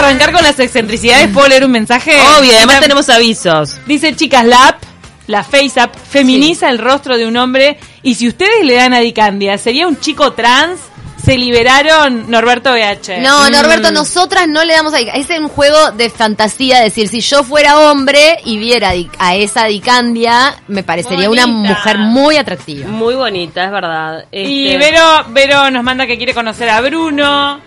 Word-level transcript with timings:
arrancar 0.00 0.32
con 0.32 0.42
las 0.42 0.58
excentricidades, 0.58 1.28
¿puedo 1.28 1.48
leer 1.48 1.64
un 1.64 1.70
mensaje? 1.72 2.12
Obvio, 2.38 2.52
además 2.56 2.80
tenemos 2.80 3.08
avisos. 3.08 3.76
Dice, 3.86 4.14
chicas, 4.16 4.44
la 4.44 4.68
app, 4.68 4.82
la 5.26 5.44
Face 5.44 5.78
App, 5.78 5.94
feminiza 5.96 6.68
el 6.70 6.78
rostro 6.78 7.16
de 7.16 7.26
un 7.26 7.36
hombre 7.36 7.78
y 8.02 8.14
si 8.16 8.28
ustedes 8.28 8.64
le 8.64 8.74
dan 8.74 8.94
a 8.94 8.98
Dicandia, 9.00 9.56
¿sería 9.58 9.86
un 9.86 9.98
chico 10.00 10.32
trans? 10.32 10.80
Se 11.24 11.36
liberaron 11.36 12.30
Norberto 12.30 12.72
BH. 12.72 13.20
No, 13.20 13.46
Mm. 13.46 13.52
Norberto, 13.52 13.90
nosotras 13.92 14.48
no 14.48 14.64
le 14.64 14.72
damos 14.72 14.94
a 14.94 15.00
Es 15.00 15.28
un 15.38 15.48
juego 15.50 15.92
de 15.92 16.08
fantasía, 16.08 16.80
decir, 16.80 17.08
si 17.08 17.20
yo 17.20 17.44
fuera 17.44 17.78
hombre 17.78 18.38
y 18.46 18.56
viera 18.56 18.92
a 19.18 19.36
esa 19.36 19.66
Dicandia, 19.66 20.56
me 20.66 20.82
parecería 20.82 21.28
una 21.28 21.46
mujer 21.46 21.98
muy 21.98 22.38
atractiva. 22.38 22.88
Muy 22.88 23.14
bonita, 23.16 23.64
es 23.66 23.70
verdad. 23.70 24.24
Y 24.32 24.68
Este, 24.68 24.78
Vero, 24.78 25.24
Vero 25.28 25.70
nos 25.70 25.84
manda 25.84 26.06
que 26.06 26.16
quiere 26.16 26.32
conocer 26.32 26.70
a 26.70 26.80
Bruno. 26.80 27.60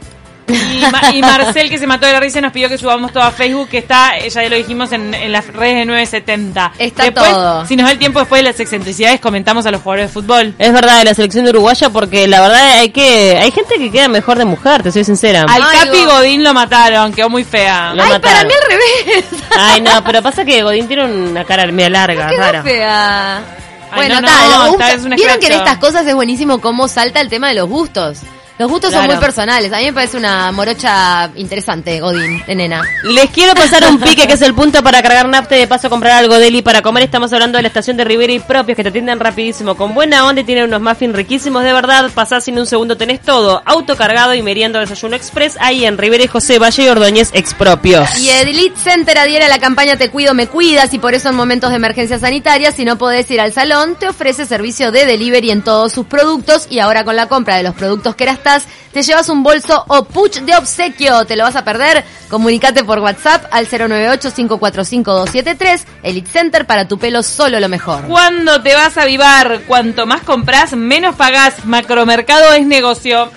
Y, 0.54 0.92
Ma- 0.92 1.12
y 1.14 1.22
Marcel, 1.22 1.70
que 1.70 1.78
se 1.78 1.88
mató 1.88 2.06
de 2.06 2.14
la 2.14 2.20
risa, 2.20 2.40
nos 2.42 2.52
pidió 2.52 2.70
que 2.70 2.78
subamos 2.78 3.12
todo 3.12 3.24
a 3.24 3.32
Facebook, 3.32 3.70
que 3.70 3.78
está, 3.80 4.18
ya 4.20 4.50
lo 4.50 4.56
dijimos, 4.56 4.92
en, 4.92 5.14
en 5.14 5.32
las 5.32 5.48
redes 5.48 5.76
de 5.78 5.86
970. 5.86 6.74
Está 6.80 7.04
después, 7.04 7.30
todo. 7.32 7.66
Si 7.66 7.76
nos 7.76 7.86
da 7.86 7.92
el 7.92 8.00
tiempo 8.00 8.20
después 8.20 8.40
de 8.44 8.50
las 8.50 8.60
excentricidades, 8.60 9.20
comentamos 9.20 9.66
a 9.66 9.72
los 9.72 9.82
jugadores 9.82 10.08
de 10.10 10.14
fútbol. 10.14 10.54
Es 10.60 10.72
verdad 10.74 11.00
de 11.00 11.06
la 11.06 11.14
selección 11.14 11.44
de 11.46 11.52
uruguaya 11.52 11.90
porque 11.90 12.28
la 12.28 12.42
verdad 12.42 12.80
hay 12.80 12.90
que 12.90 13.38
hay 13.42 13.52
gente 13.52 13.76
que 13.78 13.92
queda 13.92 14.08
mejor 14.08 14.38
de 14.38 14.46
mujer, 14.46 14.84
te 14.84 14.92
soy 14.92 15.04
sincera. 15.04 15.44
Al 15.50 15.62
Ay, 15.64 15.80
Capi 15.86 16.06
Go- 16.06 16.12
Godín 16.14 16.44
lo 16.44 16.54
mataron, 16.54 17.12
quedó 17.14 17.30
muy 17.30 17.44
fea. 17.44 17.94
Lo 17.94 18.04
Ay, 18.04 18.10
mataron. 18.10 18.22
para 18.22 18.44
mí 18.48 18.54
al 18.54 18.70
revés. 18.70 19.26
Ay, 19.58 19.82
no, 19.82 20.04
pero 20.04 20.22
pasa 20.22 20.44
que 20.46 20.62
Godín 20.64 20.88
tiene 20.88 21.06
una 21.06 21.44
cara 21.46 21.66
media 21.68 21.90
larga, 21.90 22.30
Qué 22.30 22.38
rara. 22.38 22.64
fea. 22.64 23.38
Ay, 23.38 23.44
bueno, 23.96 24.16
no, 24.16 24.22
no, 24.22 24.28
tal, 24.28 24.50
los 24.50 24.68
gustos- 24.72 24.90
es 24.90 25.04
un 25.04 25.10
Vieron 25.12 25.40
que 25.40 25.46
en 25.48 25.52
estas 25.54 25.78
cosas 25.78 26.06
es 26.08 26.16
buenísimo 26.16 26.60
cómo 26.60 26.88
salta 26.88 27.22
el 27.22 27.30
tema 27.30 27.50
de 27.50 27.54
los 27.56 27.70
gustos. 27.70 28.20
Los 28.60 28.70
gustos 28.70 28.94
son 28.94 29.08
muy 29.08 29.18
personales. 29.18 29.74
A 29.74 29.80
mí 29.80 29.86
me 29.86 29.94
parece 29.94 30.16
una 30.16 30.52
morocha 30.52 31.32
interesante, 31.36 32.00
Godín, 32.00 32.44
de 32.46 32.56
nena. 32.56 32.84
Les 33.04 33.30
quiero 33.32 33.56
pasar 33.56 33.84
un 33.90 34.00
pique 34.00 34.28
que 34.28 34.34
es 34.34 34.42
el 34.44 34.54
punto 34.54 34.84
para 34.84 35.02
cargar 35.02 35.28
nafta 35.28 35.56
y 35.56 35.60
de 35.60 35.68
paso 35.68 35.90
comprar 35.90 36.14
algo 36.14 36.38
deli 36.38 36.62
para 36.62 36.84
comer. 36.84 37.04
Estamos 37.04 37.34
hablando 37.34 37.58
de 37.58 37.64
la 37.64 37.68
estación 37.70 37.98
de 37.98 38.04
Rivera 38.04 38.32
y 38.32 38.40
propios 38.40 38.76
que 38.76 38.84
te 38.84 38.90
atienden 38.90 39.20
rapidísimo, 39.20 39.76
con 39.76 39.96
buena 39.96 40.26
onda 40.26 40.42
y 40.42 40.44
tienen 40.44 40.66
unos 40.66 40.82
muffins 40.82 41.16
riquísimos 41.16 41.64
de 41.64 41.74
verdad. 41.74 42.12
Pasás 42.14 42.44
sin 42.44 42.60
un 42.60 42.68
segundo, 42.68 42.96
tenés 42.96 43.22
todo. 43.22 43.64
Autocargado 43.66 44.36
y 44.36 44.44
meriendo 44.44 44.80
desayuno 44.80 45.16
express 45.16 45.58
ahí 45.60 45.86
en 45.86 45.98
Rivera 45.98 46.24
y 46.24 46.28
José 46.28 46.60
Valle 46.60 46.84
y 46.84 46.88
Ordóñez 46.90 47.32
expropios. 47.34 48.20
Y 48.20 48.30
Elite 48.30 48.78
Center 48.78 49.18
adhiere 49.18 49.46
a 49.46 49.50
la 49.50 49.60
campaña 49.60 49.98
Te 49.98 50.12
cuido, 50.12 50.36
me 50.36 50.46
cuidas 50.46 50.94
y 50.94 51.00
por 51.00 51.16
eso 51.16 51.30
en 51.30 51.36
momentos 51.36 51.72
de 51.72 51.78
emergencia 51.78 52.20
sanitaria, 52.20 52.72
si 52.72 52.86
no 52.86 53.00
podés 53.00 53.30
ir 53.32 53.42
al 53.42 53.52
salón, 53.52 53.96
te 53.96 54.08
ofrece 54.08 54.46
servicio 54.46 54.92
de 54.92 55.08
delivery 55.08 55.50
en 55.50 55.64
todos 55.64 55.92
sus 55.92 56.06
productos 56.06 56.68
y 56.70 56.78
ahora 56.80 57.04
con 57.04 57.16
la 57.16 57.28
compra 57.28 57.58
de 57.58 57.64
los 57.64 57.74
productos 57.74 58.16
que 58.16 58.24
te 58.92 59.02
llevas 59.02 59.30
un 59.30 59.42
bolso 59.44 59.84
o 59.88 60.04
puch 60.06 60.42
de 60.42 60.56
obsequio. 60.56 61.26
¿Te 61.26 61.36
lo 61.36 61.44
vas 61.44 61.56
a 61.56 61.64
perder? 61.64 62.04
Comunicate 62.30 62.84
por 62.84 63.00
WhatsApp 63.00 63.46
al 63.52 63.68
098-545-273. 63.68 65.82
Elite 66.04 66.30
Center 66.30 66.66
para 66.66 66.88
tu 66.88 67.00
pelo 67.00 67.24
solo 67.24 67.60
lo 67.60 67.70
mejor. 67.70 68.06
¿Cuándo 68.06 68.62
te 68.62 68.76
vas 68.76 68.98
a 68.98 69.04
avivar? 69.04 69.62
Cuanto 69.68 70.06
más 70.06 70.22
compras, 70.22 70.74
menos 70.74 71.16
pagás. 71.16 71.66
Macromercado 71.66 72.54
es 72.54 72.66
negocio. 72.66 73.32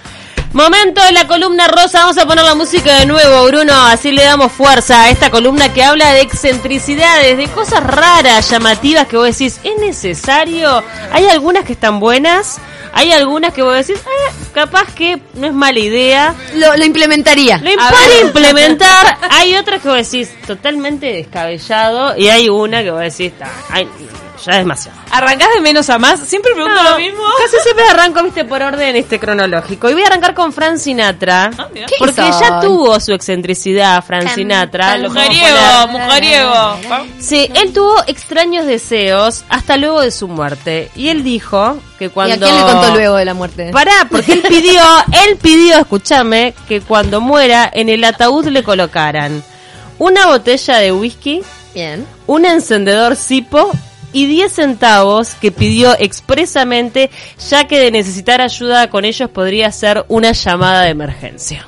Momento 0.53 1.03
de 1.03 1.12
la 1.12 1.27
columna 1.27 1.69
rosa, 1.69 2.00
vamos 2.00 2.17
a 2.17 2.25
poner 2.25 2.42
la 2.42 2.55
música 2.55 3.00
de 3.00 3.05
nuevo, 3.05 3.44
Bruno, 3.44 3.75
así 3.89 4.11
le 4.11 4.25
damos 4.25 4.50
fuerza 4.53 5.03
a 5.03 5.11
esta 5.11 5.31
columna 5.31 5.75
que 5.75 5.84
habla 5.84 6.12
de 6.12 6.22
excentricidades, 6.22 7.37
de 7.37 7.47
cosas 7.48 7.84
raras, 7.84 8.48
llamativas 8.48 9.06
que 9.06 9.19
vos 9.19 9.27
decís, 9.27 9.61
¿es 9.64 9.78
necesario? 9.78 10.83
Hay 11.12 11.27
algunas 11.27 11.67
que 11.67 11.75
están 11.75 12.00
buenas, 12.00 12.59
hay 12.92 13.12
algunas 13.12 13.53
que 13.53 13.62
vos 13.62 13.75
decís, 13.75 14.01
"Eh, 14.01 14.33
capaz 14.53 14.92
que 14.95 15.20
no 15.34 15.47
es 15.47 15.53
mala 15.53 15.79
idea, 15.79 16.34
Lo, 16.55 16.77
lo 16.77 16.84
implementaría. 16.84 17.59
lo 17.59 17.70
puede 17.91 18.20
implementar, 18.23 19.19
hay 19.31 19.55
otras 19.56 19.83
que 19.83 19.89
vos 19.89 19.97
decís, 20.11 20.31
totalmente 20.47 21.06
descabellado, 21.06 22.17
y 22.17 22.28
hay 22.28 22.48
una 22.48 22.83
que 22.83 22.91
vos 22.91 23.01
decís, 23.01 23.33
"Ta, 23.39 23.48
ay, 23.71 23.88
ya 24.45 24.53
es 24.53 24.59
demasiado. 24.59 24.99
¿Arrancás 25.11 25.49
de 25.55 25.61
menos 25.61 25.89
a 25.91 25.99
más? 25.99 26.21
Siempre 26.21 26.53
pregunto 26.55 26.83
No, 26.83 26.91
lo 26.91 26.99
mismo. 26.99 27.23
Casi 27.39 27.57
siempre 27.63 27.85
arranco, 27.89 28.23
viste, 28.23 28.45
por 28.45 28.63
orden 28.63 28.97
este 28.97 29.19
cronológico. 29.19 29.91
Y 29.91 29.95
voy 29.95 30.03
a 30.03 30.07
arrancar 30.07 30.35
con 30.35 30.53
Fran 30.53 30.79
Sinatra. 30.79 31.51
Ah, 31.57 31.69
mira. 31.73 31.87
¿Qué 31.87 31.97
porque 31.99 32.29
hizo? 32.29 32.41
ya 32.41 32.61
tuvo 32.61 32.99
su 33.01 33.13
excentricidad, 33.13 34.03
Fran 34.05 34.29
Sinatra. 34.35 34.99
Mujeriego, 34.99 35.89
mujeriego. 35.91 36.77
Sí, 37.19 37.51
él 37.55 37.73
tuvo 37.73 38.03
extraños 38.07 38.67
deseos 38.67 39.45
hasta 39.49 39.77
luego 39.77 40.01
de 40.01 40.11
su 40.11 40.29
muerte. 40.29 40.91
Y 40.95 41.09
él 41.09 41.23
dijo 41.23 41.79
que 41.99 42.11
cuando... 42.11 42.35
¿Y 42.35 42.39
a 42.39 42.41
quién 42.41 42.57
le 42.57 42.73
contó 42.73 42.95
luego 42.95 43.17
de 43.17 43.25
la 43.25 43.35
muerte? 43.35 43.71
Pará, 43.73 44.07
porque 44.11 44.33
él 44.33 44.43
pidió, 44.43 44.83
él 45.27 45.37
pidió, 45.37 45.79
escúchame, 45.79 46.55
que 46.69 46.81
cuando 46.81 47.21
muera 47.21 47.71
en 47.73 47.89
el 47.89 48.05
ataúd 48.05 48.47
le 48.47 48.63
colocaran 48.63 49.43
una 49.99 50.27
botella 50.27 50.77
de 50.79 50.93
whisky, 50.93 51.43
Bien. 51.75 52.07
un 52.27 52.45
encendedor 52.45 53.17
Sipo 53.17 53.71
y 54.16 54.25
10 54.25 54.50
centavos 54.50 55.34
que 55.34 55.53
pidió 55.53 55.94
expresamente, 55.99 57.10
ya 57.50 57.66
que 57.66 57.78
de 57.78 57.91
necesitar 57.91 58.41
ayuda 58.41 58.88
con 58.88 59.04
ellos 59.04 59.28
podría 59.28 59.71
ser 59.71 60.06
una 60.09 60.32
llamada 60.32 60.84
de 60.84 60.88
emergencia. 60.88 61.66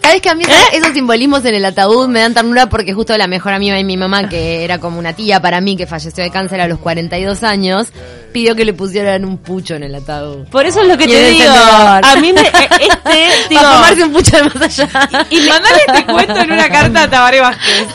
Cada 0.00 0.14
vez 0.14 0.22
que 0.22 0.30
a 0.30 0.34
mí 0.34 0.44
¿Eh? 0.44 0.52
esos 0.72 0.94
simbolismos 0.94 1.44
en 1.44 1.54
el 1.54 1.64
ataúd 1.66 2.08
me 2.08 2.20
dan 2.20 2.32
ternura 2.32 2.70
porque 2.70 2.94
justo 2.94 3.14
la 3.18 3.26
mejor 3.26 3.52
amiga 3.52 3.76
de 3.76 3.84
mi 3.84 3.98
mamá, 3.98 4.26
que 4.26 4.64
era 4.64 4.78
como 4.78 4.98
una 4.98 5.12
tía 5.12 5.42
para 5.42 5.60
mí, 5.60 5.76
que 5.76 5.86
falleció 5.86 6.24
de 6.24 6.30
cáncer 6.30 6.62
a 6.62 6.66
los 6.66 6.78
42 6.78 7.42
años, 7.42 7.88
pidió 8.32 8.56
que 8.56 8.64
le 8.64 8.72
pusieran 8.72 9.26
un 9.26 9.36
pucho 9.36 9.74
en 9.74 9.82
el 9.82 9.94
ataúd. 9.94 10.48
Por 10.48 10.64
eso 10.64 10.80
es 10.80 10.88
lo 10.88 10.96
que 10.96 11.04
Y 11.04 11.08
te 11.08 11.30
digo. 11.30 11.52
A 11.52 12.16
mí 12.22 12.32
me, 12.32 12.40
eh, 12.40 12.68
este, 12.80 13.28
digo, 13.50 13.60
Para 13.60 13.74
fumarse 13.74 14.04
un 14.04 14.12
pucho 14.14 14.36
de 14.38 14.42
más 14.44 14.62
allá. 14.62 15.28
Y 15.28 15.40
mandale 15.40 15.82
este 15.86 16.06
cuento 16.06 16.36
en 16.40 16.52
una 16.52 16.70
carta 16.70 17.02
a 17.02 17.10
Tabaré 17.10 17.40
Vázquez. 17.42 17.86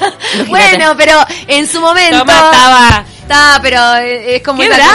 bueno, 0.49 0.93
pero 0.95 1.13
en 1.47 1.67
su 1.67 1.81
momento... 1.81 2.19
Toma, 2.19 2.51
Taba. 2.51 3.05
Está, 3.25 3.59
pero 3.59 3.95
es 3.95 4.43
como 4.43 4.61
Qué 4.61 4.69
bravo. 4.69 4.93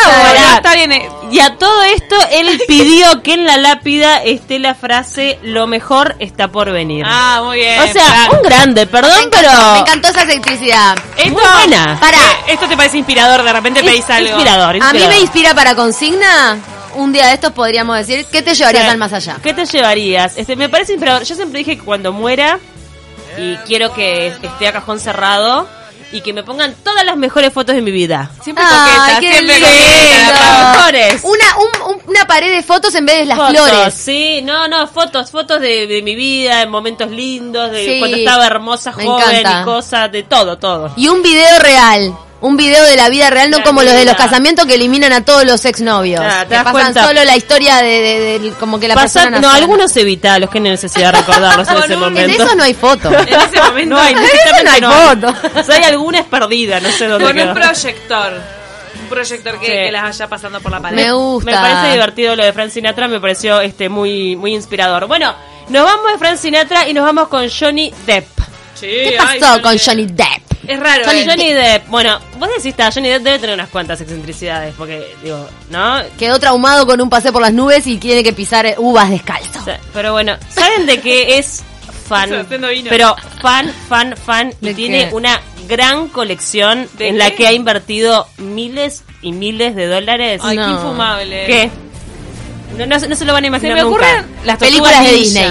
Está 0.54 0.74
bien. 0.74 0.92
eh. 0.92 1.08
y 1.32 1.40
a 1.40 1.56
todo 1.56 1.82
esto 1.82 2.14
él 2.30 2.60
pidió 2.68 3.22
que 3.24 3.34
en 3.34 3.44
la 3.44 3.56
lápida 3.56 4.22
esté 4.22 4.60
la 4.60 4.76
frase 4.76 5.40
lo 5.42 5.66
mejor 5.66 6.14
está 6.20 6.46
por 6.46 6.70
venir. 6.70 7.04
Ah, 7.08 7.42
muy 7.44 7.58
bien. 7.58 7.80
o 7.80 7.86
sea, 7.92 8.28
un 8.30 8.42
grande, 8.42 8.86
perdón, 8.86 9.10
Me 9.16 9.22
encantó, 9.24 9.48
pero 9.50 9.72
me 9.72 9.78
encantó 9.80 10.08
esa 10.10 10.22
electricidad. 10.22 10.96
Esto, 11.16 11.30
muy 11.32 11.42
buena. 11.54 11.98
Pará. 11.98 12.18
eh, 12.18 12.52
esto 12.52 12.68
te 12.68 12.76
parece 12.76 12.98
inspirador, 12.98 13.42
de 13.42 13.52
repente 13.52 13.82
pedís 13.82 14.08
algo. 14.08 14.28
inspirador, 14.28 14.68
A 14.70 14.72
mí 14.74 14.78
inspirador. 14.78 15.14
me 15.14 15.20
inspira 15.20 15.54
para 15.54 15.74
consigna. 15.74 16.58
Un 16.94 17.12
día 17.12 17.26
de 17.26 17.34
estos 17.34 17.52
podríamos 17.52 17.96
decir, 17.96 18.26
¿qué 18.30 18.42
te 18.42 18.54
llevarías 18.54 18.88
al 18.88 18.98
más 18.98 19.12
allá? 19.12 19.38
¿Qué 19.42 19.52
te 19.54 19.64
llevarías? 19.66 20.36
Este, 20.36 20.54
me 20.54 20.68
parece 20.68 20.92
inspirador. 20.92 21.24
Yo 21.24 21.34
siempre 21.34 21.58
dije 21.58 21.76
que 21.78 21.84
cuando 21.84 22.12
muera, 22.12 22.58
y 23.38 23.56
quiero 23.66 23.92
que 23.92 24.28
esté 24.42 24.68
a 24.68 24.72
cajón 24.72 24.98
cerrado, 25.00 25.68
y 26.12 26.20
que 26.22 26.32
me 26.32 26.42
pongan 26.42 26.74
todas 26.82 27.04
las 27.04 27.16
mejores 27.16 27.52
fotos 27.52 27.74
de 27.74 27.82
mi 27.82 27.90
vida. 27.90 28.30
Siempre 28.42 28.64
Ay, 28.66 28.98
coqueta, 28.98 29.20
qué 29.20 29.32
siempre 29.32 29.54
lindo. 29.54 29.66
coqueta. 29.68 30.32
Las 30.32 30.76
mejores. 30.76 31.20
Una, 31.24 31.56
un- 31.58 31.94
un- 31.94 32.02
una 32.08 32.26
pared 32.26 32.50
de 32.54 32.62
fotos 32.62 32.94
en 32.96 33.06
vez 33.06 33.18
de 33.18 33.24
las 33.26 33.38
Fotos, 33.38 33.68
flores. 33.68 33.94
Sí, 33.94 34.40
no, 34.42 34.66
no, 34.68 34.86
fotos, 34.88 35.30
fotos 35.30 35.60
de, 35.60 35.86
de 35.86 36.02
mi 36.02 36.14
vida, 36.16 36.62
en 36.62 36.70
momentos 36.70 37.10
lindos, 37.10 37.70
de 37.70 37.84
Sí, 37.84 37.98
cuando 38.00 38.16
estaba 38.16 38.46
hermosa, 38.46 38.92
me 38.96 39.04
joven 39.06 39.36
encanta. 39.36 39.60
y 39.60 39.64
cosas, 39.64 40.10
de 40.12 40.22
todo, 40.24 40.58
todo. 40.58 40.92
Y 40.96 41.06
un 41.08 41.22
video 41.22 41.58
real. 41.60 42.16
Un 42.42 42.56
video 42.56 42.82
de 42.84 42.96
la 42.96 43.10
vida 43.10 43.28
real, 43.28 43.50
no 43.50 43.58
La 43.58 43.64
como 43.64 43.82
los 43.82 43.92
de 43.92 44.06
los 44.06 44.14
casamientos 44.14 44.64
que 44.64 44.74
eliminan 44.76 45.12
a 45.12 45.22
todos 45.24 45.44
los 45.44 45.62
exnovios. 45.66 46.22
Ah, 46.24 46.44
te 46.48 46.56
que 46.56 46.62
pasan 46.64 46.72
cuenta. 46.72 47.06
solo 47.06 47.22
la 47.24 47.36
historia 47.36 47.76
de, 47.76 48.00
de- 48.00 48.38
de- 48.38 48.50
como 48.52 48.80
que 48.80 48.88
la 48.88 48.94
Pasa- 48.94 49.20
persona 49.24 49.40
no, 49.40 49.50
algunos 49.50 49.94
evita, 49.98 50.38
los 50.38 50.48
que 50.48 50.58
no 50.58 50.64
hay 50.66 50.70
necesidad 50.72 51.12
de 51.12 51.18
recordarlos 51.20 51.68
en 51.68 51.76
ese 51.76 51.86
un- 51.86 51.92
En 51.92 51.98
momento. 52.00 52.42
eso 52.44 52.54
no 52.54 52.62
hay 52.64 52.72
foto. 52.74 53.10
En 53.18 53.28
ese 53.28 53.60
momento. 53.62 53.94
No 53.94 54.00
hay, 54.00 54.12
En 54.14 54.18
eso 54.20 54.26
directamente 54.32 54.64
no 54.64 54.70
hay 54.70 54.80
no. 54.80 55.30
foto. 55.30 55.60
O 55.60 55.62
sea, 55.62 55.74
hay 55.76 55.84
alguna 55.84 56.18
es 56.20 56.24
perdida, 56.26 56.80
no 56.80 56.90
sé 56.90 57.08
dónde 57.08 57.26
Con 57.26 57.36
quedó. 57.36 57.48
un 57.48 57.54
proyector. 57.54 58.32
Un 59.02 59.08
proyector 59.08 59.60
que, 59.60 59.66
Sí. 59.66 59.72
que 59.72 59.92
las 59.92 60.02
vaya 60.02 60.28
pasando 60.28 60.60
por 60.60 60.72
la 60.72 60.80
pared. 60.80 60.96
Me 60.96 61.12
gusta. 61.12 61.50
Me 61.50 61.56
parece 61.56 61.92
divertido 61.92 62.36
lo 62.36 62.44
de 62.44 62.52
Frank 62.54 62.70
Sinatra, 62.70 63.06
me 63.06 63.20
pareció 63.20 63.60
este 63.60 63.88
muy 63.90 64.34
muy 64.36 64.54
inspirador. 64.54 65.06
Bueno, 65.06 65.34
nos 65.68 65.84
vamos 65.84 66.10
de 66.12 66.18
Frank 66.18 66.36
Sinatra 66.38 66.88
y 66.88 66.94
nos 66.94 67.04
vamos 67.04 67.28
con 67.28 67.46
Johnny 67.50 67.92
Depp. 68.06 68.26
Sí, 68.74 68.86
¿Qué 68.86 69.18
pasó 69.18 69.60
con. 69.60 69.76
Johnny 69.78 70.06
Depp? 70.06 70.49
Es 70.66 70.78
raro. 70.78 71.04
Johnny, 71.06 71.20
eh. 71.20 71.26
Johnny 71.26 71.52
Depp, 71.52 71.88
bueno, 71.88 72.18
vos 72.38 72.48
decís, 72.48 72.66
está, 72.66 72.90
Johnny 72.92 73.08
Depp 73.08 73.22
debe 73.22 73.38
tener 73.38 73.54
unas 73.54 73.70
cuantas 73.70 74.00
excentricidades, 74.00 74.74
porque, 74.76 75.14
digo, 75.22 75.48
¿no? 75.70 76.00
Quedó 76.18 76.38
traumado 76.38 76.86
con 76.86 77.00
un 77.00 77.08
paseo 77.08 77.32
por 77.32 77.42
las 77.42 77.52
nubes 77.52 77.86
y 77.86 77.96
tiene 77.98 78.22
que 78.22 78.32
pisar 78.32 78.66
eh, 78.66 78.74
uvas 78.78 79.10
descalzo. 79.10 79.58
O 79.60 79.64
sea, 79.64 79.80
pero 79.94 80.12
bueno, 80.12 80.36
¿saben 80.50 80.86
de 80.86 81.00
qué 81.00 81.38
es 81.38 81.62
fan? 82.08 82.46
Pero 82.88 83.16
fan, 83.40 83.72
fan, 83.88 84.14
fan, 84.16 84.52
y 84.60 84.66
¿De 84.66 84.74
tiene 84.74 85.08
qué? 85.08 85.14
una 85.14 85.40
gran 85.68 86.08
colección 86.08 86.88
¿De 86.98 87.08
en 87.08 87.18
la 87.18 87.30
que 87.30 87.46
ha 87.46 87.52
invertido 87.52 88.26
miles 88.38 89.04
y 89.22 89.32
miles 89.32 89.74
de 89.76 89.86
dólares. 89.86 90.40
Ay, 90.44 90.56
No. 90.56 90.64
qué 90.66 90.70
infumable. 90.72 91.46
¿Qué? 91.46 91.70
No, 92.76 92.86
no, 92.86 92.98
no 92.98 93.16
se 93.16 93.24
lo 93.24 93.32
van 93.32 93.44
a 93.44 93.46
Se 93.46 93.48
imaginar 93.48 93.76
me 93.76 93.82
nunca. 93.82 93.96
ocurren 94.06 94.26
las 94.44 94.58
Películas 94.58 95.04
de 95.04 95.12
ninja. 95.12 95.16
Disney. 95.18 95.46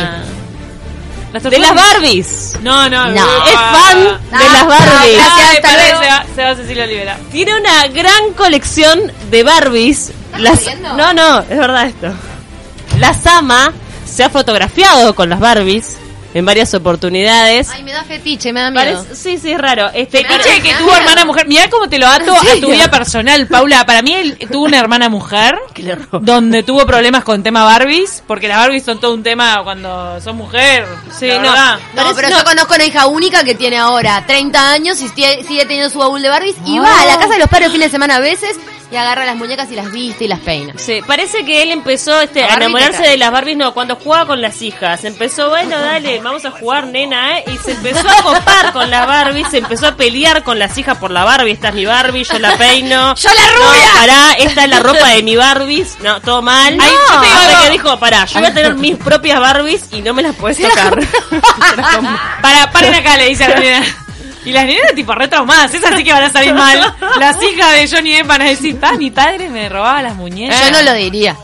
Las 1.33 1.43
De 1.43 1.59
las. 1.59 1.75
Barbies. 1.75 2.53
No, 2.63 2.89
no, 2.89 3.05
No. 3.11 3.45
Es 3.45 3.53
fan 3.53 4.03
de 4.03 4.09
Ah, 4.31 4.49
las 4.53 4.67
Barbies. 4.67 5.15
gracias, 5.17 5.47
Ay, 5.49 5.55
hasta 5.57 5.67
pará, 5.69 5.83
luego. 5.83 5.99
se 6.01 6.07
va, 6.09 6.25
se 6.35 6.43
va 6.43 6.55
Cecilia 6.55 6.83
Olivera. 6.85 7.17
Tiene 7.31 7.59
una 7.59 7.87
gran 7.87 8.33
colección 8.35 9.11
de 9.29 9.43
Barbies. 9.43 10.11
Las, 10.37 10.61
no, 10.81 11.13
no, 11.13 11.39
es 11.39 11.49
verdad 11.57 11.85
esto. 11.85 12.13
La 12.97 13.13
Sama 13.13 13.71
se 14.05 14.23
ha 14.23 14.29
fotografiado 14.29 15.13
con 15.15 15.29
las 15.29 15.39
Barbies 15.39 15.97
en 16.33 16.45
varias 16.45 16.73
oportunidades. 16.73 17.69
Ay, 17.69 17.83
me 17.83 17.91
da 17.91 18.03
fetiche, 18.03 18.53
me 18.53 18.61
da 18.61 18.71
miedo. 18.71 19.03
Parece- 19.03 19.15
sí, 19.15 19.37
sí, 19.37 19.51
es 19.51 19.57
raro. 19.59 19.89
Este, 19.93 20.23
Fetiche 20.23 20.61
que 20.61 20.71
Ah, 20.71 20.77
tuvo 20.79 20.95
hermana 20.95 21.25
mujer. 21.25 21.47
Mirá 21.47 21.69
cómo 21.69 21.89
te 21.89 21.97
lo 21.97 22.07
ato 22.07 22.35
¿En 22.43 22.57
a 22.57 22.61
tu 22.61 22.71
vida 22.71 22.89
personal, 22.91 23.47
Paula. 23.47 23.85
Para 23.85 24.01
mí 24.01 24.13
él 24.13 24.37
tuvo 24.51 24.65
una 24.65 24.77
hermana 24.79 25.09
mujer 25.09 25.57
Que 25.73 25.97
donde 26.21 26.63
tuvo 26.63 26.85
problemas 26.85 27.23
con 27.23 27.41
tema 27.43 27.63
Barbies, 27.63 28.23
porque 28.27 28.47
las 28.47 28.57
Barbies 28.59 28.83
son 28.83 28.99
todo 28.99 29.13
un 29.13 29.23
tema 29.23 29.61
cuando 29.63 30.19
son 30.21 30.35
mujer. 30.37 30.85
Sí, 31.17 31.27
no. 31.29 31.41
No, 31.41 31.79
Parece- 31.95 32.15
pero 32.15 32.29
no. 32.29 32.37
yo 32.37 32.43
conozco 32.43 32.75
una 32.75 32.85
hija 32.85 33.07
única 33.07 33.43
que 33.43 33.55
tiene 33.55 33.77
ahora 33.77 34.23
30 34.25 34.71
años 34.71 35.01
y 35.01 35.07
sigue 35.09 35.65
teniendo 35.65 35.89
su 35.89 35.99
baúl 35.99 36.21
de 36.21 36.29
Barbies 36.29 36.55
y 36.65 36.77
va 36.79 37.01
a 37.01 37.05
la 37.05 37.17
casa 37.17 37.33
de 37.33 37.39
los 37.39 37.47
padres 37.49 37.67
el 37.67 37.71
fin 37.73 37.81
de 37.81 37.89
semana 37.89 38.17
a 38.17 38.19
veces 38.19 38.57
y 38.91 38.95
agarra 38.95 39.25
las 39.25 39.35
muñecas 39.35 39.71
y 39.71 39.75
las 39.75 39.91
viste 39.91 40.25
y 40.25 40.27
las 40.27 40.39
peina. 40.39 40.73
Sí, 40.77 41.01
parece 41.05 41.45
que 41.45 41.61
él 41.61 41.71
empezó 41.71 42.19
este, 42.21 42.43
a 42.43 42.55
enamorarse 42.55 43.03
de 43.03 43.17
las 43.17 43.31
Barbies, 43.31 43.57
no, 43.57 43.73
cuando 43.73 43.95
jugaba 43.95 44.25
con 44.25 44.41
las 44.41 44.61
hijas. 44.61 45.03
Empezó, 45.03 45.49
bueno, 45.49 45.79
dale, 45.79 46.19
vamos 46.19 46.45
a 46.45 46.51
jugar, 46.51 46.87
nena, 46.87 47.37
¿eh? 47.39 47.43
Y 47.47 47.57
se 47.57 47.71
empezó 47.73 48.07
a 48.09 48.23
copar 48.23 48.73
con 48.73 48.89
las 48.89 49.05
Barbies, 49.05 49.47
se 49.49 49.59
empezó 49.59 49.87
a 49.87 49.95
pelear 49.95 50.43
con 50.43 50.57
las 50.57 50.77
hijas 50.77 50.97
por 50.97 51.11
la 51.11 51.23
Barbie. 51.23 51.51
Esta 51.51 51.69
es 51.69 51.75
mi 51.75 51.85
Barbie, 51.85 52.23
yo 52.23 52.39
la 52.39 52.55
peino. 52.57 53.15
¡Yo 53.19 53.29
la 53.29 53.47
rubia! 53.47 53.87
No, 53.87 53.99
pará, 53.99 54.33
esta 54.33 54.63
es 54.63 54.69
la 54.69 54.79
ropa 54.79 55.07
de 55.09 55.23
mi 55.23 55.35
Barbies. 55.35 55.97
No, 56.01 56.19
todo 56.21 56.41
mal. 56.41 56.77
Ay, 56.79 56.89
yo 56.89 57.21
te 57.21 57.27
digo 57.27 57.39
Hasta 57.39 57.63
que 57.63 57.69
dijo, 57.71 57.99
pará, 57.99 58.25
yo 58.25 58.39
voy 58.39 58.49
a 58.49 58.53
tener 58.53 58.75
mis 58.75 58.97
propias 58.97 59.39
Barbies 59.39 59.83
y 59.91 60.01
no 60.01 60.13
me 60.13 60.23
las 60.23 60.35
puedes 60.35 60.57
tocar. 60.61 60.97
Para, 62.41 62.71
paren 62.71 62.95
acá, 62.95 63.17
le 63.17 63.29
dice 63.29 63.43
a 63.45 63.49
la 63.49 63.59
nena. 63.59 63.85
Y 64.49 64.51
las 64.51 64.65
nenas 64.65 64.95
tipo 64.95 65.13
re 65.13 65.27
traumadas, 65.27 65.71
esas 65.73 65.95
sí 65.95 66.03
que 66.03 66.11
van 66.11 66.23
a 66.23 66.31
salir 66.31 66.53
mal. 66.55 66.95
Las 67.19 67.37
hijas 67.43 67.71
de 67.73 67.87
Johnny 67.87 68.13
Depp 68.13 68.27
van 68.27 68.41
a 68.41 68.45
decir, 68.45 68.79
pa, 68.79 68.93
mi 68.93 69.11
padre 69.11 69.47
me 69.47 69.69
robaba 69.69 70.01
las 70.01 70.15
muñecas. 70.15 70.59
Yo 70.65 70.71
no 70.71 70.81
lo 70.81 70.93
diría. 70.93 71.37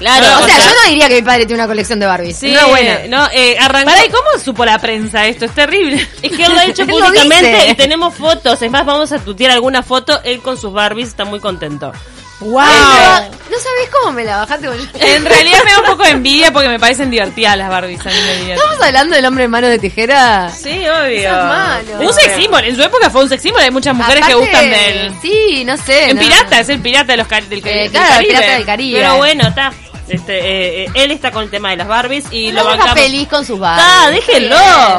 Claro, 0.00 0.26
o 0.42 0.46
sea, 0.46 0.58
yo 0.58 0.64
no 0.64 0.88
diría 0.88 1.08
que 1.08 1.16
mi 1.16 1.22
padre 1.22 1.46
tiene 1.46 1.62
una 1.62 1.68
colección 1.68 2.00
de 2.00 2.06
Barbies. 2.06 2.38
Sí, 2.38 2.50
no 2.50 2.60
es 2.60 2.66
buena. 2.68 2.98
No, 3.08 3.28
eh, 3.32 3.56
arrancó. 3.58 3.90
Para, 3.90 4.04
¿y 4.04 4.08
cómo 4.08 4.26
supo 4.42 4.64
la 4.64 4.78
prensa 4.78 5.26
esto? 5.26 5.44
Es 5.44 5.52
terrible. 5.52 6.08
Es 6.22 6.32
que 6.32 6.44
él 6.44 6.52
lo 6.52 6.58
ha 6.58 6.64
hecho 6.64 6.86
públicamente 6.88 7.70
y 7.70 7.74
tenemos 7.74 8.14
fotos. 8.14 8.60
Es 8.62 8.70
más, 8.70 8.84
vamos 8.84 9.12
a 9.12 9.18
tutear 9.18 9.52
alguna 9.52 9.82
foto. 9.82 10.20
Él 10.24 10.40
con 10.40 10.56
sus 10.56 10.72
Barbies 10.72 11.08
está 11.08 11.24
muy 11.24 11.38
contento. 11.38 11.92
¡Wow! 12.40 12.60
Ay, 12.62 13.28
no, 13.30 13.36
no 13.50 13.58
sabés 13.58 13.90
cómo 13.92 14.12
me 14.12 14.24
la 14.24 14.38
bajaste. 14.38 14.66
boludo. 14.68 14.86
En 14.94 15.24
realidad 15.24 15.58
me 15.64 15.72
da 15.72 15.80
un 15.80 15.84
poco 15.86 16.04
de 16.04 16.10
envidia 16.10 16.50
porque 16.52 16.68
me 16.68 16.78
parecen 16.78 17.10
divertidas 17.10 17.56
las 17.58 17.68
Barbies. 17.68 18.00
A 18.00 18.08
mí 18.08 18.14
me 18.14 18.36
divierten. 18.36 18.56
Estamos 18.56 18.86
hablando 18.86 19.16
del 19.16 19.24
hombre 19.26 19.44
en 19.44 19.50
mano 19.50 19.66
de 19.68 19.78
tijera. 19.78 20.50
Sí, 20.50 20.82
obvio. 20.88 21.30
Malo. 21.32 22.00
Un 22.00 22.12
sex 22.14 22.34
symbol, 22.36 22.64
en 22.64 22.76
su 22.76 22.82
época 22.82 23.10
fue 23.10 23.22
un 23.22 23.28
sex 23.28 23.42
symbol, 23.42 23.60
hay 23.62 23.70
muchas 23.70 23.94
mujeres 23.94 24.26
que 24.26 24.34
gustan 24.34 24.64
de 24.70 24.90
él. 24.90 25.14
Sí, 25.20 25.64
no 25.66 25.76
sé. 25.76 26.14
No. 26.14 26.20
Pirata, 26.20 26.60
es 26.60 26.68
el 26.70 26.80
pirata 26.80 27.12
de 27.12 27.16
los 27.18 27.28
del, 27.28 27.44
Eh, 27.52 27.60
del 27.82 27.90
claro, 27.90 28.20
el 28.20 28.26
pirata 28.26 28.52
del 28.52 28.64
Caribe. 28.64 28.98
Pero 29.00 29.16
bueno, 29.16 29.48
está. 29.48 29.72
Este, 30.10 30.38
eh, 30.38 30.84
eh, 30.84 30.88
él 30.94 31.10
está 31.12 31.30
con 31.30 31.42
el 31.44 31.50
tema 31.50 31.70
de 31.70 31.76
las 31.76 31.88
Barbies 31.88 32.24
y 32.30 32.48
No 32.48 32.64
lo 32.64 32.70
está 32.72 32.76
bancamos. 32.84 33.00
feliz 33.04 33.28
con 33.28 33.44
sus 33.46 33.58
Barbies. 33.58 33.86
Ah, 33.88 34.10
déjenlo. 34.10 34.56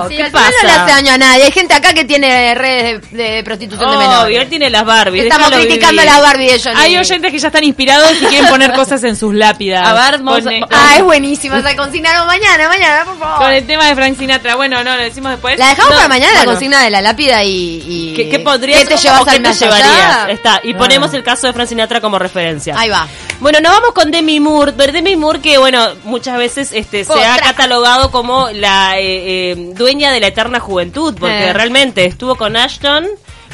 Sí, 0.10 0.16
¿Qué 0.16 0.24
al 0.24 0.30
final 0.32 0.44
No 0.44 0.50
le 0.50 0.74
pasa? 0.74 0.84
hace 0.84 0.92
daño 0.94 1.14
a 1.14 1.18
nadie. 1.18 1.44
Hay 1.44 1.52
gente 1.52 1.74
acá 1.74 1.94
que 1.94 2.06
tiene 2.06 2.56
redes 2.56 3.02
de, 3.12 3.24
de 3.24 3.44
prostitución 3.44 3.90
de 3.92 3.98
Obvio, 3.98 4.08
menores. 4.10 4.38
él 4.42 4.50
tiene 4.50 4.70
las 4.70 4.86
Barbies. 4.86 5.24
Estamos 5.26 5.50
déjalo 5.50 5.66
criticando 5.68 6.02
a 6.02 6.06
las 6.06 6.22
Barbie 6.22 6.46
de 6.48 6.60
Johnny. 6.62 6.76
Hay 6.82 6.98
oyentes 6.98 7.32
que 7.32 7.40
ya 7.40 7.48
están 7.48 7.64
inspirados 7.64 8.12
y 8.22 8.26
quieren 8.26 8.50
poner 8.50 8.74
cosas 8.74 9.04
en 9.04 9.16
sus 9.16 9.34
lápidas. 9.34 9.88
A 9.88 9.94
ver, 9.94 10.22
vamos 10.22 10.46
a- 10.48 10.50
Ah, 10.72 10.96
es 10.98 11.04
buenísima. 11.04 11.62
Se 11.62 11.76
consignaron 11.76 12.26
mañana, 12.28 12.68
mañana, 12.68 13.06
por 13.06 13.20
favor. 13.20 13.38
con 13.42 13.52
el 13.54 13.66
tema 13.68 13.86
de 13.88 13.96
Frank 13.96 14.18
Sinatra. 14.18 14.56
Bueno, 14.56 14.84
no, 14.84 14.96
lo 14.96 15.04
decimos 15.04 15.32
después. 15.32 15.58
La 15.60 15.70
dejamos 15.70 15.92
No, 15.92 15.96
para 15.98 16.08
mañana, 16.08 16.32
bueno. 16.34 16.46
la 16.46 16.52
consigna 16.54 16.84
de 16.84 16.90
la 16.90 17.02
lápida 17.02 17.44
y... 17.44 17.84
y 17.88 18.14
¿Qué, 18.16 18.30
qué 18.30 18.40
podrías 18.40 18.80
¿Qué 18.80 18.86
te 18.86 18.94
o- 18.96 18.98
llevas 18.98 19.22
o 19.22 19.26
qué 19.26 19.32
al 19.32 19.44
te 19.44 19.54
llevarías? 19.54 20.30
Está. 20.30 20.60
Y 20.64 20.74
Ah. 20.74 20.78
ponemos 20.78 21.14
el 21.14 21.24
caso 21.24 21.48
de 21.48 21.54
Frank 21.54 21.68
Sinatra 21.68 22.00
como 22.02 22.18
referencia. 22.20 22.76
Ahí 22.78 22.90
va. 22.90 23.08
Bueno, 23.42 23.60
nos 23.60 23.72
vamos 23.74 23.92
con 23.94 24.12
Demi 24.12 24.40
Moore. 24.40 24.74
Pero 24.78 24.94
Demi 24.94 25.16
Moore 25.16 25.42
que, 25.42 25.58
bueno, 25.58 25.88
muchas 26.04 26.38
veces 26.38 26.72
este, 26.74 27.04
se 27.04 27.12
Otra. 27.12 27.36
ha 27.36 27.40
catalogado 27.40 28.12
como 28.12 28.50
la 28.52 29.00
eh, 29.00 29.52
eh, 29.52 29.56
dueña 29.76 30.12
de 30.12 30.20
la 30.20 30.28
eterna 30.28 30.60
juventud, 30.60 31.16
porque 31.20 31.48
Eh. 31.50 31.54
realmente 31.54 32.06
estuvo 32.06 32.36
con 32.36 32.56
Ashton. 32.56 33.08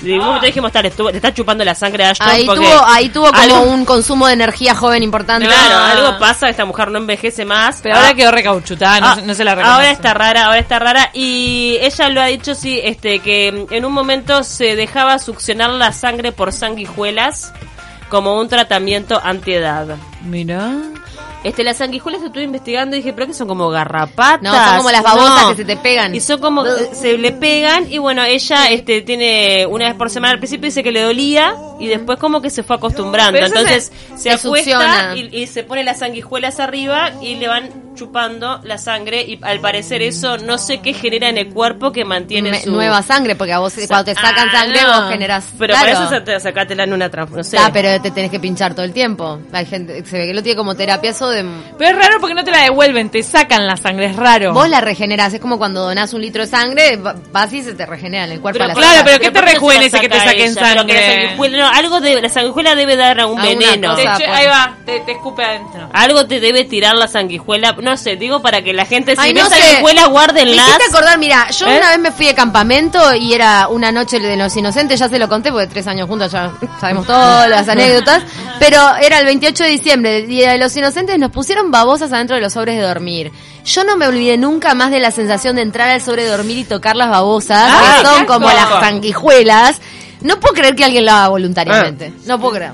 Y 0.03 0.11
un 0.11 0.19
momento 0.25 0.45
dijimos, 0.45 0.71
estuvo, 0.75 1.09
le 1.09 1.15
está 1.15 1.33
chupando 1.33 1.63
la 1.65 1.73
sangre 1.73 2.05
a 2.05 2.09
Ashton. 2.11 2.27
Ahí 2.29 2.45
porque 2.45 2.65
tuvo, 2.67 2.85
ahí 2.85 3.09
tuvo 3.09 3.27
como 3.31 3.41
algo- 3.41 3.61
un 3.63 3.83
consumo 3.83 4.27
de 4.27 4.33
energía 4.33 4.75
joven 4.75 5.01
importante. 5.01 5.47
Claro, 5.47 5.75
Ah. 5.75 5.91
algo 5.91 6.19
pasa, 6.19 6.49
esta 6.49 6.65
mujer 6.65 6.91
no 6.91 6.99
envejece 6.99 7.45
más. 7.45 7.79
Pero 7.81 7.95
Ah, 7.95 8.01
ahora 8.01 8.13
quedó 8.13 8.29
recauchutada, 8.31 8.99
no, 8.99 9.07
Ah, 9.07 9.15
se- 9.15 9.21
no 9.23 9.33
se 9.33 9.43
la 9.43 9.55
reconoce. 9.55 9.73
Ahora 9.73 9.89
está 9.91 10.13
rara, 10.13 10.45
ahora 10.45 10.59
está 10.59 10.77
rara. 10.77 11.09
Y 11.13 11.77
ella 11.81 12.09
lo 12.09 12.21
ha 12.21 12.25
dicho, 12.27 12.53
sí, 12.53 12.79
este, 12.83 13.19
que 13.21 13.65
en 13.71 13.85
un 13.85 13.91
momento 13.93 14.43
se 14.43 14.75
dejaba 14.75 15.17
succionar 15.17 15.71
la 15.71 15.91
sangre 15.93 16.31
por 16.31 16.53
sanguijuelas 16.53 17.51
como 18.09 18.39
un 18.39 18.47
tratamiento 18.47 19.19
antiedad. 19.23 19.97
Mira. 20.25 20.73
Este, 21.43 21.63
las 21.63 21.77
sanguijuelas 21.77 22.21
estuve 22.23 22.43
investigando 22.43 22.95
y 22.95 22.99
dije, 22.99 23.13
pero 23.13 23.27
que 23.27 23.33
son 23.33 23.47
como 23.47 23.69
garrapatas. 23.69 24.41
No, 24.41 24.51
son 24.53 24.77
como 24.77 24.91
las 24.91 25.03
babosas 25.03 25.45
que 25.51 25.55
se 25.55 25.65
te 25.65 25.77
pegan. 25.77 26.13
Y 26.13 26.19
son 26.19 26.41
como, 26.41 26.65
se 26.65 27.17
le 27.17 27.31
pegan 27.31 27.89
y 27.89 27.99
bueno, 27.99 28.23
ella 28.23 28.69
este 28.69 29.01
tiene 29.01 29.65
una 29.67 29.85
vez 29.85 29.95
por 29.95 30.09
semana 30.09 30.33
al 30.33 30.39
principio 30.39 30.65
dice 30.65 30.83
que 30.83 30.91
le 30.91 31.01
dolía 31.01 31.55
y 31.79 31.87
después 31.87 32.19
como 32.19 32.41
que 32.41 32.49
se 32.49 32.63
fue 32.63 32.75
acostumbrando. 32.75 33.39
Entonces 33.39 33.91
se, 34.15 34.17
se 34.17 34.31
acuesta 34.31 35.15
y, 35.15 35.29
y 35.31 35.47
se 35.47 35.63
pone 35.63 35.83
las 35.83 35.99
sanguijuelas 35.99 36.59
arriba 36.59 37.11
y 37.21 37.35
le 37.35 37.47
van 37.47 37.86
chupando 37.97 38.61
la 38.63 38.77
sangre 38.77 39.21
y 39.23 39.39
al 39.41 39.59
parecer 39.59 40.01
eso 40.01 40.37
no 40.37 40.57
sé 40.57 40.79
qué 40.79 40.93
genera 40.93 41.27
en 41.27 41.37
el 41.37 41.49
cuerpo 41.49 41.91
que 41.91 42.05
mantiene 42.05 42.51
Me- 42.51 42.61
su... 42.61 42.71
Nueva 42.71 43.01
sangre, 43.03 43.35
porque 43.35 43.51
a 43.53 43.59
vos 43.59 43.73
cuando 43.87 44.05
te 44.05 44.15
sacan 44.15 44.47
Ah, 44.49 44.51
sangre 44.61 44.81
no. 44.81 44.87
vos 45.01 45.11
generás... 45.11 45.45
Pero 45.59 45.73
claro. 45.73 45.93
para 45.93 46.05
eso 46.21 46.25
sa- 46.25 46.39
sacátela 46.39 46.83
en 46.85 46.93
una 46.93 47.09
trans... 47.09 47.31
No 47.31 47.43
sé. 47.43 47.57
Ah, 47.57 47.69
pero 47.73 47.99
te 48.01 48.11
tenés 48.11 48.31
que 48.31 48.39
pinchar 48.39 48.73
todo 48.73 48.85
el 48.85 48.93
tiempo. 48.93 49.39
Hay 49.51 49.65
gente 49.65 50.05
se 50.05 50.17
ve 50.17 50.27
que 50.27 50.33
lo 50.33 50.41
tiene 50.43 50.55
como 50.55 50.75
terapia 50.75 51.09
eso 51.11 51.29
de... 51.29 51.43
Pero 51.77 51.91
es 51.97 52.05
raro 52.05 52.19
porque 52.21 52.35
no 52.35 52.43
te 52.43 52.51
la 52.51 52.61
devuelven, 52.61 53.09
te 53.09 53.21
sacan 53.23 53.65
la 53.67 53.75
sangre, 53.75 54.05
es 54.05 54.15
raro. 54.15 54.53
Vos 54.53 54.69
la 54.69 54.79
regenerás, 54.79 55.33
es 55.33 55.39
como 55.41 55.57
cuando 55.57 55.81
donás 55.81 56.13
un 56.13 56.21
litro 56.21 56.43
de 56.43 56.47
sangre, 56.49 56.95
va- 56.97 57.15
vas 57.33 57.51
y 57.51 57.63
se 57.63 57.73
te 57.73 57.85
regenera 57.85 58.25
en 58.25 58.31
el 58.31 58.39
cuerpo 58.39 58.59
Pero 58.59 58.67
la 58.67 58.73
claro, 58.75 58.95
sangre. 58.97 59.03
pero 59.05 59.19
¿qué 59.19 59.31
te 59.31 59.31
¿por 59.33 59.41
no 59.41 59.47
se 59.47 59.53
rejuvenece 59.55 59.99
que 59.99 60.09
te 60.09 60.19
saquen 60.19 60.51
ella? 60.51 60.61
Pero 60.61 60.85
que 60.85 60.93
la 60.93 60.99
sangre? 61.01 61.29
sanguijuela- 61.37 61.57
no, 61.57 61.67
algo 61.67 61.99
de 62.01 62.21
la 62.21 62.29
sanguijuela 62.29 62.75
debe 62.75 62.95
dar 62.95 63.19
a 63.19 63.25
un 63.27 63.39
Alguna 63.39 63.65
veneno. 63.67 63.95
Cosa. 63.95 64.13
pues. 64.17 64.29
ahí 64.29 64.45
va, 64.47 64.77
te, 64.85 64.99
te 65.01 65.11
escupe 65.13 65.43
adentro. 65.43 65.89
Algo 65.93 66.27
te 66.27 66.39
debe 66.39 66.65
tirar 66.65 66.95
la 66.95 67.07
sanguijuela. 67.07 67.75
No 67.87 67.95
sé, 67.95 68.17
digo 68.17 68.41
para 68.41 68.61
que 68.63 68.73
la 68.73 68.85
gente, 68.85 69.15
si 69.15 69.21
Ay, 69.21 69.33
no 69.33 69.47
sé. 69.49 69.55
sanguijuela, 69.61 70.01
Me 70.01 70.07
guárdenlas. 70.09 70.67
hiciste 70.67 70.83
acordar, 70.89 71.17
mira, 71.17 71.49
yo 71.51 71.67
¿Eh? 71.67 71.77
una 71.77 71.89
vez 71.91 71.99
me 71.99 72.11
fui 72.11 72.25
de 72.25 72.35
campamento 72.35 73.15
y 73.15 73.33
era 73.33 73.69
una 73.69 73.93
noche 73.93 74.19
de 74.19 74.35
los 74.35 74.55
inocentes, 74.57 74.99
ya 74.99 75.07
se 75.07 75.17
lo 75.17 75.29
conté 75.29 75.51
porque 75.51 75.67
tres 75.67 75.87
años 75.87 76.07
juntos 76.09 76.31
ya 76.31 76.51
sabemos 76.81 77.07
todas 77.07 77.49
las 77.49 77.67
anécdotas, 77.69 78.23
pero 78.59 78.77
era 79.01 79.19
el 79.19 79.25
28 79.25 79.63
de 79.63 79.69
diciembre, 79.69 80.17
el 80.17 80.27
Día 80.27 80.51
de 80.51 80.57
los 80.57 80.75
Inocentes, 80.75 81.17
nos 81.17 81.31
pusieron 81.31 81.71
babosas 81.71 82.11
adentro 82.11 82.35
de 82.35 82.41
los 82.41 82.53
sobres 82.53 82.75
de 82.75 82.81
dormir. 82.83 83.31
Yo 83.63 83.83
no 83.85 83.95
me 83.95 84.05
olvidé 84.07 84.37
nunca 84.37 84.73
más 84.73 84.91
de 84.91 84.99
la 84.99 85.11
sensación 85.11 85.55
de 85.55 85.61
entrar 85.61 85.89
al 85.89 86.01
sobre 86.01 86.23
de 86.23 86.29
dormir 86.29 86.57
y 86.57 86.63
tocar 86.65 86.95
las 86.97 87.09
babosas, 87.09 87.69
Ah, 87.73 87.99
que 88.01 88.05
son 88.07 88.25
como 88.25 88.47
las 88.47 88.67
sanguijuelas. 88.81 89.79
No 90.21 90.39
puedo 90.39 90.55
creer 90.55 90.75
que 90.75 90.83
alguien 90.83 91.05
lo 91.05 91.11
haga 91.11 91.27
voluntariamente. 91.27 92.11
No 92.25 92.39
puedo 92.39 92.55
creer. 92.55 92.71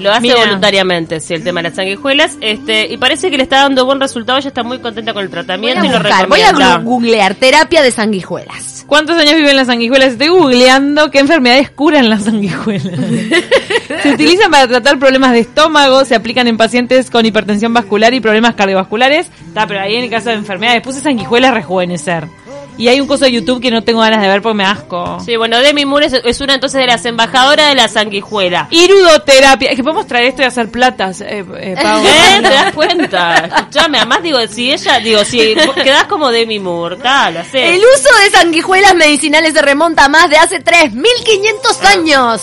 Lo 0.00 0.10
hace 0.10 0.22
Mira. 0.22 0.36
voluntariamente, 0.36 1.20
sí, 1.20 1.34
el 1.34 1.44
tema 1.44 1.60
de 1.60 1.68
las 1.68 1.76
sanguijuelas. 1.76 2.36
Este, 2.40 2.92
y 2.92 2.96
parece 2.96 3.30
que 3.30 3.36
le 3.36 3.42
está 3.44 3.58
dando 3.62 3.84
buen 3.84 4.00
resultado. 4.00 4.38
Ella 4.38 4.48
está 4.48 4.62
muy 4.62 4.78
contenta 4.80 5.12
con 5.12 5.22
el 5.22 5.28
Voy 5.28 5.32
tratamiento 5.32 5.82
a 5.82 5.86
y 5.86 5.88
lo 5.88 5.98
buscar, 5.98 6.28
voy 6.28 6.40
a 6.40 6.46
recomienda. 6.48 6.78
googlear 6.78 7.34
terapia 7.34 7.82
de 7.82 7.90
sanguijuelas. 7.90 8.84
¿Cuántos 8.86 9.16
años 9.18 9.34
viven 9.36 9.56
las 9.56 9.68
sanguijuelas? 9.68 10.12
Estoy 10.12 10.28
googleando 10.28 11.10
qué 11.10 11.20
enfermedades 11.20 11.70
curan 11.70 12.10
las 12.10 12.24
sanguijuelas. 12.24 12.98
se 14.02 14.10
utilizan 14.10 14.50
para 14.50 14.66
tratar 14.68 14.98
problemas 14.98 15.32
de 15.32 15.40
estómago, 15.40 16.04
se 16.04 16.14
aplican 16.14 16.48
en 16.48 16.56
pacientes 16.56 17.10
con 17.10 17.24
hipertensión 17.24 17.72
vascular 17.72 18.12
y 18.14 18.20
problemas 18.20 18.54
cardiovasculares. 18.54 19.30
Está, 19.46 19.66
pero 19.66 19.80
ahí 19.80 19.96
en 19.96 20.04
el 20.04 20.10
caso 20.10 20.30
de 20.30 20.36
enfermedades 20.36 20.82
puse 20.82 21.00
sanguijuelas 21.00 21.54
rejuvenecer. 21.54 22.26
Y 22.76 22.88
hay 22.88 23.00
un 23.00 23.06
coso 23.06 23.24
de 23.24 23.32
YouTube 23.32 23.60
que 23.60 23.70
no 23.70 23.82
tengo 23.82 24.00
ganas 24.00 24.20
de 24.20 24.28
ver 24.28 24.42
porque 24.42 24.56
me 24.56 24.64
asco. 24.64 25.20
Sí, 25.24 25.36
bueno, 25.36 25.60
Demi 25.60 25.84
Moore 25.84 26.06
es, 26.06 26.12
es 26.12 26.40
una 26.40 26.54
entonces 26.54 26.80
de 26.80 26.86
las 26.86 27.04
embajadoras 27.04 27.68
de 27.68 27.74
la 27.74 27.88
sanguijuela. 27.88 28.68
Irudoterapia. 28.70 29.70
Es 29.70 29.76
que 29.76 29.82
podemos 29.82 30.06
traer 30.06 30.26
esto 30.26 30.42
y 30.42 30.44
hacer 30.46 30.70
platas, 30.70 31.20
eh, 31.20 31.44
eh, 31.58 31.76
Pau. 31.82 32.04
¿Eh? 32.04 32.40
¿Te 32.42 32.48
das 32.48 32.74
cuenta? 32.74 33.36
Escuchame, 33.36 33.98
además 33.98 34.22
digo, 34.22 34.38
si 34.48 34.72
ella, 34.72 34.98
digo, 34.98 35.24
si 35.24 35.54
quedás 35.82 36.04
como 36.04 36.30
Demi 36.30 36.58
Moore, 36.58 36.96
tal, 36.96 37.36
hacés. 37.36 37.76
El 37.76 37.80
uso 37.80 38.08
de 38.22 38.30
sanguijuelas 38.30 38.94
medicinales 38.94 39.52
se 39.54 39.62
remonta 39.62 40.06
a 40.06 40.08
más 40.08 40.28
de 40.28 40.36
hace 40.36 40.62
3.500 40.62 41.84
años. 41.86 42.42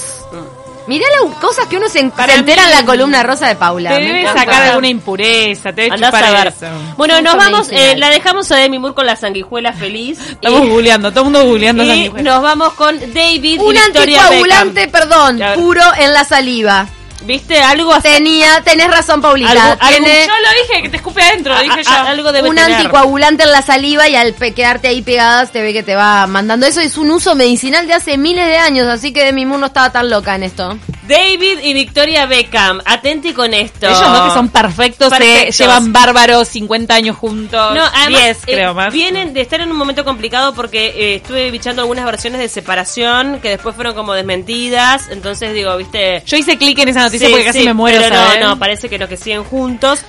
Mirá 0.91 1.05
las 1.24 1.38
cosas 1.38 1.67
que 1.67 1.77
uno 1.77 1.88
se, 1.88 2.00
se 2.00 2.33
entera 2.36 2.65
en 2.65 2.69
la 2.71 2.83
columna 2.83 3.24
rosa 3.24 3.48
de 3.48 3.55
Paula. 3.55 3.95
Te 3.95 4.01
debe 4.01 4.25
sacar 4.25 4.63
alguna 4.63 4.89
impureza, 4.89 5.71
te 5.71 5.83
debe 5.83 5.95
chupar 5.95 6.21
a 6.21 6.31
ver. 6.31 6.48
eso. 6.48 6.65
Bueno, 6.98 7.21
nos 7.21 7.38
vamos, 7.38 7.69
eh, 7.71 7.95
la 7.95 8.10
dejamos 8.10 8.51
a 8.51 8.57
Demi 8.57 8.77
Moore 8.77 8.93
con 8.93 9.05
la 9.05 9.15
sanguijuela 9.15 9.71
feliz. 9.71 10.19
Estamos 10.31 10.65
y, 10.65 10.67
googleando, 10.67 11.12
todo 11.12 11.21
el 11.21 11.31
mundo 11.31 11.45
googleando 11.45 11.81
y 11.86 12.10
nos 12.10 12.41
vamos 12.41 12.74
con 12.74 13.00
David 13.00 13.62
Un 13.62 13.74
y 13.74 13.79
Victoria 13.79 13.86
anticoagulante, 13.86 14.86
Beckham. 14.88 14.91
perdón, 14.91 15.41
puro 15.55 15.81
en 15.98 16.12
la 16.12 16.25
saliva. 16.25 16.89
¿Viste? 17.23 17.59
Algo 17.61 17.93
así. 17.93 18.07
Tenía, 18.09 18.61
tenés 18.63 18.89
razón, 18.89 19.21
Paulita. 19.21 19.51
Algo- 19.51 19.77
algo- 19.79 19.87
Tiene 20.05 20.25
Yo 20.25 20.33
lo 20.33 20.49
dije, 20.67 20.81
que 20.83 20.89
te 20.89 20.97
escupe 20.97 21.21
adentro, 21.21 21.53
lo 21.53 21.61
dije 21.61 21.83
yo. 21.83 21.91
Algo 21.91 22.31
debe 22.31 22.49
un 22.49 22.55
tener. 22.55 22.73
anticoagulante 22.73 23.43
en 23.43 23.51
la 23.51 23.61
saliva 23.61 24.07
y 24.09 24.15
al 24.15 24.33
pe- 24.33 24.53
quedarte 24.53 24.87
ahí 24.87 25.01
pegadas 25.01 25.51
te 25.51 25.61
ve 25.61 25.71
que 25.71 25.83
te 25.83 25.95
va 25.95 26.25
mandando. 26.27 26.65
Eso 26.65 26.81
es 26.81 26.97
un 26.97 27.11
uso 27.11 27.35
medicinal 27.35 27.85
de 27.87 27.93
hace 27.93 28.17
miles 28.17 28.45
de 28.47 28.57
años, 28.57 28.87
así 28.87 29.13
que 29.13 29.23
Demi 29.25 29.45
Moore 29.45 29.61
no 29.61 29.67
estaba 29.67 29.91
tan 29.91 30.09
loca 30.09 30.35
en 30.35 30.43
esto. 30.43 30.77
David 31.11 31.59
y 31.63 31.73
Victoria 31.73 32.25
Beckham, 32.25 32.81
atenti 32.85 33.33
con 33.33 33.53
esto. 33.53 33.85
Ellos 33.87 33.99
dos 34.01 34.21
que 34.29 34.33
son 34.33 34.49
perfectos, 34.49 35.09
Perfectos. 35.09 35.55
se 35.55 35.63
llevan 35.63 35.91
bárbaros, 35.93 36.47
50 36.47 36.93
años 36.95 37.17
juntos. 37.17 37.75
No, 37.75 37.83
además, 37.83 38.21
10 38.23 38.37
eh, 38.37 38.41
creo 38.45 38.73
más. 38.73 38.93
vienen 38.93 39.33
de 39.33 39.41
estar 39.41 39.61
en 39.61 39.69
un 39.71 39.77
momento 39.77 40.03
complicado 40.05 40.53
porque 40.53 40.87
eh, 40.87 41.15
estuve 41.15 41.51
bichando 41.51 41.81
algunas 41.81 42.05
versiones 42.05 42.39
de 42.39 42.49
separación 42.49 43.39
que 43.41 43.49
después 43.49 43.75
fueron 43.75 43.93
como 43.93 44.13
desmentidas. 44.13 45.09
Entonces 45.09 45.53
digo, 45.53 45.75
viste. 45.77 46.23
Yo 46.25 46.37
hice 46.37 46.57
clic 46.57 46.79
en 46.79 46.89
esa 46.89 47.01
noticia 47.03 47.27
Sí, 47.27 47.31
porque 47.33 47.45
casi 47.45 47.59
sí, 47.59 47.65
me 47.65 47.73
muero, 47.73 47.99
pero 48.01 48.15
¿sabes? 48.15 48.39
no, 48.39 48.49
no, 48.49 48.59
parece 48.59 48.89
que 48.89 48.97
no, 48.97 49.07
que 49.07 49.17
siguen 49.17 49.43
juntos. 49.43 50.03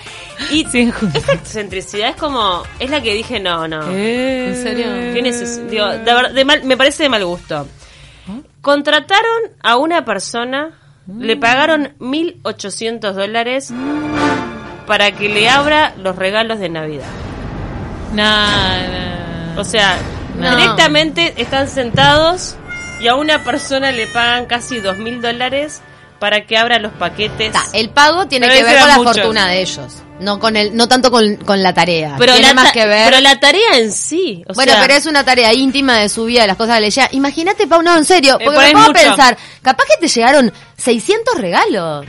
Y 0.51 0.67
esta 1.15 1.33
excentricidad 1.33 2.11
es 2.11 2.17
como, 2.17 2.63
es 2.79 2.91
la 2.91 3.01
que 3.03 3.15
dije, 3.15 3.39
no, 3.41 3.69
no. 3.69 3.83
Eh, 3.91 4.49
¿En 4.49 4.63
serio? 4.63 4.87
Tiene 5.13 5.33
digo, 5.71 5.87
de 5.89 6.33
de 6.33 6.45
mal- 6.45 6.65
me 6.65 6.77
parece 6.77 7.03
de 7.05 7.09
mal 7.09 7.25
gusto. 7.25 7.67
Contrataron 8.61 9.43
a 9.63 9.77
una 9.77 10.05
persona, 10.05 10.71
le 11.19 11.37
pagaron 11.37 11.91
1.800 11.99 13.13
dólares 13.13 13.73
para 14.87 15.13
que 15.13 15.29
le 15.29 15.49
abra 15.49 15.95
los 15.99 16.17
regalos 16.17 16.59
de 16.59 16.69
Navidad. 16.69 17.07
Nah. 18.13 19.59
O 19.59 19.65
sea, 19.65 19.97
No. 20.37 20.57
directamente 20.57 21.35
están 21.37 21.69
sentados 21.69 22.57
y 23.01 23.09
a 23.09 23.15
una 23.15 23.45
persona 23.45 23.93
le 23.93 24.07
pagan 24.07 24.47
casi 24.47 24.81
2.000 24.81 25.21
dólares 25.21 25.83
para 26.23 26.47
que 26.47 26.57
abra 26.57 26.79
los 26.79 26.93
paquetes. 26.93 27.51
Ta, 27.51 27.65
el 27.73 27.91
pago 27.91 28.29
tiene 28.29 28.47
Pero 28.47 28.61
que 28.61 28.65
ver 28.73 28.79
con 28.79 28.89
la 28.89 28.95
fortuna 29.13 29.49
de 29.49 29.61
ellos. 29.61 29.93
No 30.21 30.39
con 30.39 30.57
el, 30.57 30.77
no 30.77 30.87
tanto 30.87 31.11
con, 31.11 31.35
con 31.39 31.61
la 31.65 31.75
tarea. 31.75 32.15
pero, 32.17 32.35
tiene 32.35 32.47
la 32.47 32.55
más 32.55 32.71
que 32.71 32.87
ver. 32.87 33.07
pero 33.11 33.21
la 33.21 33.41
tarea 33.41 33.79
en 33.79 33.91
sí. 33.91 34.45
o 34.49 34.55
bueno, 34.55 34.71
sea, 34.71 34.81
pero 34.83 34.95
es 34.95 35.07
una 35.07 35.25
tarea 35.25 35.53
íntima 35.53 35.97
de 35.99 36.09
su 36.09 36.25
vida, 36.27 36.43
de 36.43 36.47
las 36.47 36.57
cosas 36.57 36.77
que 36.77 36.83
le 36.83 36.91
llegan. 36.93 37.09
Imagínate, 37.11 37.67
Pau, 37.67 37.83
no, 37.83 37.97
en 37.99 38.05
serio, 38.05 38.35
Eh, 38.39 38.45
porque 38.45 38.55
por 38.55 38.59
me 38.63 38.67
ahí 38.67 38.73
pongo 38.73 38.85
a 38.85 38.89
mucho. 38.91 39.03
pensar, 39.03 39.37
capaz 39.63 39.85
que 39.87 39.97
te 40.01 40.07
llegaron 40.07 40.53
600 40.77 41.39
regalos. 41.41 42.07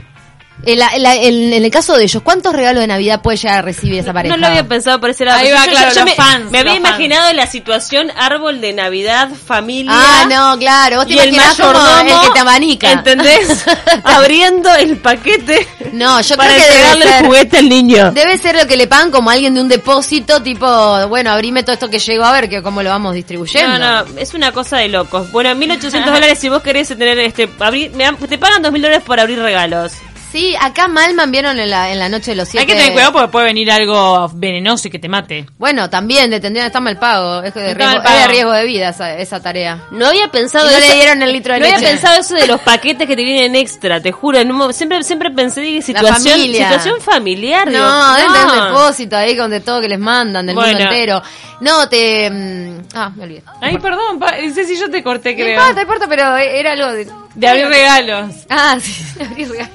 En, 0.66 0.80
la- 0.80 0.90
en 0.96 1.04
la- 1.04 1.16
en- 1.16 1.54
en 1.54 1.64
el 1.66 1.72
caso 1.72 1.96
de 1.98 2.04
ellos, 2.04 2.22
¿cuántos 2.24 2.54
regalos 2.54 2.82
de 2.82 2.88
Navidad 2.88 3.22
puede 3.22 3.38
llegar 3.38 3.60
a 3.60 3.62
recibir 3.62 4.00
esa 4.00 4.14
pareja? 4.14 4.36
No 4.36 4.40
lo 4.42 4.48
había 4.48 4.68
pensado 4.68 5.00
por 5.00 5.10
ese 5.10 5.26
lado. 5.26 5.40
Ahí 5.40 5.52
va, 5.52 5.66
yo- 5.66 5.72
claro, 5.72 5.90
yo 5.94 5.96
los 6.02 6.06
me, 6.06 6.16
fans, 6.16 6.52
me 6.52 6.60
había 6.60 6.72
fans. 6.74 6.80
imaginado 6.88 7.34
la 7.34 7.48
situación 7.48 8.12
árbol 8.18 8.62
de 8.62 8.72
Navidad, 8.74 9.30
familia. 9.46 9.92
Ah, 9.94 10.26
no, 10.30 10.58
claro, 10.60 10.98
vos 10.98 11.08
te 11.08 11.14
y 11.14 11.20
el 11.20 11.34
imaginás 11.34 11.58
como 11.60 11.98
el 12.00 12.20
que 12.28 12.30
te 12.34 12.40
abanica. 12.40 12.92
¿Entendés? 12.92 13.66
Abriendo 14.04 14.74
el 14.76 14.98
paquete 14.98 15.68
No, 15.92 16.22
yo 16.22 16.36
para 16.38 16.54
creo 16.56 16.62
que 16.64 16.72
debe 16.72 16.82
entregarle 16.84 17.06
el 17.06 17.12
ser, 17.12 17.26
juguete 17.26 17.58
al 17.58 17.70
niño. 17.70 18.12
debe 18.12 18.38
ser 18.38 18.56
lo 18.56 18.68
que 18.68 18.78
le 18.78 18.88
pagan 18.88 19.12
como 19.12 19.30
a 19.30 19.34
alguien 19.34 19.54
de 19.54 19.62
un 19.62 19.68
depósito, 19.68 20.42
tipo, 20.42 21.08
bueno, 21.08 21.32
abrime 21.32 21.64
todo 21.64 21.74
esto 21.74 21.90
que 21.90 22.00
llegó 22.00 22.24
a 22.24 22.32
ver, 22.32 22.50
que 22.50 22.62
cómo 22.62 22.82
lo 22.84 22.90
vamos 22.90 23.14
distribuyendo. 23.16 23.78
No, 23.80 24.04
no, 24.06 24.18
es 24.18 24.34
una 24.34 24.52
cosa 24.52 24.78
de 24.78 24.88
locos. 24.88 25.32
Bueno, 25.32 25.54
1800 25.56 26.14
dólares 26.14 26.40
si 26.40 26.50
vos 26.50 26.62
querés 26.62 26.88
tener 26.88 27.20
este. 27.20 27.50
Abrir, 27.60 27.92
me 27.92 28.12
te 28.28 28.38
pagan 28.38 28.62
2000 28.62 28.82
dólares 28.82 29.04
por 29.06 29.20
abrir 29.20 29.40
regalos. 29.40 29.94
Sí, 30.34 30.56
acá 30.60 30.88
Malman 30.88 31.30
vieron 31.32 31.60
en 31.60 31.70
la, 31.70 31.92
en 31.92 32.00
la 32.00 32.10
noche 32.10 32.32
de 32.32 32.36
los 32.38 32.50
siete. 32.50 32.62
Hay 32.62 32.66
que 32.66 32.74
tener 32.74 32.92
cuidado 32.92 33.12
porque 33.14 33.28
puede 33.28 33.46
venir 33.46 33.70
algo 33.70 34.28
venenoso 34.34 34.88
y 34.88 34.92
que 34.92 34.98
te 34.98 35.08
mate. 35.08 35.46
Bueno, 35.60 35.92
también 35.92 36.32
le 36.32 36.40
tendrían 36.40 36.66
está 36.66 36.80
mal 36.80 36.98
pago. 36.98 37.44
Es, 37.44 37.54
que 37.54 37.60
de 37.60 37.76
riesgo, 37.76 37.94
mal 37.94 38.02
pago. 38.04 38.16
es 38.18 38.22
de 38.24 38.28
riesgo 38.30 38.52
de 38.52 38.66
vida 38.66 38.90
esa, 38.90 39.14
esa 39.16 39.40
tarea. 39.44 39.84
No 39.92 40.08
había 40.08 40.30
pensado 40.30 40.68
Y 40.68 40.72
no 40.72 40.78
eso. 40.80 40.88
le 40.92 40.96
dieron 40.96 41.22
el 41.22 41.32
litro 41.34 41.54
de 41.54 41.60
no 41.60 41.66
había 41.68 41.78
pensado 41.88 42.20
eso 42.20 42.34
de 42.34 42.48
los 42.48 42.60
paquetes 42.66 43.08
que 43.08 43.16
te 43.16 43.24
vienen 43.24 43.56
extra, 43.56 44.02
te 44.02 44.12
juro. 44.12 44.40
en 44.40 44.50
un 44.50 44.58
mo- 44.58 44.74
siempre, 44.74 45.04
siempre 45.04 45.30
pensé 45.30 45.62
que 45.62 45.84
situación, 45.84 46.16
familia. 46.16 46.66
situación 46.68 47.00
familiar. 47.00 47.70
digo, 47.70 47.80
No, 47.84 48.16
deben 48.16 48.34
tener 48.34 48.48
un 48.48 48.68
depósito 48.70 49.16
ahí 49.16 49.38
con 49.38 49.52
de 49.52 49.60
todo 49.60 49.82
que 49.82 49.88
les 49.90 50.00
mandan, 50.00 50.48
del 50.48 50.56
mundo 50.56 50.70
entero. 50.72 51.22
No, 51.62 51.88
te... 51.88 52.30
mm, 52.32 52.74
Ah, 52.96 53.12
me 53.16 53.24
olvidé. 53.26 53.44
Ay, 53.62 53.78
perdón, 53.78 54.18
pa- 54.18 54.38
ese 54.40 54.66
sí 54.66 54.78
yo 54.80 54.90
te 54.90 55.04
corté, 55.04 55.32
No 55.34 55.36
creo. 55.44 55.50
importa, 55.52 55.74
no 55.76 55.82
importa, 55.82 56.06
pero 56.10 56.36
era 56.38 56.72
algo 56.72 56.92
de... 56.92 57.08
De 57.36 57.48
abrir 57.48 57.68
regalos. 57.68 58.32
Ah, 58.50 58.78
sí, 58.82 58.96
abrir 59.20 59.48
regalos, 59.50 59.74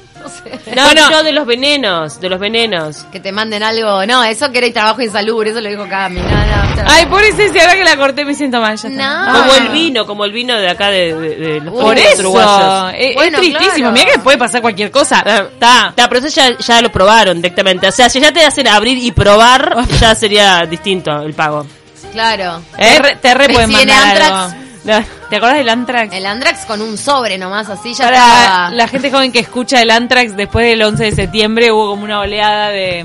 no 0.74 0.88
sé. 0.88 0.94
No, 0.94 1.10
no, 1.10 1.22
de 1.22 1.32
los 1.32 1.46
venenos, 1.46 2.20
de 2.20 2.28
los 2.28 2.38
venenos. 2.40 3.04
Que 3.12 3.20
te 3.20 3.32
manden 3.32 3.62
algo... 3.62 4.04
No, 4.06 4.22
eso 4.24 4.50
que 4.50 4.58
era 4.58 4.72
trabajo 4.72 5.02
insalubre, 5.02 5.50
eso 5.50 5.60
lo 5.60 5.68
dijo 5.68 5.86
Cami. 5.88 6.20
No, 6.20 6.28
no. 6.28 6.82
Ay, 6.86 7.06
pobre 7.06 7.32
Ceci, 7.32 7.58
ahora 7.58 7.74
que 7.74 7.84
la 7.84 7.96
corté 7.96 8.24
me 8.24 8.34
siento 8.34 8.60
mal. 8.60 8.76
Ya 8.76 8.88
está. 8.88 9.26
No. 9.32 9.38
Como 9.40 9.54
el 9.54 9.68
vino, 9.70 10.06
como 10.06 10.24
el 10.24 10.32
vino 10.32 10.56
de 10.56 10.68
acá 10.68 10.88
de, 10.90 11.14
de- 11.14 11.36
de 11.36 11.60
los 11.60 11.72
Por 11.74 11.82
Por 11.84 11.98
eso. 11.98 12.20
uruguayos. 12.20 12.94
Es, 12.96 13.16
es 13.16 13.32
tristísimo. 13.32 13.74
claro. 13.76 13.92
Mira 13.92 14.06
que 14.12 14.18
puede 14.20 14.38
pasar 14.38 14.60
cualquier 14.62 14.90
cosa. 14.90 15.20
Está. 15.20 15.92
Ta, 15.94 16.08
pero 16.08 16.24
eso 16.26 16.28
ya, 16.28 16.56
ya 16.58 16.80
lo 16.82 16.90
probaron 16.92 17.36
directamente. 17.42 17.88
O 17.88 17.92
sea, 17.92 18.08
si 18.08 18.20
ya 18.20 18.32
te 18.32 18.44
hacen 18.44 18.68
abrir 18.68 18.98
y 18.98 19.10
probar, 19.12 19.76
ya 20.00 20.14
sería 20.14 20.64
distinto 20.66 21.10
el 21.22 21.34
pago. 21.34 21.66
Claro. 22.12 22.62
Te 22.76 22.98
re, 23.00 23.16
te 23.16 23.34
re 23.34 23.48
pueden 23.48 23.68
si 23.70 23.76
mandar 23.76 24.08
Antrax. 24.22 24.32
algo. 24.32 25.17
¿Te 25.30 25.36
acuerdas 25.36 25.58
del 25.58 25.68
Antrax? 25.68 26.14
El 26.14 26.24
Andrax 26.26 26.64
con 26.64 26.80
un 26.80 26.96
sobre 26.96 27.36
nomás, 27.36 27.68
así 27.68 27.92
ya 27.92 28.04
Para 28.04 28.16
estaba... 28.16 28.70
la 28.70 28.88
gente 28.88 29.10
joven 29.10 29.30
que 29.30 29.40
escucha 29.40 29.82
el 29.82 29.90
Antrax, 29.90 30.34
después 30.36 30.64
del 30.66 30.82
11 30.82 31.04
de 31.04 31.12
septiembre 31.12 31.70
hubo 31.70 31.90
como 31.90 32.04
una 32.04 32.20
oleada 32.20 32.70
de, 32.70 33.04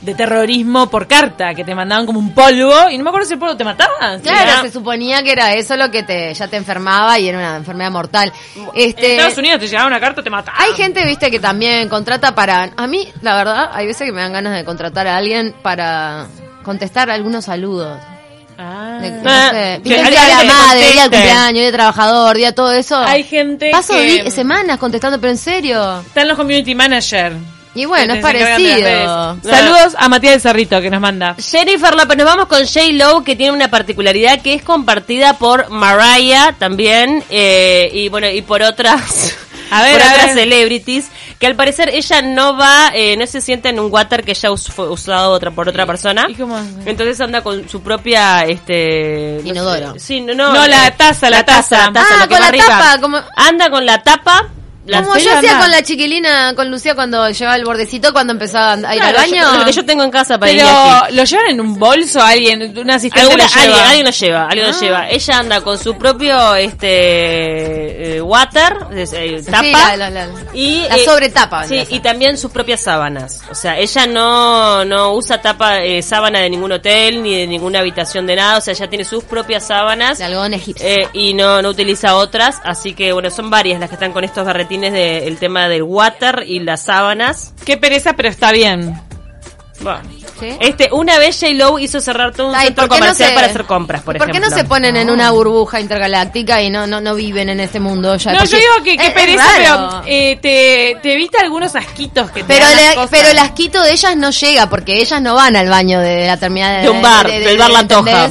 de 0.00 0.14
terrorismo 0.16 0.90
por 0.90 1.06
carta, 1.06 1.54
que 1.54 1.62
te 1.62 1.76
mandaban 1.76 2.06
como 2.06 2.18
un 2.18 2.34
polvo, 2.34 2.90
y 2.90 2.98
no 2.98 3.04
me 3.04 3.10
acuerdo 3.10 3.28
si 3.28 3.34
el 3.34 3.38
polvo 3.38 3.56
te 3.56 3.62
mataba. 3.62 4.18
Claro, 4.20 4.40
Era- 4.50 4.62
se 4.62 4.72
suponía 4.72 5.22
que 5.22 5.30
era 5.30 5.54
eso 5.54 5.76
lo 5.76 5.92
que 5.92 6.02
te 6.02 6.34
ya 6.34 6.48
te 6.48 6.56
enfermaba 6.56 7.16
y 7.20 7.28
era 7.28 7.38
una 7.38 7.56
enfermedad 7.56 7.92
mortal. 7.92 8.32
Este, 8.74 9.06
En 9.06 9.12
Estados 9.20 9.38
Unidos 9.38 9.60
te 9.60 9.68
llegaba 9.68 9.86
una 9.86 10.00
carta 10.00 10.20
te 10.24 10.30
mataba. 10.30 10.58
hay 10.60 10.72
gente, 10.72 11.04
viste, 11.04 11.30
que 11.30 11.38
también 11.38 11.88
contrata 11.88 12.34
para... 12.34 12.70
A 12.76 12.86
mí, 12.88 13.08
la 13.22 13.36
verdad, 13.36 13.70
hay 13.72 13.86
veces 13.86 14.06
que 14.08 14.12
me 14.12 14.22
dan 14.22 14.32
ganas 14.32 14.56
de 14.56 14.64
contratar 14.64 15.06
a 15.06 15.16
alguien 15.16 15.54
para 15.62 16.26
contestar 16.64 17.10
algunos 17.10 17.44
saludos. 17.44 17.96
Ah. 18.58 18.98
De- 19.00 19.10
no 19.10 19.30
Ah, 19.30 19.50
sé, 19.52 19.80
que 19.84 19.88
día 19.90 20.04
alguien 20.06 20.22
de 20.22 20.28
la 20.28 20.44
madre, 20.52 20.80
día 20.80 21.02
del 21.02 21.10
cumpleaños, 21.10 21.52
día 21.54 21.62
del 21.64 21.72
trabajador, 21.72 22.36
día 22.36 22.46
de 22.48 22.52
todo 22.54 22.72
eso. 22.72 22.96
Hay 22.98 23.22
gente 23.22 23.70
Paso 23.70 23.94
que 23.94 24.24
di- 24.24 24.30
semanas 24.32 24.78
contestando, 24.78 25.20
pero 25.20 25.30
en 25.30 25.38
serio. 25.38 26.00
están 26.00 26.26
los 26.28 26.36
community 26.36 26.74
manager. 26.74 27.34
Y 27.74 27.84
bueno, 27.84 28.14
es 28.14 28.22
las 28.22 28.32
parecido. 28.32 29.36
Saludos 29.44 29.94
a 29.96 30.08
Matías 30.08 30.32
del 30.32 30.40
Cerrito 30.40 30.80
que 30.80 30.90
nos 30.90 31.00
manda. 31.00 31.36
Jennifer 31.38 31.94
López, 31.94 32.16
nos 32.16 32.26
vamos 32.26 32.46
con 32.46 32.66
J. 32.66 32.80
Lo, 32.94 33.22
que 33.22 33.36
tiene 33.36 33.52
una 33.52 33.68
particularidad 33.70 34.40
que 34.42 34.54
es 34.54 34.62
compartida 34.64 35.34
por 35.38 35.70
Mariah 35.70 36.54
también, 36.58 37.22
eh, 37.30 37.88
y 37.92 38.08
bueno, 38.08 38.28
y 38.28 38.42
por 38.42 38.62
otras, 38.62 39.36
A 39.70 39.82
ver, 39.82 39.92
por 39.92 40.02
a 40.02 40.10
otras 40.10 40.26
ver. 40.26 40.34
celebrities, 40.34 41.06
que 41.38 41.46
al 41.46 41.54
parecer 41.54 41.88
ella 41.90 42.20
no 42.22 42.56
va, 42.56 42.90
eh, 42.94 43.16
no 43.16 43.26
se 43.26 43.40
sienta 43.40 43.68
en 43.68 43.78
un 43.78 43.92
water 43.92 44.24
que 44.24 44.34
ya 44.34 44.50
us- 44.50 44.68
fue 44.68 44.88
usado 44.88 45.30
otra, 45.32 45.50
por 45.52 45.68
otra 45.68 45.86
persona. 45.86 46.26
¿Y 46.28 46.34
cómo? 46.34 46.58
Entonces 46.84 47.20
anda 47.20 47.42
con 47.42 47.68
su 47.68 47.80
propia, 47.82 48.44
este... 48.44 49.40
no 49.44 49.50
Inodoro. 49.50 49.92
sé, 49.94 50.00
sí, 50.00 50.20
no, 50.20 50.34
no. 50.34 50.52
No, 50.52 50.66
la 50.66 50.90
taza, 50.96 51.30
la 51.30 51.44
taza. 51.44 51.86
la 51.86 51.92
taza, 51.92 52.06
Ah, 52.14 52.16
lo 52.22 52.22
que 52.22 52.28
con 52.28 52.36
va 52.36 52.40
la 52.40 52.46
arriba. 52.48 52.64
tapa, 52.66 53.00
como- 53.00 53.20
Anda 53.36 53.70
con 53.70 53.86
la 53.86 54.02
tapa. 54.02 54.48
La 54.88 55.02
Como 55.02 55.16
yo 55.18 55.32
hacía 55.36 55.58
con 55.58 55.70
la 55.70 55.82
chiquilina, 55.82 56.54
con 56.56 56.70
Lucía 56.70 56.94
cuando 56.94 57.28
llevaba 57.30 57.56
el 57.56 57.64
bordecito, 57.64 58.12
cuando 58.12 58.32
empezaba 58.32 58.72
a 58.72 58.94
ir 58.94 59.00
Claro, 59.00 59.18
al 59.18 59.30
baño. 59.30 59.52
yo- 59.52 59.58
lo 59.60 59.64
que 59.66 59.72
yo 59.72 59.84
tengo 59.84 60.02
en 60.02 60.10
casa 60.10 60.38
para 60.38 60.50
ir 60.50 60.58
Pero 60.58 60.70
aquí. 60.70 61.14
lo 61.14 61.24
llevan 61.24 61.46
en 61.50 61.60
un 61.60 61.78
bolso 61.78 62.20
alguien, 62.20 62.62
un 62.78 62.90
asistente 62.90 63.36
lo 63.36 63.44
lleva. 63.46 63.62
alguien, 63.62 63.84
alguien 63.86 64.04
lo 64.06 64.10
lleva, 64.12 64.44
alguien 64.46 64.66
lo 64.70 64.74
Ah. 64.76 64.80
lleva. 64.80 65.08
Ella 65.10 65.38
anda 65.38 65.60
con 65.60 65.78
su 65.78 65.96
propio 65.96 66.54
este 66.56 68.16
eh, 68.16 68.20
water, 68.22 68.76
eh, 68.92 69.42
tapa 69.44 69.62
Sí, 69.62 69.72
la, 69.72 69.96
la, 69.96 70.10
la- 70.10 70.28
y 70.54 70.82
la 70.88 70.96
eh, 70.96 71.04
sobretapa. 71.04 71.64
Sí, 71.66 71.78
a 71.78 71.84
ser. 71.84 71.94
y 71.94 72.00
también 72.00 72.36
sus 72.38 72.50
propias 72.50 72.80
sábanas. 72.80 73.42
O 73.50 73.54
sea, 73.54 73.78
ella 73.78 74.06
no 74.06 74.84
no 74.84 75.12
usa 75.14 75.40
tapa 75.40 75.82
eh, 75.82 76.02
sábana 76.02 76.40
de 76.40 76.50
ningún 76.50 76.72
hotel 76.72 77.22
ni 77.22 77.36
de 77.36 77.46
ninguna 77.46 77.80
habitación 77.80 78.26
de 78.26 78.36
nada, 78.36 78.58
o 78.58 78.60
sea, 78.60 78.72
ella 78.72 78.88
tiene 78.88 79.04
sus 79.04 79.24
propias 79.24 79.66
sábanas. 79.66 80.18
De 80.18 80.24
algodón 80.24 80.54
egipcio. 80.54 80.86
eh, 80.86 81.08
y 81.12 81.34
no, 81.34 81.60
no 81.62 81.68
utiliza 81.70 82.16
otras, 82.16 82.60
así 82.64 82.94
que 82.94 83.12
bueno, 83.12 83.30
son 83.30 83.50
varias 83.50 83.80
las 83.80 83.88
que 83.88 83.94
están 83.96 84.12
con 84.12 84.24
estos 84.24 84.46
berretines 84.80 85.22
del 85.24 85.36
tema 85.38 85.68
del 85.68 85.82
water 85.82 86.44
y 86.46 86.60
las 86.60 86.82
sábanas. 86.82 87.52
Qué 87.64 87.76
pereza, 87.76 88.14
pero 88.14 88.28
está 88.28 88.52
bien. 88.52 89.00
Bueno, 89.80 90.00
¿Sí? 90.40 90.56
este, 90.58 90.88
una 90.92 91.18
vez 91.20 91.38
J. 91.38 91.52
Lo 91.52 91.78
hizo 91.78 92.00
cerrar 92.00 92.32
todo 92.34 92.48
un 92.48 92.54
Ay, 92.56 92.66
centro 92.66 92.88
¿por 92.88 92.96
qué 92.96 93.00
no 93.00 93.06
comercial 93.06 93.28
se- 93.28 93.34
para 93.36 93.46
hacer 93.46 93.64
compras, 93.64 94.02
por, 94.02 94.16
¿Por 94.18 94.26
qué 94.26 94.32
ejemplo. 94.32 94.50
no 94.50 94.56
se 94.56 94.64
ponen 94.64 94.96
en 94.96 95.08
una 95.08 95.30
burbuja 95.30 95.78
intergaláctica 95.80 96.60
y 96.62 96.68
no, 96.68 96.88
no, 96.88 97.00
no 97.00 97.14
viven 97.14 97.48
en 97.48 97.60
este 97.60 97.78
mundo 97.78 98.16
ya? 98.16 98.32
No, 98.32 98.38
Porque 98.40 98.52
yo 98.54 98.58
digo 98.58 98.82
que 98.82 98.94
es- 98.94 99.08
es 99.08 99.14
pereza, 99.14 99.44
pero 99.56 100.02
eh, 100.06 100.36
te, 100.42 100.98
te 101.00 101.12
evita 101.12 101.40
algunos 101.42 101.76
asquitos 101.76 102.28
que 102.32 102.40
te 102.42 102.54
Pero, 102.54 102.66
dan 102.66 102.96
las 102.96 103.08
pero 103.08 103.28
el 103.28 103.38
asquito 103.38 103.80
de 103.84 103.92
ellas 103.92 104.16
no 104.16 104.30
llega 104.30 104.68
porque 104.68 105.00
ellas 105.00 105.22
no 105.22 105.36
van 105.36 105.54
al 105.54 105.68
baño 105.68 106.00
de 106.00 106.26
la 106.26 106.36
terminal 106.36 106.82
De 106.82 106.90
un 106.90 107.00
bar, 107.00 107.28
del 107.28 107.56
bar 107.56 107.70
La 107.70 107.78
Antoja. 107.78 108.30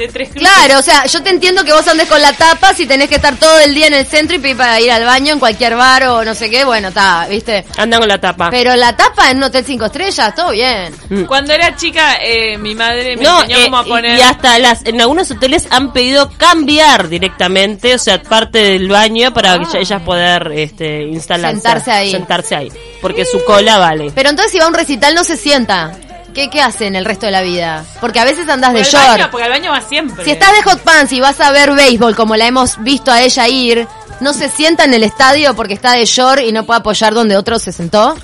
¿Entendés? 0.00 0.08
De 0.08 0.12
tres 0.12 0.28
cruces. 0.30 0.48
Claro, 0.48 0.78
o 0.78 0.82
sea, 0.82 1.06
yo 1.06 1.22
te 1.22 1.30
entiendo 1.30 1.64
que 1.64 1.72
vos 1.72 1.86
andes 1.86 2.08
con 2.08 2.20
la 2.20 2.32
tapa 2.32 2.74
si 2.74 2.86
tenés 2.86 3.08
que 3.08 3.16
estar 3.16 3.36
todo 3.36 3.58
el 3.58 3.74
día 3.74 3.86
en 3.86 3.94
el 3.94 4.06
centro 4.06 4.36
y 4.36 4.38
pedir 4.38 4.56
para 4.56 4.80
ir 4.80 4.90
al 4.90 5.04
baño 5.04 5.32
en 5.32 5.38
cualquier 5.38 5.76
bar 5.76 6.04
o 6.04 6.24
no 6.24 6.34
sé 6.34 6.50
qué, 6.50 6.64
bueno, 6.64 6.88
está, 6.88 7.26
¿viste? 7.28 7.64
Andan 7.76 8.00
con 8.00 8.08
la 8.08 8.18
tapa. 8.18 8.50
Pero 8.50 8.74
la 8.76 8.96
tapa 8.96 9.30
en 9.30 9.38
un 9.38 9.44
hotel 9.44 9.64
cinco 9.64 9.86
estrellas, 9.86 10.34
todo 10.34 10.50
bien. 10.50 10.94
Cuando 11.26 11.52
era 11.52 11.76
chica, 11.76 12.16
eh, 12.22 12.56
mi 12.58 12.74
madre 12.74 13.16
me 13.16 13.22
no, 13.22 13.42
enseñó 13.42 13.58
eh, 13.58 13.64
cómo 13.64 13.78
a 13.78 13.84
poner... 13.84 14.18
y 14.18 14.22
hasta 14.22 14.58
las 14.58 14.84
en 14.84 15.00
algunos 15.00 15.30
hoteles 15.30 15.66
han 15.70 15.92
pedido 15.92 16.30
cambiar 16.36 17.08
directamente, 17.08 17.94
o 17.94 17.98
sea, 17.98 18.22
parte 18.22 18.58
del 18.58 18.88
baño 18.88 19.32
para 19.32 19.58
que 19.58 19.78
ellas 19.78 20.02
poder 20.02 20.52
este, 20.54 21.02
instalarse. 21.02 21.56
Sentarse 21.56 21.90
ahí. 21.90 22.10
Sentarse 22.10 22.56
ahí. 22.56 22.72
Porque 23.00 23.24
su 23.24 23.42
cola 23.44 23.78
vale. 23.78 24.12
Pero 24.14 24.30
entonces 24.30 24.52
si 24.52 24.58
va 24.58 24.64
a 24.64 24.68
un 24.68 24.74
recital 24.74 25.14
no 25.14 25.24
se 25.24 25.36
sienta. 25.36 25.92
¿Qué, 26.34 26.48
qué 26.50 26.60
hacen 26.60 26.96
el 26.96 27.04
resto 27.04 27.26
de 27.26 27.32
la 27.32 27.42
vida? 27.42 27.84
Porque 28.00 28.20
a 28.20 28.24
veces 28.24 28.48
andás 28.48 28.72
de 28.72 28.84
short. 28.84 29.08
baño, 29.08 29.28
porque 29.30 29.44
al 29.44 29.50
baño 29.50 29.70
va 29.72 29.80
siempre. 29.80 30.24
Si 30.24 30.30
estás 30.30 30.52
de 30.52 30.62
hot 30.62 30.80
pants 30.80 31.12
y 31.12 31.20
vas 31.20 31.40
a 31.40 31.50
ver 31.50 31.72
béisbol 31.72 32.14
como 32.14 32.36
la 32.36 32.46
hemos 32.46 32.82
visto 32.82 33.10
a 33.10 33.20
ella 33.22 33.48
ir, 33.48 33.88
no 34.20 34.32
se 34.32 34.48
sienta 34.48 34.84
en 34.84 34.94
el 34.94 35.02
estadio 35.02 35.54
porque 35.54 35.74
está 35.74 35.92
de 35.92 36.04
short 36.04 36.42
y 36.42 36.52
no 36.52 36.64
puede 36.64 36.80
apoyar 36.80 37.14
donde 37.14 37.36
otro 37.36 37.58
se 37.58 37.72
sentó? 37.72 38.16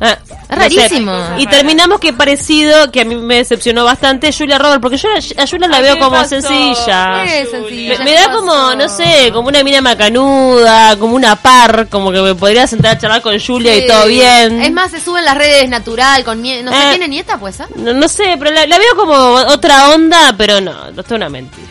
Ah, 0.00 0.18
Es 0.50 0.58
rarísimo. 0.58 1.12
Y 1.38 1.46
terminamos 1.46 2.00
que 2.00 2.12
parecido, 2.12 2.90
que 2.90 3.02
a 3.02 3.04
mí 3.04 3.14
me 3.14 3.36
decepcionó 3.36 3.84
bastante, 3.84 4.32
Julia 4.32 4.58
Roberts, 4.58 4.80
porque 4.82 4.96
yo 4.96 5.08
a 5.38 5.46
Julia 5.46 5.68
la 5.68 5.80
veo 5.80 5.94
¿qué 5.94 6.00
como 6.00 6.24
sencilla. 6.24 7.22
¿Qué 7.24 7.46
Julia. 7.46 7.50
sencilla? 7.50 7.98
Me, 7.98 8.04
me 8.04 8.10
¿Qué 8.10 8.14
da 8.20 8.32
como, 8.32 8.74
no 8.74 8.88
sé, 8.88 9.30
como 9.32 9.48
una 9.48 9.62
mina 9.62 9.80
macanuda, 9.80 10.96
como 10.98 11.14
una 11.14 11.36
par, 11.36 11.88
como 11.88 12.10
que 12.12 12.20
me 12.20 12.34
podría 12.34 12.66
sentar 12.66 12.96
a 12.96 12.98
charlar 12.98 13.22
con 13.22 13.38
Julia 13.38 13.76
y 13.76 13.86
todo 13.86 14.06
bien. 14.06 14.60
Es 14.62 14.72
más, 14.72 14.90
se 14.90 15.00
sube 15.00 15.20
en 15.20 15.24
las 15.26 15.36
redes 15.36 15.68
natural, 15.68 16.24
con 16.24 16.42
nie- 16.42 16.62
no 16.62 16.72
sé, 16.72 16.76
Eh. 16.78 16.90
¿tiene 16.90 17.08
nieta 17.08 17.38
pues? 17.38 17.60
ah? 17.60 17.68
No, 17.76 17.92
no 17.94 18.08
sé, 18.08 18.36
pero 18.38 18.50
la, 18.50 18.66
la 18.66 18.78
veo 18.78 18.96
como 18.96 19.14
otra 19.14 19.90
onda, 19.90 20.34
pero 20.36 20.60
no, 20.60 20.90
no 20.90 21.00
es 21.02 21.10
una 21.10 21.28
mentira. 21.28 21.68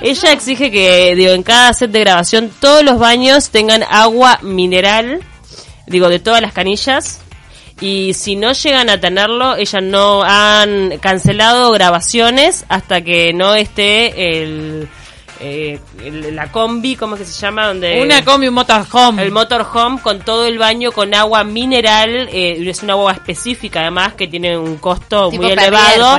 Ella 0.00 0.32
exige 0.32 0.70
que, 0.70 1.14
digo, 1.14 1.32
en 1.32 1.42
cada 1.42 1.72
set 1.72 1.90
de 1.90 2.00
grabación 2.00 2.50
todos 2.60 2.82
los 2.82 2.98
baños 2.98 3.50
tengan 3.50 3.82
agua 3.88 4.38
mineral, 4.42 5.20
digo, 5.86 6.08
de 6.08 6.18
todas 6.18 6.40
las 6.42 6.52
canillas. 6.52 7.20
Y 7.80 8.14
si 8.14 8.36
no 8.36 8.52
llegan 8.52 8.88
a 8.88 8.98
tenerlo, 9.00 9.56
ellas 9.56 9.82
no 9.82 10.22
han 10.22 10.98
cancelado 10.98 11.70
grabaciones 11.72 12.64
hasta 12.68 13.02
que 13.02 13.34
no 13.34 13.54
esté 13.54 14.40
el, 14.40 14.88
eh, 15.40 15.78
el- 16.02 16.34
la 16.34 16.50
combi, 16.50 16.96
¿cómo 16.96 17.16
es 17.16 17.20
que 17.20 17.26
se 17.26 17.38
llama? 17.38 17.66
Donde 17.66 18.00
Una 18.00 18.24
combi, 18.24 18.48
un 18.48 18.54
motorhome. 18.54 19.22
el 19.22 19.30
motorhome 19.30 20.00
con 20.00 20.20
todo 20.20 20.46
el 20.46 20.56
baño 20.56 20.90
con 20.90 21.12
agua 21.14 21.44
mineral, 21.44 22.30
eh, 22.32 22.56
es 22.66 22.82
una 22.82 22.94
agua 22.94 23.12
específica 23.12 23.80
además 23.82 24.14
que 24.14 24.26
tiene 24.26 24.56
un 24.56 24.78
costo 24.78 25.28
Tipo 25.28 25.42
muy 25.42 25.52
elevado. 25.52 26.18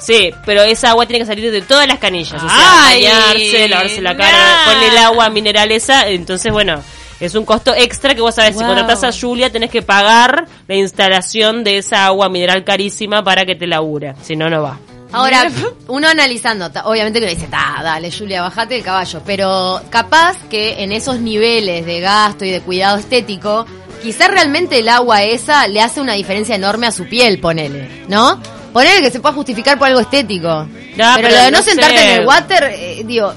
Sí, 0.00 0.30
pero 0.46 0.62
esa 0.62 0.90
agua 0.92 1.04
tiene 1.04 1.18
que 1.20 1.26
salir 1.26 1.52
de 1.52 1.60
todas 1.60 1.86
las 1.86 1.98
canillas, 1.98 2.42
o 2.42 2.48
sea, 2.48 2.84
Ay, 2.86 3.02
bañarse, 3.04 3.68
lavarse 3.68 4.00
la 4.00 4.16
cara 4.16 4.38
nah. 4.38 4.72
con 4.72 4.82
el 4.82 4.96
agua 4.96 5.28
mineral 5.28 5.70
esa, 5.72 6.08
entonces 6.08 6.50
bueno, 6.50 6.82
es 7.20 7.34
un 7.34 7.44
costo 7.44 7.74
extra 7.74 8.14
que 8.14 8.20
vos 8.20 8.34
sabés, 8.34 8.52
si 8.54 8.58
Wow. 8.64 8.74
contratás 8.74 9.04
a 9.04 9.12
Julia 9.12 9.50
tenés 9.50 9.70
que 9.70 9.82
pagar 9.82 10.46
la 10.68 10.74
instalación 10.74 11.64
de 11.64 11.78
esa 11.78 12.06
agua 12.06 12.28
mineral 12.28 12.64
carísima 12.64 13.22
para 13.24 13.44
que 13.44 13.54
te 13.54 13.66
labure, 13.66 14.14
si 14.22 14.36
no, 14.36 14.48
no 14.50 14.62
va. 14.62 14.78
Ahora, 15.12 15.48
uno 15.86 16.08
analizando, 16.08 16.68
obviamente 16.84 17.20
que 17.20 17.26
le 17.26 17.34
dice, 17.36 17.46
"Ta, 17.46 17.80
dale, 17.82 18.10
Julia, 18.10 18.42
bajate 18.42 18.74
del 18.74 18.82
caballo. 18.82 19.22
Pero 19.24 19.80
capaz 19.88 20.36
que 20.50 20.82
en 20.82 20.90
esos 20.92 21.20
niveles 21.20 21.86
de 21.86 22.00
gasto 22.00 22.44
y 22.44 22.50
de 22.50 22.60
cuidado 22.60 22.98
estético, 22.98 23.64
quizás 24.02 24.28
realmente 24.28 24.80
el 24.80 24.88
agua 24.88 25.22
esa 25.22 25.68
le 25.68 25.80
hace 25.80 26.00
una 26.00 26.14
diferencia 26.14 26.56
enorme 26.56 26.86
a 26.88 26.92
su 26.92 27.08
piel, 27.08 27.38
ponele, 27.38 28.04
¿no? 28.08 28.38
Ponele 28.72 29.00
que 29.00 29.10
se 29.12 29.20
pueda 29.20 29.32
justificar 29.34 29.78
por 29.78 29.86
algo 29.88 30.00
estético. 30.00 30.66
Ya, 30.96 31.14
pero, 31.14 31.28
pero 31.28 31.38
lo 31.38 31.44
de 31.44 31.50
no, 31.52 31.58
no 31.58 31.62
sentarte 31.64 31.96
sé. 31.98 32.14
en 32.14 32.20
el 32.20 32.26
water, 32.26 32.64
eh, 32.74 33.02
digo, 33.06 33.32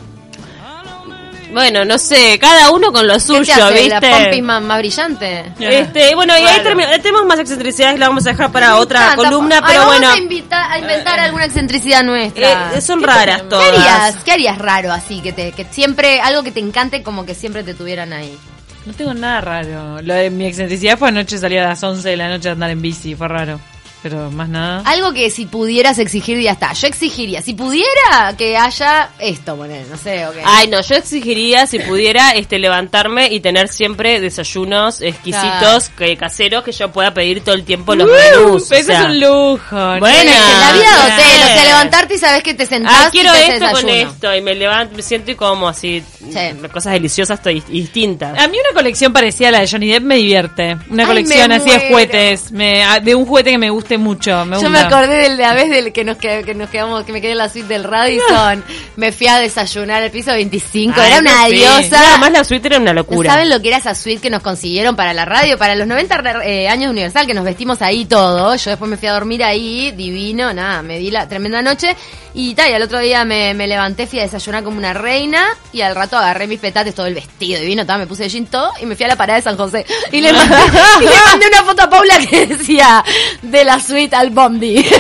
Bueno, 1.52 1.84
no 1.84 1.98
sé, 1.98 2.38
cada 2.40 2.70
uno 2.72 2.92
con 2.92 3.08
lo 3.08 3.16
¿qué 3.16 3.20
suyo, 3.20 3.44
te 3.56 3.62
hace? 3.62 3.74
¿viste? 3.74 3.90
¿La 3.90 4.02
pompis 4.02 4.44
más, 4.44 4.62
más 4.62 4.78
brillante? 4.78 5.46
Este, 5.60 6.14
bueno, 6.16 6.34
y 6.38 6.42
ahí 6.46 6.60
Claro. 6.62 6.80
termi- 6.80 7.02
tenemos 7.02 7.26
más 7.26 7.40
excentricidades, 7.40 8.00
la 8.00 8.08
vamos 8.10 8.28
a 8.28 8.30
dejar 8.32 8.52
para 8.52 8.68
Me 8.68 8.74
otra 8.74 9.00
encanta. 9.14 9.24
columna, 9.30 9.56
Ay, 9.58 9.64
pero 9.68 9.80
vamos 9.80 9.94
bueno, 9.98 10.12
a, 10.14 10.18
invitar, 10.18 10.72
a 10.72 10.78
inventar 10.80 11.20
alguna 11.20 11.46
excentricidad 11.46 12.04
nuestra. 12.04 12.72
eh, 12.76 12.82
son 12.82 13.02
raras 13.02 13.42
¿Qué 13.42 13.48
todas. 13.50 13.68
harías? 13.68 14.24
¿Qué 14.24 14.32
harías 14.32 14.58
raro 14.60 14.92
así? 14.94 15.22
Que, 15.22 15.34
te, 15.34 15.52
que 15.52 15.66
siempre, 15.72 16.22
algo 16.22 16.44
que 16.44 16.52
te 16.52 16.60
encante 16.60 17.02
como 17.02 17.26
que 17.26 17.34
siempre 17.34 17.64
te 17.64 17.74
tuvieran 17.74 18.14
ahí. 18.14 18.38
No 18.86 18.94
tengo 18.94 19.14
nada 19.14 19.42
raro. 19.42 20.02
Lo 20.02 20.14
de 20.14 20.30
mi 20.30 20.46
excentricidad 20.46 20.98
fue 20.98 21.10
anoche 21.10 21.38
salir 21.38 21.60
a 21.60 21.70
las 21.70 21.84
11 21.84 22.08
de 22.10 22.16
la 22.18 22.30
noche 22.30 22.50
a 22.50 22.52
andar 22.54 22.70
en 22.70 22.82
bici, 22.82 23.16
fue 23.16 23.28
raro. 23.28 23.60
Pero 24.02 24.32
más 24.32 24.48
nada. 24.48 24.82
Algo 24.86 25.12
que 25.14 25.30
si 25.30 25.46
pudieras 25.46 26.00
exigir, 26.00 26.40
ya 26.40 26.52
está. 26.52 26.72
Yo 26.74 26.88
exigiría, 26.88 27.42
si 27.42 27.54
pudiera 27.54 28.34
que 28.38 28.56
haya 28.58 29.10
esto, 29.20 29.58
poner, 29.58 29.86
no 29.88 29.98
sé, 29.98 30.26
o 30.26 30.32
qué. 30.32 30.42
Ay, 30.46 30.68
no, 30.70 30.80
yo 30.82 30.96
exigiría, 30.96 31.68
si 31.68 31.80
pudiera, 31.80 32.32
este 32.32 32.60
levantarme 32.60 33.28
y 33.28 33.42
tener 33.42 33.68
siempre 33.68 34.22
desayunos 34.22 35.02
exquisitos, 35.02 35.90
que, 35.98 36.16
caseros, 36.16 36.64
que 36.64 36.72
yo 36.72 36.92
pueda 36.92 37.14
pedir 37.14 37.44
todo 37.44 37.56
el 37.56 37.64
tiempo 37.66 37.94
los 37.96 38.08
Uh, 38.10 38.12
menús. 38.14 38.68
pero 38.70 38.80
o 38.80 38.82
eso 38.82 38.86
sea. 38.86 39.00
es 39.02 39.06
un 39.08 39.20
lujo. 39.20 40.00
Bueno, 40.00 40.08
En 40.08 40.28
la 40.28 40.74
vida 40.74 41.06
de 41.06 41.14
hotel, 41.14 41.42
o 41.44 41.48
sea, 41.54 41.64
levantarte 41.66 42.14
y 42.16 42.18
sabes 42.18 42.44
que 42.44 42.54
te 42.54 42.66
sentás 42.66 42.94
Ah, 42.96 43.08
y 43.08 43.12
quiero 43.12 43.34
te 43.34 43.48
esto 43.54 43.66
con 43.72 43.90
esto, 43.90 44.36
y 44.36 44.42
me 44.42 44.56
levanto, 44.56 44.96
me 44.96 45.02
siento 45.04 45.32
y 45.32 45.36
como 45.36 45.68
así, 45.68 46.02
Sí. 46.20 46.40
cosas 46.72 46.94
deliciosas 46.94 47.42
to- 47.42 47.50
distintas. 47.50 48.38
A 48.40 48.48
mí 48.48 48.58
una 48.58 48.74
colección 48.80 49.12
parecida 49.12 49.50
a 49.50 49.52
la 49.52 49.60
de 49.60 49.68
Johnny 49.68 49.90
Depp 49.90 50.04
me 50.04 50.16
divierte. 50.16 50.78
Una 50.90 51.04
Ay, 51.04 51.08
colección 51.10 51.52
así 51.52 51.70
de 51.70 51.90
juguetes. 51.90 52.52
Me, 52.52 52.84
de 53.04 53.16
un 53.16 53.26
juguete 53.26 53.52
que 53.52 53.58
me 53.58 53.70
guste 53.90 53.98
mucho. 53.98 54.46
Me 54.46 54.58
Yo 54.58 54.62
gusta. 54.62 54.70
me 54.70 54.80
acordé 54.80 55.30
de 55.30 55.36
la 55.36 55.54
vez 55.54 55.70
del 55.70 55.92
que 55.92 56.04
nos, 56.04 56.18
que, 56.18 56.44
que 56.46 56.54
nos 56.54 56.70
quedamos, 56.70 57.04
que 57.04 57.12
me 57.12 57.22
quedé 57.22 57.32
en 57.32 57.40
la 57.40 57.50
suite 57.50 57.68
del 57.68 57.84
Radisson. 57.84 58.64
me 58.96 59.12
fui 59.12 59.28
a 59.28 59.40
desayunar 59.40 60.04
al 60.04 60.12
piso 60.12 60.32
25. 60.32 60.94
Ay, 60.96 61.08
era 61.08 61.20
una 61.20 61.46
sí. 61.48 61.54
diosa. 61.54 61.98
Nada 61.98 62.18
más 62.18 62.32
la 62.32 62.44
suite 62.44 62.68
era 62.68 62.78
una 62.78 62.94
¿No 62.94 63.02
locura. 63.02 63.32
¿Saben 63.32 63.50
lo 63.50 63.62
que 63.62 63.70
era 63.70 63.78
esa 63.78 63.96
suite 63.96 64.22
que 64.22 64.30
nos 64.30 64.44
consiguieron 64.44 64.96
para 64.96 65.14
la 65.14 65.26
radio? 65.26 65.58
Para 65.58 65.76
los 65.76 65.88
90 65.88 66.44
eh, 66.44 66.68
años 66.68 66.92
Universal, 66.92 67.26
que 67.26 67.34
nos 67.34 67.44
vestimos 67.44 67.82
ahí 67.82 68.06
todo. 68.06 68.56
Yo 68.56 68.70
después 68.70 68.90
me 68.90 68.98
fui 68.98 69.08
a 69.08 69.14
dormir 69.14 69.44
ahí, 69.44 69.92
divino, 69.92 70.54
nada, 70.54 70.82
me 70.82 71.00
di 71.00 71.10
la 71.10 71.28
tremenda 71.28 71.62
noche. 71.62 71.96
Y 72.34 72.54
tal, 72.54 72.70
y 72.70 72.74
al 72.74 72.84
otro 72.84 73.00
día 73.00 73.26
me, 73.26 73.56
me 73.56 73.68
levanté, 73.68 74.06
fui 74.06 74.20
a 74.20 74.24
desayunar 74.24 74.64
como 74.64 74.78
una 74.78 74.94
reina. 74.94 75.48
Y 75.74 75.82
al 75.82 75.96
rato 75.96 76.16
agarré 76.18 76.46
mis 76.46 76.60
petates, 76.60 76.94
todo 76.94 77.08
el 77.08 77.16
vestido 77.16 77.60
divino, 77.60 77.86
tal, 77.86 78.00
me 78.00 78.08
puse 78.08 78.24
de 78.24 78.30
jean 78.30 78.46
todo. 78.46 78.72
Y 78.82 78.86
me 78.86 78.96
fui 78.96 79.06
a 79.06 79.08
la 79.08 79.16
parada 79.16 79.38
de 79.38 79.44
San 79.44 79.58
José. 79.58 79.86
Y 80.12 80.22
le 80.22 80.32
mandé, 80.32 80.56
y 81.02 81.06
le 81.06 81.22
mandé 81.26 81.48
una 81.48 81.64
foto 81.64 81.82
a 81.84 81.90
Paula 81.90 82.18
que 82.30 82.46
decía, 82.46 83.04
de 83.42 83.66
la 83.66 83.79
suite 83.82 84.16
al 84.16 84.30
Bondi. 84.30 84.86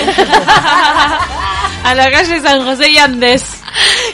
A 1.83 1.95
la 1.95 2.11
calle 2.11 2.41
San 2.41 2.63
José 2.65 2.89
y 2.89 2.97
Andes. 2.97 3.43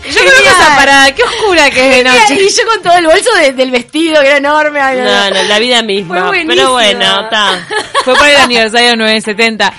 Yo 0.05 0.19
creo 0.19 0.33
que 0.43 0.49
esa 0.49 0.75
parada, 0.75 1.11
qué 1.13 1.23
oscura 1.23 1.69
que 1.71 1.89
es 1.89 1.95
de 1.97 2.03
noche. 2.03 2.35
y 2.43 2.49
yo 2.49 2.65
con 2.67 2.81
todo 2.83 2.93
el 2.97 3.07
bolso 3.07 3.33
de- 3.35 3.53
del 3.53 3.71
vestido, 3.71 4.21
que 4.21 4.27
era 4.27 4.37
enorme. 4.37 4.79
ay, 4.79 4.97
no, 4.99 5.29
No, 5.31 5.43
la 5.43 5.59
vida 5.59 5.81
misma. 5.81 6.31
Pero 6.47 6.71
bueno, 6.73 7.21
está. 7.21 7.65
Fue 8.03 8.13
por 8.15 8.27
el 8.27 8.37
aniversario 8.37 8.95
970. 8.95 9.73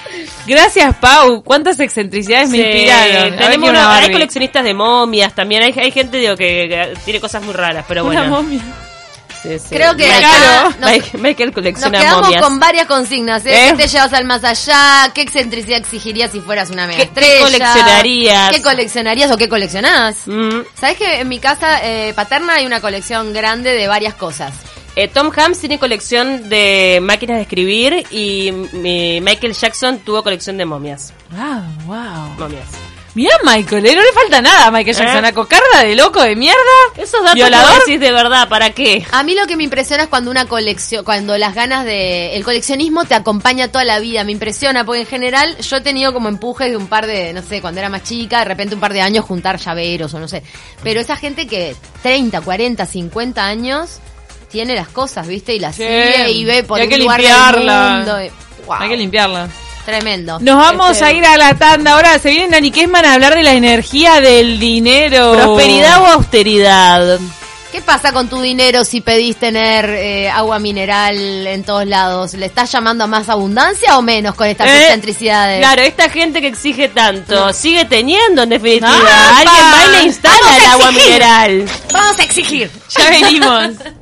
Gracias, 0.46 0.96
Pau. 0.96 1.42
¿Cuántas 1.44 1.79
excentricidades 1.79 2.49
me 2.51 2.57
Sí, 2.59 2.62
inspiraron? 2.64 3.16
A 3.16 3.22
ver, 3.25 3.37
tenemos 3.38 3.70
una- 3.70 3.96
hay 3.99 4.11
coleccionistas 4.12 4.64
de 4.64 4.75
momias 4.75 5.33
también. 5.35 5.62
Hay, 5.62 5.75
hay 5.79 5.90
gente 5.92 6.18
digo, 6.18 6.37
que, 6.37 6.68
que 6.68 6.94
tiene 7.05 7.20
cosas 7.20 7.42
muy 7.44 7.55
raras, 7.55 7.85
pero 7.87 8.05
Una 8.05 8.20
bueno. 8.22 8.42
momia. 8.42 8.61
Sí, 9.47 9.59
sí. 9.59 9.75
Creo 9.75 9.97
que 9.97 10.05
Michael, 10.05 10.25
acá 10.25 10.63
nos- 10.81 10.91
Michael- 10.91 11.23
Michael 11.23 11.47
Nos 11.49 11.55
colecciona 11.55 11.99
quedamos 12.01 12.23
momias. 12.23 12.43
con 12.43 12.59
varias 12.59 12.87
consignas. 12.87 13.47
¿eh? 13.47 13.51
¿Eh? 13.55 13.71
¿Qué 13.71 13.83
te 13.85 13.89
llevas 13.89 14.13
al 14.13 14.25
más 14.25 14.43
allá? 14.45 15.11
¿Qué 15.15 15.23
excentricidad 15.23 15.79
exigirías 15.79 16.33
si 16.33 16.41
fueras 16.41 16.71
una 16.71 16.87
mega 16.87 16.99
¿Qué- 16.99 17.09
qué 17.11 17.21
estrella? 17.21 17.45
coleccionarías? 17.45 18.51
¿Qué 18.51 18.63
coleccionarías 18.63 19.31
o 19.31 19.37
qué 19.37 19.49
coleccionás? 19.49 20.17
Mm. 20.27 20.61
¿Sabes 20.79 20.97
que 20.99 21.21
en 21.21 21.29
mi 21.29 21.39
casa 21.39 21.81
eh, 21.85 22.13
paterna 22.15 22.55
hay 22.55 22.67
una 22.67 22.81
colección 22.81 23.33
grande 23.33 23.73
de 23.73 23.87
varias 23.87 24.15
cosas? 24.15 24.53
Eh, 24.97 25.09
Tom 25.09 25.31
Hanks 25.37 25.61
tiene 25.61 25.79
colección 25.79 26.49
de 26.49 27.01
máquinas 27.03 27.37
de 27.37 27.43
escribir 27.43 28.07
y 28.11 28.51
mi- 28.73 29.21
Michael 29.21 29.53
Jackson 29.53 29.99
tuvo 29.99 30.23
colección 30.23 30.57
de 30.57 30.65
momias. 30.65 31.13
Wow, 31.31 31.63
wow. 31.87 32.29
Momias. 32.39 32.65
Mira 33.16 33.35
Michael, 33.46 33.87
¿eh? 33.87 33.94
no 33.96 34.02
le 34.02 34.12
falta 34.12 34.42
nada 34.42 34.66
a 34.66 34.70
Michael 34.70 34.94
Jackson. 34.94 35.16
¿Eh? 35.16 35.18
¿Una 35.20 35.33
cocarda 35.33 35.83
de 35.83 35.96
loco 35.96 36.22
de 36.22 36.37
mierda? 36.37 36.59
Esos 36.98 37.22
datos 37.22 37.35
¿Violador? 37.35 37.79
decís 37.79 37.98
de 37.98 38.12
verdad, 38.12 38.46
¿para 38.46 38.70
qué? 38.72 39.07
A 39.11 39.22
mí 39.22 39.35
lo 39.35 39.46
que 39.46 39.57
me 39.57 39.64
impresiona 39.64 40.02
es 40.02 40.09
cuando 40.11 40.31
una 40.31 40.44
colección, 40.44 41.02
cuando 41.02 41.38
las 41.38 41.55
ganas 41.55 41.87
de, 41.87 42.37
el 42.37 42.44
coleccionismo 42.44 43.07
te 43.07 43.14
acompaña 43.14 43.68
toda 43.72 43.85
la 43.85 44.00
vida. 44.00 44.22
Me 44.22 44.33
impresiona 44.33 44.85
porque 44.85 45.00
en 45.00 45.07
general 45.07 45.57
yo 45.57 45.76
he 45.79 45.81
tenido 45.81 46.12
como 46.12 46.29
empujes 46.29 46.68
de 46.70 46.76
un 46.76 46.88
par 46.88 47.07
de, 47.07 47.33
no 47.33 47.40
sé, 47.42 47.62
cuando 47.62 47.81
era 47.81 47.88
más 47.88 48.02
chica, 48.02 48.40
de 48.40 48.44
repente 48.44 48.74
un 48.74 48.83
par 48.83 48.92
de 48.92 49.00
años 49.00 49.24
juntar 49.24 49.57
llaveros 49.59 50.12
o 50.12 50.20
no 50.20 50.29
sé. 50.29 50.42
Pero 50.83 51.00
esa 51.00 51.16
gente 51.16 51.46
que 51.46 51.74
30, 52.02 52.42
40, 52.42 52.85
50 52.85 53.46
años 53.46 53.98
tiene 54.50 54.74
las 54.74 54.88
cosas, 54.88 55.26
¿viste? 55.26 55.55
Y 55.55 55.59
las 55.59 55.74
Sí. 55.74 55.85
sigue 55.85 56.31
y 56.33 56.44
ve 56.44 56.64
por 56.64 56.79
Y 56.79 56.83
hay 56.83 56.87
un 56.88 56.92
que 56.92 56.98
lugar 56.98 57.22
del 57.22 57.31
limpiarla. 57.31 57.90
mundo. 57.96 58.22
y- 58.24 58.31
Wow, 58.66 58.76
Hay 58.81 58.88
que 58.90 58.96
limpiarla. 58.98 59.48
Tremendo. 59.87 60.38
Nos 60.40 60.57
vamos 60.57 60.90
Este- 60.92 61.05
a 61.07 61.12
ir 61.12 61.25
a 61.25 61.37
la 61.38 61.55
tanda. 61.55 61.92
Ahora 61.94 62.18
se 62.18 62.29
viene 62.31 62.49
Nani 62.49 62.70
Kesman 62.70 63.07
a 63.07 63.14
hablar 63.14 63.35
de 63.35 63.42
la 63.42 63.55
energía 63.55 64.20
del 64.20 64.59
dinero. 64.61 65.33
¿Prosperidad 65.33 66.03
o 66.03 66.07
austeridad? 66.07 67.18
¿Qué 67.72 67.83
pasa 67.83 68.11
con 68.12 68.29
tu 68.29 68.40
dinero 68.40 68.85
si 68.85 69.03
pedís 69.03 69.37
tener 69.37 69.85
eh, 69.90 70.31
agua 70.31 70.59
mineral 70.59 71.16
en 71.46 71.62
todos 71.62 71.87
lados? 71.87 72.33
¿Le 72.33 72.46
estás 72.46 72.72
llamando 72.72 73.05
a 73.05 73.07
más 73.07 73.29
abundancia 73.29 73.99
o 73.99 74.03
menos 74.03 74.35
con 74.35 74.46
estas 74.46 74.66
Eh, 74.68 74.83
excentricidades? 74.85 75.59
Claro, 75.59 75.83
esta 75.83 76.09
gente 76.09 76.40
que 76.40 76.46
exige 76.46 76.88
tanto, 76.88 77.53
sigue 77.53 77.85
teniendo 77.85 78.44
en 78.44 78.49
definitiva. 78.49 78.88
¡Apa! 78.90 79.38
Alguien 79.40 79.64
va 79.75 79.85
y 79.85 79.90
le 79.99 80.03
instala 80.05 80.57
el 80.57 80.64
agua 80.66 80.90
mineral. 80.92 81.66
Vamos 81.92 82.18
a 82.18 82.22
exigir. 82.22 82.70
Ya 82.96 83.11
venimos. 83.11 83.68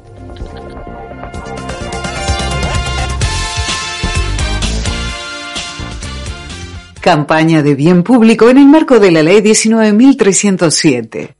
Campaña 7.04 7.62
de 7.62 7.74
bien 7.74 8.02
público 8.02 8.48
en 8.48 8.56
el 8.56 8.64
marco 8.64 8.98
de 8.98 9.10
la 9.10 9.22
Ley 9.22 9.42
19.307. 9.42 11.34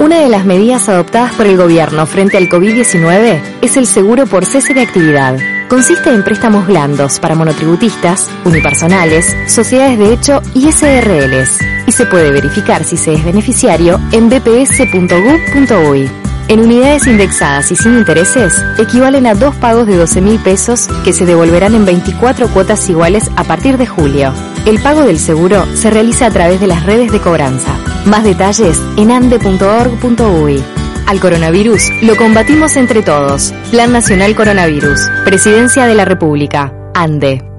Una 0.00 0.20
de 0.20 0.28
las 0.28 0.44
medidas 0.44 0.86
adoptadas 0.90 1.32
por 1.32 1.46
el 1.46 1.56
gobierno 1.56 2.04
frente 2.04 2.36
al 2.36 2.50
COVID-19 2.50 3.40
es 3.62 3.78
el 3.78 3.86
seguro 3.86 4.26
por 4.26 4.44
cese 4.44 4.74
de 4.74 4.82
actividad. 4.82 5.38
Consiste 5.70 6.10
en 6.10 6.22
préstamos 6.22 6.66
blandos 6.66 7.18
para 7.20 7.34
monotributistas, 7.34 8.30
unipersonales, 8.44 9.34
sociedades 9.46 9.98
de 9.98 10.12
hecho 10.12 10.42
y 10.54 10.70
SRLs. 10.70 11.58
Y 11.86 11.92
se 11.92 12.04
puede 12.04 12.30
verificar 12.30 12.84
si 12.84 12.98
se 12.98 13.14
es 13.14 13.24
beneficiario 13.24 13.98
en 14.12 14.28
bps.gov.uy. 14.28 16.10
En 16.50 16.58
unidades 16.58 17.06
indexadas 17.06 17.70
y 17.70 17.76
sin 17.76 17.96
intereses, 17.96 18.60
equivalen 18.76 19.28
a 19.28 19.36
dos 19.36 19.54
pagos 19.54 19.86
de 19.86 19.96
12 19.96 20.20
mil 20.20 20.40
pesos 20.40 20.88
que 21.04 21.12
se 21.12 21.24
devolverán 21.24 21.76
en 21.76 21.84
24 21.84 22.48
cuotas 22.48 22.90
iguales 22.90 23.30
a 23.36 23.44
partir 23.44 23.78
de 23.78 23.86
julio. 23.86 24.32
El 24.66 24.82
pago 24.82 25.02
del 25.02 25.20
seguro 25.20 25.64
se 25.76 25.90
realiza 25.90 26.26
a 26.26 26.30
través 26.32 26.60
de 26.60 26.66
las 26.66 26.84
redes 26.84 27.12
de 27.12 27.20
cobranza. 27.20 27.78
Más 28.04 28.24
detalles 28.24 28.82
en 28.96 29.12
ande.org.uy. 29.12 30.60
Al 31.06 31.20
coronavirus 31.20 31.88
lo 32.02 32.16
combatimos 32.16 32.74
entre 32.74 33.02
todos. 33.02 33.54
Plan 33.70 33.92
Nacional 33.92 34.34
Coronavirus. 34.34 35.08
Presidencia 35.24 35.86
de 35.86 35.94
la 35.94 36.04
República. 36.04 36.74
ANDE. 36.94 37.49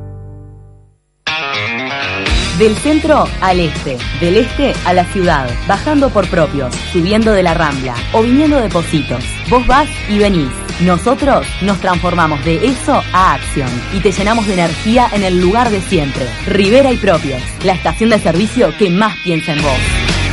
Del 2.61 2.77
centro 2.77 3.27
al 3.41 3.59
este, 3.59 3.97
del 4.19 4.37
este 4.37 4.71
a 4.85 4.93
la 4.93 5.03
ciudad, 5.05 5.49
bajando 5.67 6.11
por 6.11 6.29
propios, 6.29 6.75
subiendo 6.93 7.31
de 7.31 7.41
la 7.41 7.55
rambla 7.55 7.95
o 8.13 8.21
viniendo 8.21 8.61
de 8.61 8.69
Positos. 8.69 9.23
Vos 9.49 9.65
vas 9.65 9.89
y 10.07 10.19
venís. 10.19 10.51
Nosotros 10.81 11.47
nos 11.63 11.79
transformamos 11.79 12.45
de 12.45 12.63
eso 12.63 13.01
a 13.13 13.33
acción 13.33 13.67
y 13.95 13.99
te 13.99 14.11
llenamos 14.11 14.45
de 14.45 14.53
energía 14.53 15.09
en 15.11 15.23
el 15.23 15.41
lugar 15.41 15.71
de 15.71 15.81
siempre. 15.81 16.27
Rivera 16.45 16.91
y 16.91 16.97
Propios, 16.97 17.41
la 17.63 17.73
estación 17.73 18.11
de 18.11 18.19
servicio 18.19 18.71
que 18.77 18.91
más 18.91 19.17
piensa 19.23 19.53
en 19.53 19.63
vos. 19.63 20.30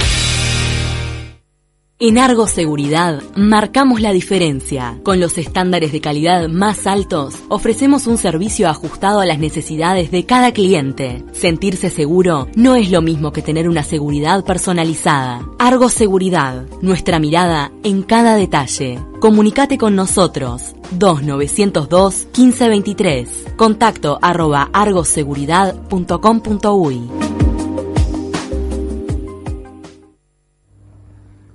En 2.00 2.16
Argo 2.16 2.46
Seguridad 2.46 3.24
marcamos 3.34 4.00
la 4.00 4.12
diferencia. 4.12 5.00
Con 5.02 5.18
los 5.18 5.36
estándares 5.36 5.90
de 5.90 6.00
calidad 6.00 6.48
más 6.48 6.86
altos, 6.86 7.34
ofrecemos 7.48 8.06
un 8.06 8.18
servicio 8.18 8.68
ajustado 8.68 9.18
a 9.18 9.26
las 9.26 9.40
necesidades 9.40 10.12
de 10.12 10.24
cada 10.24 10.52
cliente. 10.52 11.24
Sentirse 11.32 11.90
seguro 11.90 12.46
no 12.54 12.76
es 12.76 12.92
lo 12.92 13.02
mismo 13.02 13.32
que 13.32 13.42
tener 13.42 13.68
una 13.68 13.82
seguridad 13.82 14.44
personalizada. 14.44 15.44
Argo 15.58 15.88
Seguridad, 15.88 16.66
nuestra 16.82 17.18
mirada 17.18 17.72
en 17.82 18.04
cada 18.04 18.36
detalle. 18.36 19.00
Comunicate 19.18 19.76
con 19.76 19.96
nosotros 19.96 20.76
2902 20.92 22.26
1523. 22.26 23.46
Contacto 23.56 24.20
arroba 24.22 24.70
argoseguridad.com.uy. 24.72 27.27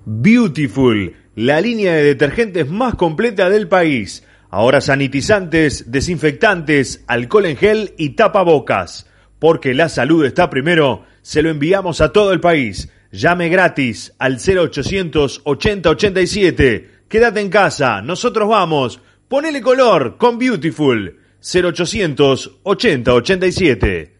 Beautiful, 0.05 1.15
la 1.35 1.61
línea 1.61 1.93
de 1.93 2.03
detergentes 2.03 2.69
más 2.69 2.95
completa 2.95 3.49
del 3.49 3.69
país. 3.69 4.25
Ahora 4.49 4.81
sanitizantes, 4.81 5.91
desinfectantes, 5.91 7.05
alcohol 7.07 7.45
en 7.45 7.55
gel 7.55 7.93
y 7.97 8.09
tapabocas. 8.09 9.09
Porque 9.39 9.73
la 9.73 9.87
salud 9.87 10.25
está 10.25 10.49
primero, 10.49 11.05
se 11.21 11.41
lo 11.41 11.49
enviamos 11.49 12.01
a 12.01 12.11
todo 12.11 12.33
el 12.33 12.41
país. 12.41 12.89
Llame 13.11 13.47
gratis 13.47 14.13
al 14.19 14.39
0800 14.39 15.41
80 15.45 15.89
87. 15.89 16.89
Quédate 17.07 17.39
en 17.39 17.49
casa, 17.49 18.01
nosotros 18.01 18.49
vamos. 18.49 18.99
Ponele 19.29 19.61
color 19.61 20.17
con 20.17 20.37
Beautiful. 20.37 21.17
0800 21.41 22.59
80 22.63 23.13
87. 23.13 24.13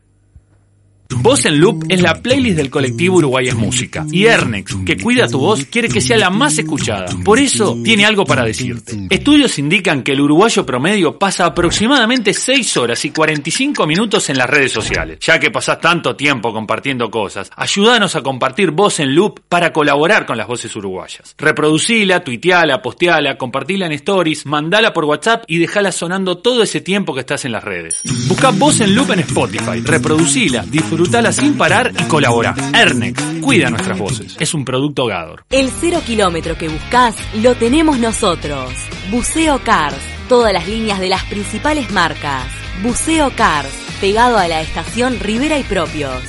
Voz 1.17 1.45
en 1.45 1.59
Loop 1.59 1.85
es 1.89 2.01
la 2.01 2.21
playlist 2.21 2.57
del 2.57 2.69
colectivo 2.69 3.17
Uruguayas 3.17 3.55
Música. 3.55 4.05
Y 4.11 4.25
Ernex, 4.25 4.75
que 4.85 4.97
cuida 4.97 5.27
tu 5.27 5.39
voz, 5.39 5.65
quiere 5.65 5.87
que 5.87 6.01
sea 6.01 6.17
la 6.17 6.29
más 6.29 6.57
escuchada. 6.57 7.05
Por 7.23 7.39
eso, 7.39 7.77
tiene 7.83 8.05
algo 8.05 8.25
para 8.25 8.43
decirte. 8.43 8.97
Estudios 9.09 9.59
indican 9.59 10.03
que 10.03 10.13
el 10.13 10.21
uruguayo 10.21 10.65
promedio 10.65 11.19
pasa 11.19 11.45
aproximadamente 11.45 12.33
6 12.33 12.77
horas 12.77 13.05
y 13.05 13.11
45 13.11 13.85
minutos 13.85 14.29
en 14.29 14.37
las 14.37 14.49
redes 14.49 14.71
sociales. 14.71 15.19
Ya 15.21 15.39
que 15.39 15.51
pasás 15.51 15.79
tanto 15.79 16.15
tiempo 16.15 16.51
compartiendo 16.51 17.11
cosas, 17.11 17.51
ayúdanos 17.55 18.15
a 18.15 18.21
compartir 18.21 18.71
Voz 18.71 18.99
en 18.99 19.13
Loop 19.13 19.41
para 19.47 19.71
colaborar 19.71 20.25
con 20.25 20.37
las 20.37 20.47
voces 20.47 20.75
uruguayas. 20.75 21.35
Reproducila, 21.37 22.23
tuiteala, 22.23 22.81
posteala, 22.81 23.37
compartila 23.37 23.85
en 23.85 23.91
stories, 23.93 24.45
mandala 24.45 24.93
por 24.93 25.05
WhatsApp 25.05 25.43
y 25.47 25.59
dejala 25.59 25.91
sonando 25.91 26.39
todo 26.39 26.63
ese 26.63 26.81
tiempo 26.81 27.13
que 27.13 27.21
estás 27.21 27.45
en 27.45 27.51
las 27.51 27.63
redes. 27.63 28.01
Busca 28.27 28.51
Voz 28.51 28.81
en 28.81 28.95
Loop 28.95 29.11
en 29.11 29.19
Spotify, 29.19 29.81
reproducila, 29.83 30.65
disfruta 30.67 31.02
disfrutala 31.03 31.33
sin 31.33 31.57
parar 31.57 31.91
y 31.99 32.03
colabora. 32.03 32.55
Ernex, 32.73 33.21
cuida 33.41 33.69
nuestras 33.69 33.99
voces. 33.99 34.37
Es 34.39 34.53
un 34.53 34.63
producto 34.63 35.05
Gador. 35.05 35.43
El 35.49 35.69
cero 35.69 36.01
kilómetro 36.05 36.57
que 36.57 36.69
buscas 36.69 37.15
lo 37.41 37.55
tenemos 37.55 37.99
nosotros. 37.99 38.69
Buceo 39.11 39.59
Cars, 39.65 39.97
todas 40.29 40.53
las 40.53 40.65
líneas 40.65 41.01
de 41.01 41.09
las 41.09 41.23
principales 41.25 41.91
marcas. 41.91 42.45
Buceo 42.81 43.31
Cars, 43.35 43.69
pegado 43.99 44.37
a 44.37 44.47
la 44.47 44.61
estación 44.61 45.19
Rivera 45.19 45.59
y 45.59 45.63
Propios. 45.63 46.23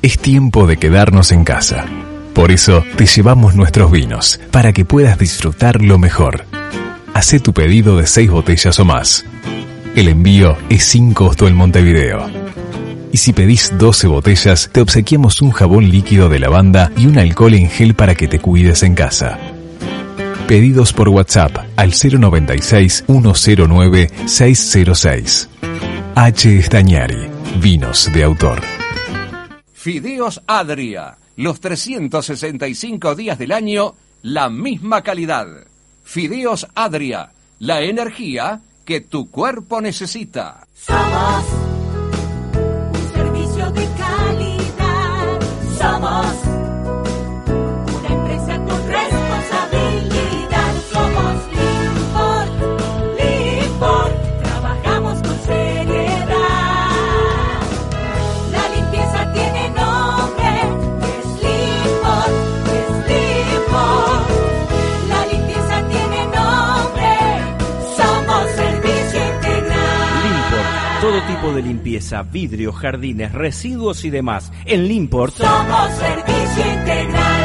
Es 0.00 0.18
tiempo 0.18 0.66
de 0.66 0.78
quedarnos 0.78 1.32
en 1.32 1.44
casa. 1.44 1.84
Por 2.32 2.50
eso 2.50 2.82
te 2.96 3.04
llevamos 3.04 3.54
nuestros 3.54 3.90
vinos, 3.90 4.40
para 4.50 4.72
que 4.72 4.86
puedas 4.86 5.18
disfrutar 5.18 5.82
lo 5.82 5.98
mejor. 5.98 6.46
Hacé 7.12 7.40
tu 7.40 7.52
pedido 7.52 7.98
de 7.98 8.06
seis 8.06 8.30
botellas 8.30 8.78
o 8.78 8.84
más. 8.86 9.26
El 9.98 10.06
envío 10.06 10.56
es 10.68 10.84
sin 10.84 11.12
costo 11.12 11.48
en 11.48 11.56
Montevideo. 11.56 12.24
Y 13.10 13.16
si 13.16 13.32
pedís 13.32 13.76
12 13.76 14.06
botellas, 14.06 14.70
te 14.72 14.80
obsequiamos 14.80 15.42
un 15.42 15.50
jabón 15.50 15.90
líquido 15.90 16.28
de 16.28 16.38
lavanda 16.38 16.92
y 16.96 17.06
un 17.06 17.18
alcohol 17.18 17.54
en 17.54 17.68
gel 17.68 17.94
para 17.94 18.14
que 18.14 18.28
te 18.28 18.38
cuides 18.38 18.84
en 18.84 18.94
casa. 18.94 19.40
Pedidos 20.46 20.92
por 20.92 21.08
WhatsApp 21.08 21.50
al 21.74 21.90
096 21.90 23.06
109 23.08 24.08
606. 24.24 25.48
H. 26.14 26.58
Estañari, 26.60 27.28
vinos 27.60 28.08
de 28.14 28.22
autor. 28.22 28.60
Fideos 29.72 30.40
Adria, 30.46 31.18
los 31.34 31.58
365 31.58 33.16
días 33.16 33.36
del 33.36 33.50
año, 33.50 33.96
la 34.22 34.48
misma 34.48 35.02
calidad. 35.02 35.48
Fideos 36.04 36.68
Adria, 36.76 37.32
la 37.58 37.82
energía 37.82 38.60
que 38.88 39.02
tu 39.02 39.30
cuerpo 39.30 39.82
necesita. 39.82 40.66
De 71.54 71.62
limpieza, 71.62 72.22
vidrio, 72.22 72.72
jardines, 72.72 73.32
residuos 73.32 74.04
y 74.04 74.10
demás. 74.10 74.52
En 74.66 74.86
Limport 74.86 75.34
Somos 75.34 75.90
servicio 75.94 76.72
integral. 76.72 77.37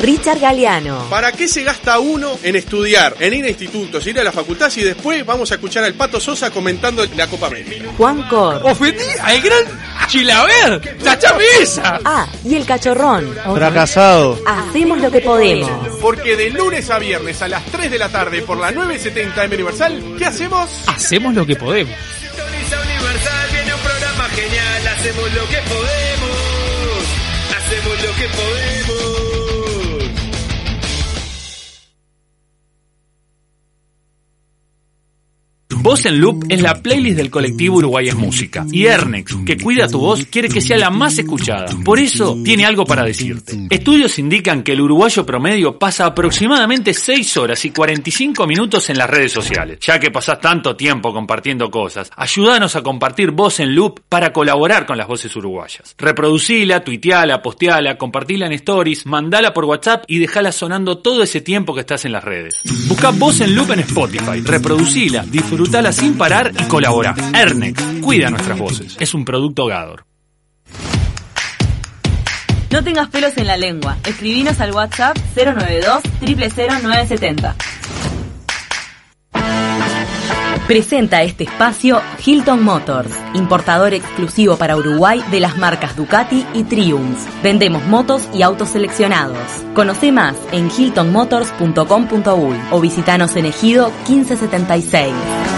Richard 0.00 0.38
Galeano. 0.40 1.06
¿Para 1.10 1.32
qué 1.32 1.48
se 1.48 1.64
gasta 1.64 1.98
uno 1.98 2.38
en 2.42 2.56
estudiar, 2.56 3.16
en 3.20 3.34
ir 3.34 3.44
a 3.44 3.48
institutos, 3.48 4.06
ir 4.06 4.18
a 4.20 4.24
la 4.24 4.32
facultad 4.32 4.70
si 4.70 4.82
después 4.82 5.24
vamos 5.26 5.50
a 5.50 5.54
escuchar 5.54 5.84
al 5.84 5.94
Pato 5.94 6.20
Sosa 6.20 6.50
comentando 6.50 7.04
la 7.16 7.26
Copa 7.26 7.48
América? 7.48 7.84
Juan 7.96 8.22
Cor. 8.28 8.60
Ofendí 8.64 9.04
al 9.20 9.40
gran 9.40 9.64
Chilaver. 10.06 10.98
¡Chachame 11.02 11.44
esa! 11.60 12.00
Ah, 12.04 12.26
y 12.44 12.54
el 12.54 12.64
cachorrón. 12.64 13.34
Fracasado. 13.54 14.38
Hacemos 14.46 15.00
lo 15.00 15.10
que 15.10 15.20
podemos. 15.20 15.70
Porque 16.00 16.36
de 16.36 16.50
lunes 16.50 16.88
a 16.90 16.98
viernes 16.98 17.42
a 17.42 17.48
las 17.48 17.64
3 17.66 17.90
de 17.90 17.98
la 17.98 18.08
tarde 18.08 18.42
por 18.42 18.58
la 18.58 18.70
970 18.70 19.44
M 19.44 19.54
Universal, 19.56 20.14
¿qué 20.16 20.26
hacemos? 20.26 20.70
Hacemos 20.86 21.34
lo 21.34 21.44
que 21.44 21.56
podemos. 21.56 21.94
Universal 22.68 23.48
viene 23.52 23.74
un 23.74 23.80
programa 23.80 24.28
genial, 24.28 24.86
hacemos 24.88 25.32
lo 25.32 25.48
que 25.48 25.56
podemos, 25.56 26.38
hacemos 27.56 28.02
lo 28.02 28.14
que 28.14 28.28
podemos. 28.28 28.87
Voz 35.88 36.04
en 36.04 36.20
Loop 36.20 36.44
es 36.50 36.60
la 36.60 36.74
playlist 36.82 37.16
del 37.16 37.30
colectivo 37.30 37.78
Uruguayas 37.78 38.14
Música. 38.14 38.66
Y 38.70 38.84
Ernex, 38.84 39.34
que 39.46 39.56
cuida 39.56 39.88
tu 39.88 39.98
voz, 39.98 40.26
quiere 40.26 40.50
que 40.50 40.60
sea 40.60 40.76
la 40.76 40.90
más 40.90 41.16
escuchada. 41.16 41.74
Por 41.82 41.98
eso, 41.98 42.36
tiene 42.44 42.66
algo 42.66 42.84
para 42.84 43.04
decirte. 43.04 43.58
Estudios 43.70 44.18
indican 44.18 44.62
que 44.62 44.72
el 44.72 44.82
uruguayo 44.82 45.24
promedio 45.24 45.78
pasa 45.78 46.04
aproximadamente 46.04 46.92
6 46.92 47.38
horas 47.38 47.64
y 47.64 47.70
45 47.70 48.46
minutos 48.46 48.90
en 48.90 48.98
las 48.98 49.08
redes 49.08 49.32
sociales. 49.32 49.78
Ya 49.80 49.98
que 49.98 50.10
pasás 50.10 50.42
tanto 50.42 50.76
tiempo 50.76 51.10
compartiendo 51.10 51.70
cosas, 51.70 52.10
ayúdanos 52.14 52.76
a 52.76 52.82
compartir 52.82 53.30
Voz 53.30 53.58
en 53.58 53.74
Loop 53.74 54.00
para 54.10 54.30
colaborar 54.30 54.84
con 54.84 54.98
las 54.98 55.08
voces 55.08 55.34
uruguayas. 55.36 55.94
Reproducila, 55.96 56.84
tuiteala, 56.84 57.40
posteala, 57.40 57.96
compartila 57.96 58.44
en 58.44 58.52
stories, 58.52 59.06
mandala 59.06 59.54
por 59.54 59.64
WhatsApp 59.64 60.04
y 60.06 60.18
dejala 60.18 60.52
sonando 60.52 60.98
todo 60.98 61.22
ese 61.22 61.40
tiempo 61.40 61.72
que 61.74 61.80
estás 61.80 62.04
en 62.04 62.12
las 62.12 62.24
redes. 62.24 62.60
Busca 62.88 63.08
Voz 63.08 63.40
en 63.40 63.56
Loop 63.56 63.70
en 63.70 63.80
Spotify, 63.80 64.42
reproducila, 64.44 65.24
disfrutala 65.78 65.92
sin 65.92 66.18
parar 66.18 66.52
y 66.58 66.64
colabora. 66.64 67.14
Ernex, 67.34 67.82
cuida 68.02 68.30
nuestras 68.30 68.58
voces. 68.58 68.96
Es 68.98 69.14
un 69.14 69.24
producto 69.24 69.66
Gador. 69.66 70.04
No 72.70 72.84
tengas 72.84 73.08
pelos 73.08 73.36
en 73.36 73.46
la 73.46 73.56
lengua. 73.56 73.96
Escribinos 74.04 74.60
al 74.60 74.72
WhatsApp 74.72 75.16
092 75.36 76.02
000970. 76.20 77.56
Presenta 80.66 81.22
este 81.22 81.44
espacio 81.44 82.02
Hilton 82.22 82.62
Motors, 82.62 83.14
importador 83.32 83.94
exclusivo 83.94 84.58
para 84.58 84.76
Uruguay 84.76 85.24
de 85.30 85.40
las 85.40 85.56
marcas 85.56 85.96
Ducati 85.96 86.44
y 86.52 86.64
Triumph. 86.64 87.18
Vendemos 87.42 87.86
motos 87.86 88.28
y 88.34 88.42
autos 88.42 88.68
seleccionados. 88.68 89.38
Conoce 89.74 90.12
más 90.12 90.36
en 90.52 90.70
hiltonmotors.com.uy 90.70 92.56
o 92.70 92.80
visitanos 92.82 93.34
en 93.36 93.46
Ejido 93.46 93.90
1576. 94.08 95.57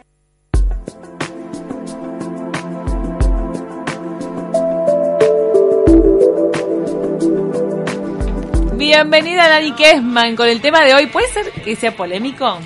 Bienvenida 8.93 9.47
Dani 9.47 9.71
Kesman 9.71 10.35
con 10.35 10.49
el 10.49 10.59
tema 10.59 10.81
de 10.81 10.93
hoy. 10.93 11.07
¿Puede 11.07 11.29
ser 11.29 11.49
que 11.49 11.77
sea 11.77 11.95
polémico? 11.95 12.59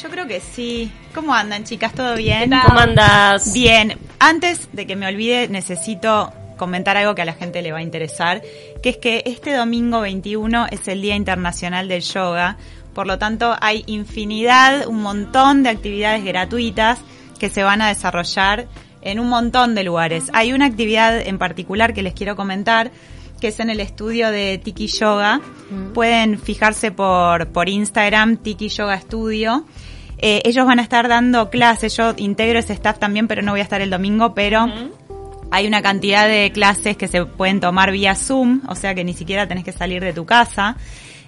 Yo 0.00 0.10
creo 0.10 0.26
que 0.26 0.38
sí. 0.38 0.92
¿Cómo 1.14 1.32
andan, 1.32 1.64
chicas? 1.64 1.94
¿Todo 1.94 2.16
bien? 2.16 2.42
¿Qué 2.42 2.48
tal? 2.50 2.62
¿Cómo 2.66 2.80
andas? 2.80 3.54
Bien. 3.54 3.96
Antes 4.18 4.68
de 4.74 4.86
que 4.86 4.94
me 4.94 5.06
olvide, 5.06 5.48
necesito 5.48 6.34
comentar 6.58 6.98
algo 6.98 7.14
que 7.14 7.22
a 7.22 7.24
la 7.24 7.32
gente 7.32 7.62
le 7.62 7.72
va 7.72 7.78
a 7.78 7.82
interesar, 7.82 8.42
que 8.82 8.90
es 8.90 8.98
que 8.98 9.22
este 9.24 9.54
domingo 9.54 10.02
21 10.02 10.66
es 10.70 10.86
el 10.86 11.00
Día 11.00 11.16
Internacional 11.16 11.88
del 11.88 12.02
Yoga. 12.02 12.58
Por 12.92 13.06
lo 13.06 13.18
tanto, 13.18 13.56
hay 13.58 13.82
infinidad, 13.86 14.86
un 14.86 15.00
montón 15.00 15.62
de 15.62 15.70
actividades 15.70 16.22
gratuitas 16.22 16.98
que 17.38 17.48
se 17.48 17.62
van 17.62 17.80
a 17.80 17.88
desarrollar 17.88 18.68
en 19.00 19.18
un 19.18 19.30
montón 19.30 19.74
de 19.74 19.84
lugares. 19.84 20.24
Hay 20.34 20.52
una 20.52 20.66
actividad 20.66 21.18
en 21.18 21.38
particular 21.38 21.94
que 21.94 22.02
les 22.02 22.12
quiero 22.12 22.36
comentar, 22.36 22.90
que 23.40 23.48
es 23.48 23.58
en 23.60 23.70
el 23.70 23.80
estudio 23.80 24.30
de 24.30 24.58
Tiki 24.58 24.86
Yoga. 24.86 25.40
Pueden 25.94 26.38
fijarse 26.38 26.92
por, 26.92 27.48
por 27.48 27.68
Instagram, 27.68 28.36
Tiki 28.36 28.68
Yoga 28.68 29.00
Studio. 29.00 29.64
Eh, 30.18 30.42
ellos 30.44 30.66
van 30.66 30.78
a 30.78 30.82
estar 30.82 31.08
dando 31.08 31.48
clases, 31.48 31.96
yo 31.96 32.12
integro 32.18 32.58
ese 32.58 32.74
staff 32.74 32.98
también, 32.98 33.26
pero 33.26 33.40
no 33.40 33.52
voy 33.52 33.60
a 33.60 33.62
estar 33.62 33.80
el 33.80 33.88
domingo, 33.88 34.34
pero 34.34 34.66
hay 35.50 35.66
una 35.66 35.80
cantidad 35.80 36.28
de 36.28 36.52
clases 36.52 36.96
que 36.96 37.08
se 37.08 37.24
pueden 37.24 37.58
tomar 37.58 37.90
vía 37.90 38.14
Zoom, 38.14 38.60
o 38.68 38.74
sea 38.74 38.94
que 38.94 39.02
ni 39.02 39.14
siquiera 39.14 39.48
tenés 39.48 39.64
que 39.64 39.72
salir 39.72 40.04
de 40.04 40.12
tu 40.12 40.26
casa. 40.26 40.76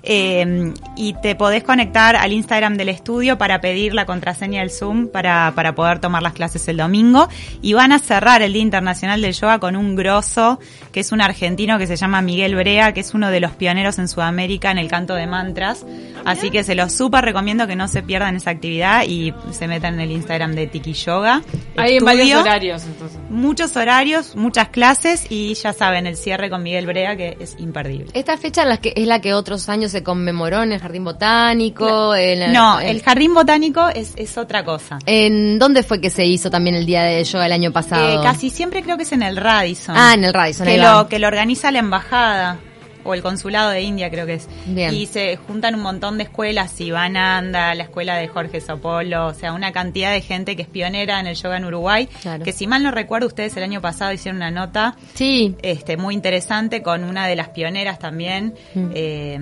Eh, 0.02 0.74
y 0.96 1.14
te 1.14 1.34
podés 1.34 1.62
conectar 1.62 2.16
al 2.16 2.32
Instagram 2.32 2.76
del 2.76 2.88
estudio 2.88 3.38
para 3.38 3.60
pedir 3.60 3.94
la 3.94 4.04
contraseña 4.04 4.60
del 4.60 4.70
Zoom 4.70 5.08
para, 5.08 5.52
para 5.54 5.74
poder 5.74 6.00
tomar 6.00 6.22
las 6.22 6.32
clases 6.32 6.66
el 6.68 6.76
domingo. 6.76 7.28
Y 7.60 7.72
van 7.74 7.92
a 7.92 7.98
cerrar 7.98 8.42
el 8.42 8.52
Día 8.52 8.62
Internacional 8.62 9.20
del 9.20 9.32
Yoga 9.32 9.58
con 9.58 9.76
un 9.76 9.94
grosso, 9.94 10.58
que 10.90 11.00
es 11.00 11.12
un 11.12 11.20
argentino 11.20 11.78
que 11.78 11.86
se 11.86 11.96
llama 11.96 12.22
Miguel 12.22 12.54
Brea, 12.54 12.92
que 12.92 13.00
es 13.00 13.14
uno 13.14 13.30
de 13.30 13.40
los 13.40 13.52
pioneros 13.52 13.98
en 13.98 14.08
Sudamérica 14.08 14.70
en 14.70 14.78
el 14.78 14.88
canto 14.88 15.14
de 15.14 15.26
mantras. 15.26 15.84
Así 16.24 16.50
que 16.50 16.64
se 16.64 16.74
los 16.74 16.92
súper 16.92 17.24
recomiendo 17.24 17.66
que 17.66 17.76
no 17.76 17.88
se 17.88 18.02
pierdan 18.02 18.36
esa 18.36 18.50
actividad 18.50 19.04
y 19.06 19.32
se 19.50 19.68
metan 19.68 19.94
en 19.94 20.00
el 20.00 20.10
Instagram 20.10 20.54
de 20.54 20.66
Tiki 20.66 20.92
Yoga. 20.92 21.42
Hay 21.76 21.96
en 21.96 21.96
Estudio. 21.96 22.04
varios 22.04 22.40
horarios, 22.40 22.84
entonces. 22.84 23.18
Muchos 23.30 23.76
horarios, 23.76 24.36
muchas 24.36 24.68
clases 24.68 25.26
y 25.30 25.54
ya 25.54 25.72
saben, 25.72 26.06
el 26.06 26.16
cierre 26.16 26.50
con 26.50 26.62
Miguel 26.62 26.86
Brea 26.86 27.16
que 27.16 27.36
es 27.40 27.56
imperdible. 27.58 28.06
Esta 28.14 28.36
fecha 28.36 28.62
en 28.62 28.68
la 28.68 28.76
que, 28.78 28.92
es 28.94 29.06
la 29.06 29.20
que 29.20 29.34
otros 29.34 29.68
años 29.68 29.91
se 29.92 30.02
conmemoró 30.02 30.62
en 30.64 30.72
el 30.72 30.80
Jardín 30.80 31.04
Botánico. 31.04 32.14
en- 32.16 32.52
No, 32.52 32.80
en- 32.80 32.88
el 32.88 33.02
jardín 33.02 33.32
botánico 33.34 33.88
es, 33.88 34.12
es 34.16 34.36
otra 34.36 34.64
cosa. 34.64 34.98
¿En 35.06 35.58
dónde 35.58 35.82
fue 35.84 36.00
que 36.00 36.10
se 36.10 36.24
hizo 36.24 36.50
también 36.50 36.74
el 36.74 36.84
Día 36.86 37.02
de 37.04 37.22
Yoga 37.22 37.46
el 37.46 37.52
año 37.52 37.70
pasado? 37.72 38.08
Eh, 38.20 38.22
casi 38.22 38.50
siempre 38.50 38.82
creo 38.82 38.96
que 38.96 39.04
es 39.04 39.12
en 39.12 39.22
el 39.22 39.36
Radisson. 39.36 39.94
Ah, 39.96 40.14
en 40.14 40.24
el 40.24 40.34
Radisson, 40.34 40.66
Que 40.66 40.78
lo, 40.78 41.06
que 41.08 41.18
lo 41.20 41.28
organiza 41.28 41.70
la 41.70 41.78
embajada 41.78 42.58
o 43.04 43.14
el 43.14 43.22
consulado 43.22 43.70
de 43.70 43.82
India 43.82 44.10
creo 44.10 44.26
que 44.26 44.34
es. 44.34 44.48
Bien. 44.66 44.94
Y 44.94 45.06
se 45.06 45.34
juntan 45.36 45.74
un 45.74 45.80
montón 45.82 46.18
de 46.18 46.22
escuelas, 46.24 46.70
Sivananda, 46.70 47.74
la 47.74 47.82
escuela 47.82 48.14
de 48.14 48.28
Jorge 48.28 48.60
Sopolo, 48.60 49.26
o 49.26 49.34
sea, 49.34 49.52
una 49.54 49.72
cantidad 49.72 50.12
de 50.12 50.20
gente 50.20 50.54
que 50.54 50.62
es 50.62 50.68
pionera 50.68 51.18
en 51.18 51.26
el 51.26 51.34
yoga 51.34 51.56
en 51.56 51.64
Uruguay. 51.64 52.08
Claro. 52.22 52.44
Que 52.44 52.52
si 52.52 52.68
mal 52.68 52.82
no 52.84 52.92
recuerdo, 52.92 53.26
ustedes 53.26 53.56
el 53.56 53.64
año 53.64 53.80
pasado 53.80 54.12
hicieron 54.12 54.36
una 54.36 54.52
nota 54.52 54.94
sí. 55.14 55.56
este, 55.62 55.96
muy 55.96 56.14
interesante 56.14 56.80
con 56.82 57.02
una 57.02 57.26
de 57.26 57.34
las 57.34 57.48
pioneras 57.48 57.98
también. 57.98 58.54
Mm. 58.74 58.90
eh, 58.94 59.38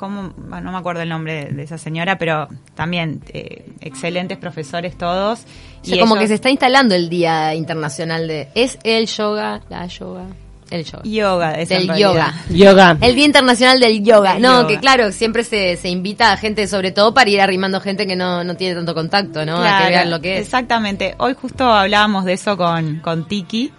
no 0.00 0.72
me 0.72 0.78
acuerdo 0.78 1.02
el 1.02 1.08
nombre 1.08 1.46
de, 1.46 1.52
de 1.52 1.62
esa 1.62 1.78
señora, 1.78 2.18
pero 2.18 2.48
también 2.74 3.22
eh, 3.28 3.66
excelentes 3.80 4.38
profesores 4.38 4.96
todos. 4.96 5.40
O 5.82 5.84
sea, 5.84 6.00
como 6.00 6.16
que 6.16 6.28
se 6.28 6.34
está 6.34 6.50
instalando 6.50 6.94
el 6.94 7.08
Día 7.08 7.54
Internacional 7.54 8.26
de... 8.28 8.48
¿Es 8.54 8.78
el 8.82 9.06
yoga? 9.06 9.60
¿La 9.68 9.86
yoga? 9.86 10.26
El 10.70 10.84
yoga. 10.84 11.02
Yoga, 11.04 11.52
es 11.54 11.68
Del 11.68 11.94
yoga. 11.94 12.34
Yoga. 12.50 12.96
El 13.00 13.14
Día 13.14 13.24
Internacional 13.24 13.78
del 13.78 14.02
Yoga. 14.02 14.34
Del 14.34 14.42
no, 14.42 14.62
yoga. 14.62 14.68
que 14.68 14.80
claro, 14.80 15.12
siempre 15.12 15.44
se, 15.44 15.76
se 15.76 15.88
invita 15.88 16.32
a 16.32 16.36
gente, 16.36 16.66
sobre 16.66 16.90
todo 16.90 17.14
para 17.14 17.30
ir 17.30 17.40
arrimando 17.40 17.80
gente 17.80 18.06
que 18.06 18.16
no, 18.16 18.42
no 18.42 18.56
tiene 18.56 18.74
tanto 18.74 18.94
contacto, 18.94 19.46
¿no? 19.46 19.62
a 19.62 19.82
que 19.82 19.90
vean 19.90 20.10
lo 20.10 20.20
que 20.20 20.38
es. 20.38 20.42
Exactamente. 20.42 21.14
Hoy 21.18 21.34
justo 21.40 21.64
hablábamos 21.64 22.24
de 22.24 22.32
eso 22.32 22.56
con, 22.56 22.98
con 23.00 23.28
Tiki, 23.28 23.72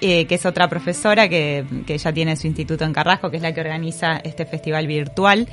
eh, 0.00 0.26
que 0.26 0.34
es 0.34 0.46
otra 0.46 0.68
profesora 0.68 1.28
que, 1.28 1.64
que 1.86 1.98
ya 1.98 2.12
tiene 2.12 2.36
su 2.36 2.46
instituto 2.46 2.84
en 2.84 2.92
Carrasco, 2.92 3.30
que 3.30 3.36
es 3.36 3.42
la 3.42 3.52
que 3.52 3.60
organiza 3.60 4.16
este 4.18 4.46
festival 4.46 4.86
virtual 4.86 5.48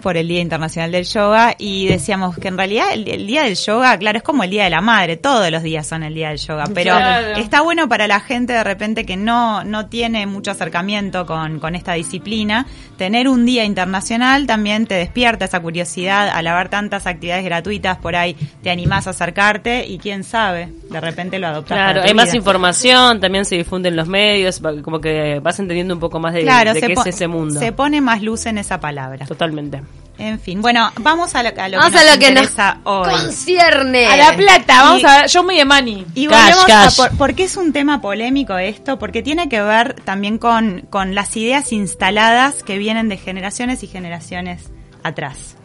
por 0.00 0.16
el 0.16 0.26
Día 0.28 0.40
Internacional 0.40 0.90
del 0.92 1.04
Yoga 1.04 1.54
y 1.58 1.86
decíamos 1.86 2.36
que 2.36 2.48
en 2.48 2.56
realidad 2.56 2.86
el, 2.92 3.06
el 3.08 3.26
Día 3.26 3.44
del 3.44 3.54
Yoga, 3.56 3.96
claro, 3.98 4.18
es 4.18 4.24
como 4.24 4.42
el 4.44 4.50
Día 4.50 4.64
de 4.64 4.70
la 4.70 4.80
Madre, 4.80 5.16
todos 5.16 5.50
los 5.50 5.62
días 5.62 5.86
son 5.86 6.02
el 6.02 6.14
Día 6.14 6.28
del 6.30 6.38
Yoga, 6.38 6.64
pero 6.74 6.96
Claro. 6.96 7.36
está 7.36 7.60
bueno 7.60 7.88
para 7.88 8.06
la 8.08 8.20
gente 8.20 8.52
de 8.52 8.64
repente 8.64 9.04
que 9.06 9.16
no, 9.16 9.64
no 9.64 9.86
tiene 9.86 10.26
mucho 10.26 10.50
acercamiento 10.50 11.26
con, 11.26 11.60
con 11.60 11.74
esta 11.74 11.92
disciplina, 11.94 12.66
tener 12.96 13.28
un 13.28 13.44
día 13.46 13.64
internacional 13.64 14.46
también 14.46 14.86
te 14.86 14.94
despierta 14.94 15.44
esa 15.44 15.60
curiosidad, 15.60 16.28
al 16.30 16.46
haber 16.46 16.68
tantas 16.68 17.06
actividades 17.06 17.44
gratuitas 17.44 17.98
por 17.98 18.16
ahí, 18.16 18.36
te 18.62 18.70
animás 18.70 19.06
a 19.06 19.10
acercarte 19.10 19.86
y 19.86 19.98
quién 19.98 20.24
sabe, 20.24 20.68
de 20.90 21.00
repente 21.00 21.38
lo 21.38 21.46
adoptás. 21.48 21.76
Claro, 21.76 22.02
hay 22.02 22.14
más 22.14 22.34
información, 22.34 23.20
también 23.20 23.44
se 23.44 23.56
difunde 23.56 23.88
en 23.88 23.96
los 23.96 24.08
medios, 24.08 24.60
como 24.82 25.00
que 25.00 25.40
vas 25.42 25.58
entendiendo 25.58 25.94
un 25.94 26.00
poco 26.00 26.18
más 26.20 26.34
de, 26.34 26.42
Claro, 26.42 26.74
de 26.74 26.80
qué 26.80 26.92
es 26.92 27.06
ese 27.06 27.28
mundo. 27.28 27.58
Se 27.58 27.72
pone 27.72 28.00
más 28.00 28.22
luz 28.22 28.46
en 28.46 28.58
esa 28.58 28.80
palabra. 28.80 29.26
Totalmente. 29.26 29.82
En 30.20 30.38
fin, 30.38 30.60
bueno, 30.60 30.92
vamos 31.00 31.34
a 31.34 31.42
lo, 31.42 31.48
a 31.48 31.68
lo 31.68 31.78
Vamos 31.78 31.92
que 31.92 31.98
a 31.98 32.04
nos 32.04 32.12
lo 32.14 32.18
que 32.20 32.30
nos 32.32 32.42
interesa 32.42 32.78
hoy. 32.84 33.10
concierne. 33.10 34.06
A 34.06 34.16
la 34.18 34.36
plata, 34.36 34.82
vamos 34.82 35.00
Y- 35.02 35.06
a 35.06 35.16
ver, 35.22 35.28
yo 35.30 35.42
me 35.42 35.54
de 35.54 35.64
money. 35.64 36.06
Y 36.14 36.26
Cash, 36.26 36.38
volvemos 36.38 36.64
cash. 36.66 36.92
a 36.92 36.96
por, 37.08 37.16
¿por 37.18 37.34
qué 37.34 37.44
es 37.44 37.56
un 37.56 37.72
tema 37.72 38.00
polémico 38.02 38.58
esto? 38.58 38.98
Porque 38.98 39.22
tiene 39.22 39.48
que 39.48 39.62
ver 39.62 39.94
también 40.04 40.36
con, 40.38 40.82
con 40.90 41.14
las 41.14 41.34
ideas 41.36 41.72
instaladas 41.72 42.62
que 42.62 42.76
vienen 42.76 43.08
de 43.08 43.16
generaciones 43.16 43.82
y 43.82 43.86
generaciones 43.86 44.70
atrás. 45.02 45.56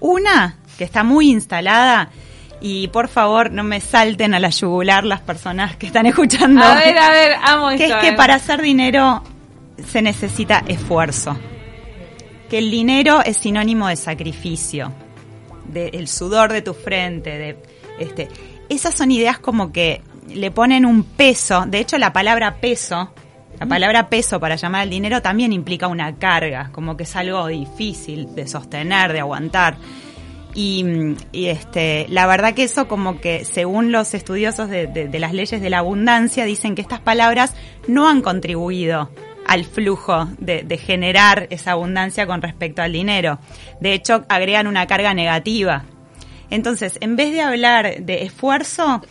Una 0.00 0.58
que 0.76 0.84
está 0.84 1.02
muy 1.02 1.30
instalada 1.30 2.10
y 2.60 2.88
por 2.88 3.08
favor 3.08 3.50
no 3.50 3.62
me 3.62 3.80
salten 3.80 4.34
a 4.34 4.40
la 4.40 4.50
yugular 4.50 5.04
las 5.04 5.20
personas 5.22 5.76
que 5.76 5.86
están 5.86 6.04
escuchando. 6.06 6.62
A 6.62 6.74
ver, 6.74 6.98
a 6.98 7.10
ver, 7.10 7.32
amo 7.42 7.68
que 7.70 7.74
es 7.76 7.80
esto, 7.90 8.00
que 8.00 8.08
eh. 8.08 8.12
para 8.12 8.34
hacer 8.34 8.60
dinero 8.60 9.22
se 9.90 10.02
necesita 10.02 10.62
esfuerzo. 10.68 11.36
Que 12.54 12.58
el 12.58 12.70
dinero 12.70 13.20
es 13.24 13.38
sinónimo 13.38 13.88
de 13.88 13.96
sacrificio, 13.96 14.92
del 15.72 16.06
sudor 16.06 16.52
de 16.52 16.62
tu 16.62 16.72
frente, 16.72 17.36
de 17.36 17.56
este. 17.98 18.28
Esas 18.68 18.94
son 18.94 19.10
ideas 19.10 19.40
como 19.40 19.72
que 19.72 20.02
le 20.32 20.52
ponen 20.52 20.86
un 20.86 21.02
peso. 21.02 21.64
De 21.66 21.80
hecho, 21.80 21.98
la 21.98 22.12
palabra 22.12 22.58
peso, 22.60 23.12
la 23.58 23.66
palabra 23.66 24.08
peso 24.08 24.38
para 24.38 24.54
llamar 24.54 24.82
al 24.82 24.90
dinero 24.90 25.20
también 25.20 25.52
implica 25.52 25.88
una 25.88 26.14
carga, 26.14 26.70
como 26.70 26.96
que 26.96 27.02
es 27.02 27.16
algo 27.16 27.44
difícil 27.48 28.36
de 28.36 28.46
sostener, 28.46 29.12
de 29.12 29.18
aguantar. 29.18 29.76
Y, 30.54 30.84
y, 31.32 31.46
este, 31.46 32.06
la 32.08 32.28
verdad 32.28 32.54
que 32.54 32.62
eso 32.62 32.86
como 32.86 33.20
que 33.20 33.44
según 33.44 33.90
los 33.90 34.14
estudiosos 34.14 34.70
de, 34.70 34.86
de- 34.86 35.08
de 35.08 35.18
las 35.18 35.32
leyes 35.32 35.60
de 35.60 35.70
la 35.70 35.78
abundancia 35.78 36.44
dicen 36.44 36.76
que 36.76 36.82
estas 36.82 37.00
palabras 37.00 37.52
no 37.88 38.08
han 38.08 38.20
contribuido 38.22 39.10
al 39.46 39.64
flujo 39.64 40.28
de, 40.38 40.78
generar 40.78 41.46
esa 41.50 41.72
abundancia 41.72 42.26
con 42.26 42.42
respecto 42.42 42.82
al 42.82 42.92
dinero. 42.92 43.38
De 43.80 43.92
hecho, 43.92 44.24
agregan 44.28 44.66
una 44.66 44.86
carga 44.86 45.14
negativa. 45.14 45.84
Entonces, 46.50 46.98
en 47.00 47.16
vez 47.16 47.32
de 47.32 47.42
hablar 47.42 48.02
de 48.02 48.22
esfuerzo, 48.22 49.02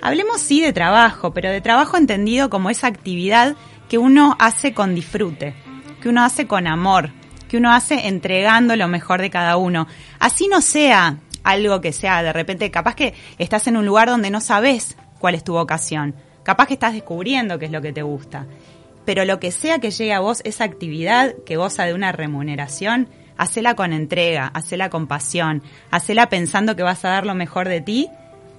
hablemos 0.00 0.40
sí 0.40 0.60
de 0.60 0.72
trabajo, 0.72 1.32
pero 1.32 1.50
de 1.50 1.60
trabajo 1.60 1.96
entendido 1.96 2.50
como 2.50 2.70
esa 2.70 2.86
actividad 2.86 3.56
que 3.88 3.98
uno 3.98 4.36
hace 4.38 4.74
con 4.74 4.94
disfrute, 4.94 5.54
que 6.00 6.08
uno 6.08 6.24
hace 6.24 6.46
con 6.46 6.66
amor, 6.66 7.10
que 7.48 7.56
uno 7.58 7.72
hace 7.72 8.08
entregando 8.08 8.76
lo 8.76 8.88
mejor 8.88 9.20
de 9.20 9.30
cada 9.30 9.56
uno. 9.56 9.86
Así 10.18 10.48
no 10.48 10.60
sea 10.60 11.18
algo 11.44 11.80
que 11.80 11.92
sea 11.92 12.22
de 12.22 12.32
repente, 12.32 12.70
capaz 12.70 12.94
que 12.94 13.14
estás 13.38 13.66
en 13.66 13.76
un 13.76 13.86
lugar 13.86 14.08
donde 14.08 14.30
no 14.30 14.40
sabes 14.40 14.96
cuál 15.18 15.34
es 15.34 15.44
tu 15.44 15.52
vocación, 15.52 16.14
capaz 16.42 16.66
que 16.66 16.74
estás 16.74 16.94
descubriendo 16.94 17.58
qué 17.58 17.66
es 17.66 17.72
lo 17.72 17.82
que 17.82 17.92
te 17.92 18.02
gusta. 18.02 18.46
Pero 19.04 19.24
lo 19.24 19.40
que 19.40 19.50
sea 19.50 19.78
que 19.78 19.90
llegue 19.90 20.12
a 20.12 20.20
vos, 20.20 20.40
esa 20.44 20.64
actividad 20.64 21.34
que 21.44 21.56
goza 21.56 21.84
de 21.84 21.94
una 21.94 22.12
remuneración, 22.12 23.08
hacela 23.36 23.74
con 23.74 23.92
entrega, 23.92 24.46
hacela 24.54 24.90
con 24.90 25.06
pasión, 25.06 25.62
hacela 25.90 26.28
pensando 26.28 26.76
que 26.76 26.82
vas 26.82 27.04
a 27.04 27.10
dar 27.10 27.26
lo 27.26 27.34
mejor 27.34 27.68
de 27.68 27.80
ti 27.80 28.08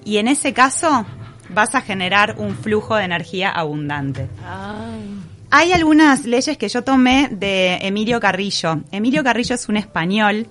y 0.03 0.17
en 0.17 0.27
ese 0.27 0.53
caso 0.53 1.05
vas 1.49 1.75
a 1.75 1.81
generar 1.81 2.35
un 2.37 2.55
flujo 2.55 2.95
de 2.95 3.05
energía 3.05 3.49
abundante. 3.49 4.27
Hay 5.49 5.71
algunas 5.71 6.25
leyes 6.25 6.57
que 6.57 6.67
yo 6.67 6.83
tomé 6.83 7.29
de 7.31 7.75
Emilio 7.81 8.19
Carrillo. 8.19 8.81
Emilio 8.91 9.23
Carrillo 9.23 9.55
es 9.55 9.69
un 9.69 9.77
español 9.77 10.47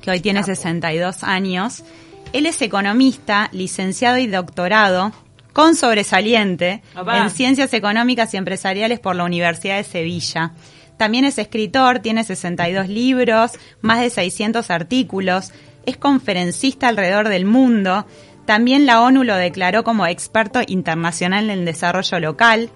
que 0.00 0.10
hoy 0.10 0.20
tiene 0.20 0.42
62 0.42 1.22
años. 1.22 1.84
Él 2.32 2.46
es 2.46 2.60
economista, 2.60 3.48
licenciado 3.52 4.18
y 4.18 4.26
doctorado 4.26 5.12
con 5.56 5.74
sobresaliente 5.74 6.82
Opa. 6.94 7.16
en 7.16 7.30
Ciencias 7.30 7.72
Económicas 7.72 8.34
y 8.34 8.36
Empresariales 8.36 9.00
por 9.00 9.16
la 9.16 9.24
Universidad 9.24 9.78
de 9.78 9.84
Sevilla. 9.84 10.52
También 10.98 11.24
es 11.24 11.38
escritor, 11.38 12.00
tiene 12.00 12.24
62 12.24 12.90
libros, 12.90 13.52
más 13.80 14.00
de 14.00 14.10
600 14.10 14.70
artículos, 14.70 15.52
es 15.86 15.96
conferencista 15.96 16.88
alrededor 16.88 17.30
del 17.30 17.46
mundo. 17.46 18.06
También 18.44 18.84
la 18.84 19.00
ONU 19.00 19.24
lo 19.24 19.34
declaró 19.34 19.82
como 19.82 20.06
experto 20.06 20.60
internacional 20.66 21.48
en 21.48 21.64
desarrollo 21.64 22.20
local. 22.20 22.68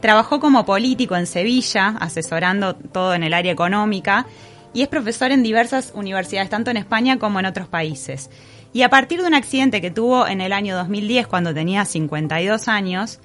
Trabajó 0.00 0.38
como 0.38 0.64
político 0.64 1.16
en 1.16 1.26
Sevilla, 1.26 1.96
asesorando 1.98 2.76
todo 2.76 3.14
en 3.14 3.24
el 3.24 3.34
área 3.34 3.50
económica, 3.50 4.24
y 4.72 4.82
es 4.82 4.88
profesor 4.88 5.32
en 5.32 5.42
diversas 5.42 5.90
universidades, 5.96 6.48
tanto 6.48 6.70
en 6.70 6.76
España 6.76 7.18
como 7.18 7.40
en 7.40 7.46
otros 7.46 7.66
países. 7.66 8.30
Y 8.72 8.82
a 8.82 8.88
partir 8.90 9.20
de 9.20 9.26
un 9.26 9.34
accidente 9.34 9.80
que 9.80 9.90
tuvo 9.90 10.26
en 10.26 10.40
el 10.40 10.52
año 10.52 10.76
2010, 10.76 11.26
cuando 11.26 11.52
tenía 11.52 11.84
52 11.84 12.68
años, 12.68 13.18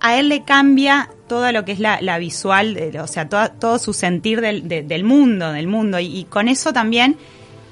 a 0.00 0.16
él 0.18 0.28
le 0.28 0.44
cambia 0.44 1.10
todo 1.28 1.50
lo 1.52 1.64
que 1.64 1.72
es 1.72 1.78
la, 1.80 2.18
visual, 2.18 2.78
o 3.02 3.06
sea, 3.06 3.28
todo 3.28 3.78
su 3.78 3.92
sentir 3.92 4.40
del, 4.40 4.66
de- 4.68 4.82
del 4.82 5.04
mundo, 5.04 5.52
del 5.52 5.66
mundo, 5.66 5.98
y, 6.00 6.24
con 6.24 6.48
eso 6.48 6.72
también 6.72 7.16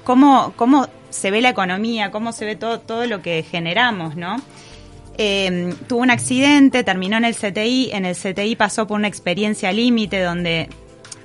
cómo, 0.03 0.53
cómo 0.55 0.87
se 1.09 1.31
ve 1.31 1.41
la 1.41 1.49
economía, 1.49 2.11
cómo 2.11 2.31
se 2.33 2.45
ve 2.45 2.55
todo, 2.55 2.79
todo 2.81 3.05
lo 3.07 3.21
que 3.21 3.43
generamos, 3.43 4.15
¿no? 4.15 4.35
Eh, 5.17 5.73
tuvo 5.87 6.01
un 6.01 6.11
accidente, 6.11 6.83
terminó 6.83 7.17
en 7.17 7.25
el 7.25 7.35
CTI, 7.35 7.89
en 7.93 8.05
el 8.05 8.15
CTI 8.15 8.55
pasó 8.55 8.85
por 8.85 8.97
una 8.99 9.07
experiencia 9.07 9.71
límite 9.71 10.21
donde 10.21 10.69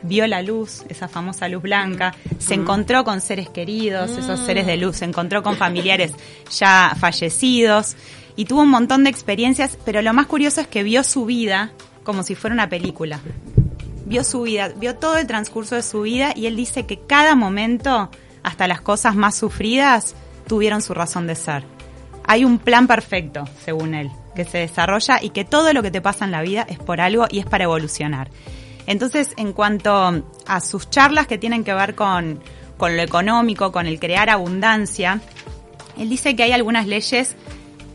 vio 0.03 0.27
la 0.27 0.43
luz, 0.43 0.85
esa 0.89 1.09
famosa 1.09 1.49
luz 1.49 1.63
blanca, 1.63 2.15
se 2.39 2.55
encontró 2.55 3.05
con 3.05 3.21
seres 3.21 3.49
queridos, 3.49 4.11
esos 4.13 4.41
seres 4.41 4.67
de 4.67 4.77
luz, 4.77 4.97
se 4.97 5.05
encontró 5.05 5.43
con 5.43 5.57
familiares 5.57 6.13
ya 6.51 6.95
fallecidos 6.99 7.97
y 8.37 8.47
tuvo 8.47 8.63
un 8.63 8.71
montón 8.71 9.05
de 9.05 9.11
experiencias, 9.11 9.79
pero 9.85 10.03
lo 10.03 10.13
más 10.13 10.27
curioso 10.27 10.61
es 10.61 10.67
que 10.67 10.83
vio 10.83 11.05
su 11.05 11.25
vida 11.25 11.73
como 12.03 12.23
si 12.23 12.35
fuera 12.35 12.55
una 12.55 12.69
película. 12.69 13.21
Vio 14.07 14.25
su 14.25 14.43
vida, 14.43 14.69
vio 14.77 14.97
todo 14.97 15.19
el 15.19 15.27
transcurso 15.27 15.75
de 15.77 15.83
su 15.83 16.03
vida 16.03 16.33
y 16.35 16.47
él 16.47 16.57
dice 16.57 16.87
que 16.87 17.01
cada 17.01 17.35
momento, 17.35 18.11
hasta 18.43 18.67
las 18.67 18.81
cosas 18.81 19.15
más 19.15 19.37
sufridas, 19.37 20.15
tuvieron 20.47 20.83
su 20.83 20.93
razón 20.93 21.27
de 21.27 21.35
ser. 21.35 21.65
Hay 22.25 22.45
un 22.45 22.59
plan 22.59 22.87
perfecto, 22.87 23.49
según 23.65 23.95
él, 23.95 24.11
que 24.35 24.45
se 24.45 24.59
desarrolla 24.59 25.19
y 25.23 25.31
que 25.31 25.45
todo 25.45 25.73
lo 25.73 25.83
que 25.83 25.91
te 25.91 26.01
pasa 26.01 26.25
en 26.25 26.31
la 26.31 26.43
vida 26.43 26.67
es 26.69 26.79
por 26.79 27.01
algo 27.01 27.27
y 27.31 27.39
es 27.39 27.47
para 27.47 27.65
evolucionar. 27.65 28.29
Entonces, 28.87 29.31
en 29.37 29.53
cuanto 29.53 30.25
a 30.47 30.61
sus 30.61 30.91
charlas 30.91 31.27
que 31.27 31.39
tienen 31.39 31.65
que 31.65 31.75
ver 31.75 31.95
con, 31.95 32.41
con 32.77 32.97
lo 32.97 33.03
económico, 33.03 33.73
con 33.73 33.87
el 33.87 34.01
crear 34.01 34.31
abundancia, 34.31 35.21
él 35.99 36.09
dice 36.09 36.35
que 36.35 36.43
hay 36.43 36.53
algunas 36.53 36.87
leyes 36.87 37.37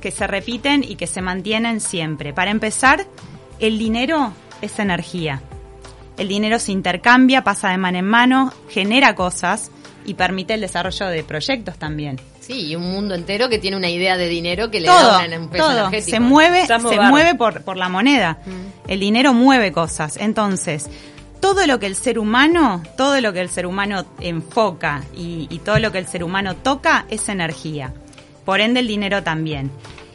que 0.02 0.12
se 0.12 0.28
repiten 0.28 0.84
y 0.84 0.96
que 0.96 1.08
se 1.08 1.22
mantienen 1.22 1.82
siempre. 1.82 2.34
Para 2.34 2.52
empezar, 2.52 3.06
el 3.60 3.78
dinero 3.78 4.34
es 4.62 4.80
energía. 4.80 5.42
El 6.18 6.28
dinero 6.28 6.60
se 6.60 6.72
intercambia, 6.72 7.44
pasa 7.44 7.70
de 7.70 7.78
mano 7.78 8.00
en 8.00 8.08
mano, 8.08 8.54
genera 8.70 9.16
cosas 9.16 9.72
y 10.08 10.16
permite 10.16 10.56
el 10.56 10.62
desarrollo 10.62 11.06
de 11.08 11.24
proyectos 11.24 11.78
también. 11.78 12.20
Sí, 12.40 12.68
y 12.68 12.76
un 12.76 12.90
mundo 12.92 13.14
entero 13.14 13.50
que 13.50 13.60
tiene 13.60 13.78
una 13.78 13.90
idea 13.90 14.18
de 14.18 14.28
dinero 14.28 14.72
que 14.72 14.80
le 14.80 14.88
todo, 14.88 14.98
da 15.12 15.26
un 15.38 15.50
peso 15.50 15.66
todo. 15.66 15.80
energético. 15.80 16.10
Se 16.10 16.20
mueve, 16.20 16.62
Estamos 16.62 16.92
se 16.92 17.00
mueve 17.00 17.36
por, 17.36 17.62
por 17.62 17.78
la 17.78 17.90
moneda. 17.90 18.40
El 18.88 19.02
dinero 19.02 19.34
mueve 19.34 19.72
cosas. 19.74 20.16
Entonces, 20.18 20.88
todo 21.42 21.68
lo 21.68 21.78
que 21.78 21.88
el 21.88 21.96
ser 21.96 22.18
humano, 22.18 22.82
todo 22.96 23.20
lo 23.20 23.34
que 23.34 23.42
el 23.42 23.50
ser 23.50 23.68
humano 23.68 24.06
enfoca 24.22 25.04
y, 25.16 25.48
y 25.52 25.60
todo 25.60 25.78
lo 25.80 25.92
que 25.92 25.98
el 26.00 26.08
ser 26.08 26.24
humano 26.24 26.56
toca 26.56 27.06
es 27.10 27.28
energía. 27.28 27.94
Por 28.46 28.62
ende, 28.62 28.80
el 28.80 28.88
dinero 28.88 29.24
también. 29.24 29.70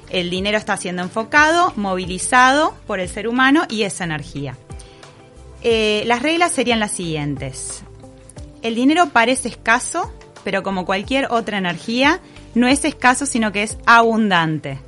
El 0.08 0.30
dinero 0.30 0.56
está 0.56 0.78
siendo 0.78 1.02
enfocado, 1.02 1.74
movilizado 1.76 2.74
por 2.86 2.98
el 2.98 3.10
ser 3.10 3.28
humano 3.28 3.64
y 3.68 3.82
es 3.82 4.00
energía. 4.00 4.56
Eh, 5.62 6.02
las 6.06 6.22
reglas 6.22 6.52
serían 6.52 6.80
las 6.80 6.90
siguientes. 6.92 7.82
El 8.62 8.76
dinero 8.76 9.10
parece 9.10 9.48
escaso, 9.48 10.12
pero 10.44 10.62
como 10.62 10.86
cualquier 10.86 11.26
otra 11.30 11.58
energía, 11.58 12.20
no 12.54 12.68
es 12.68 12.84
escaso, 12.84 13.26
sino 13.26 13.52
que 13.52 13.64
es 13.64 13.76
abundante. 13.86 14.78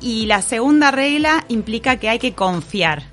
Y 0.00 0.26
la 0.26 0.42
segunda 0.42 0.90
regla 0.90 1.44
implica 1.48 1.96
que 1.96 2.08
hay 2.08 2.18
que 2.18 2.34
confiar, 2.34 3.04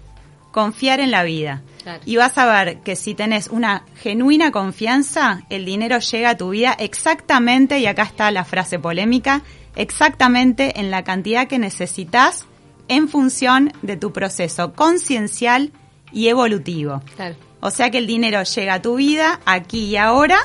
confiar 0.52 1.00
en 1.00 1.12
la 1.12 1.24
vida. 1.24 1.64
Claro. 1.82 2.02
Y 2.06 2.16
vas 2.16 2.38
a 2.38 2.46
ver 2.46 2.80
que 2.80 2.96
si 2.96 3.16
tenés 3.16 3.48
una 3.48 3.84
genuina 3.96 4.52
confianza, 4.52 5.44
el 5.50 5.66
dinero 5.66 6.00
llega 6.00 6.32
a 6.32 6.38
tu 6.38 6.50
vida 6.50 6.76
exactamente, 6.80 7.80
y 7.80 7.88
acá 7.88 8.04
está 8.04 8.32
la 8.32 8.46
frase 8.46 8.80
polémica, 8.80 9.42
exactamente 9.76 10.80
en 10.80 10.92
la 10.92 11.04
cantidad 11.04 11.48
que 11.48 11.60
necesitas 11.60 12.46
en 12.88 13.10
función 13.10 13.74
de 13.82 13.98
tu 13.98 14.14
proceso 14.14 14.74
conciencial 14.74 15.72
y 16.12 16.28
evolutivo. 16.28 17.02
Claro. 17.16 17.36
O 17.66 17.72
sea 17.72 17.90
que 17.90 17.98
el 17.98 18.08
dinero 18.08 18.44
llega 18.44 18.74
a 18.74 18.82
tu 18.82 18.96
vida 18.96 19.40
aquí 19.46 19.86
y 19.86 19.96
ahora 19.96 20.38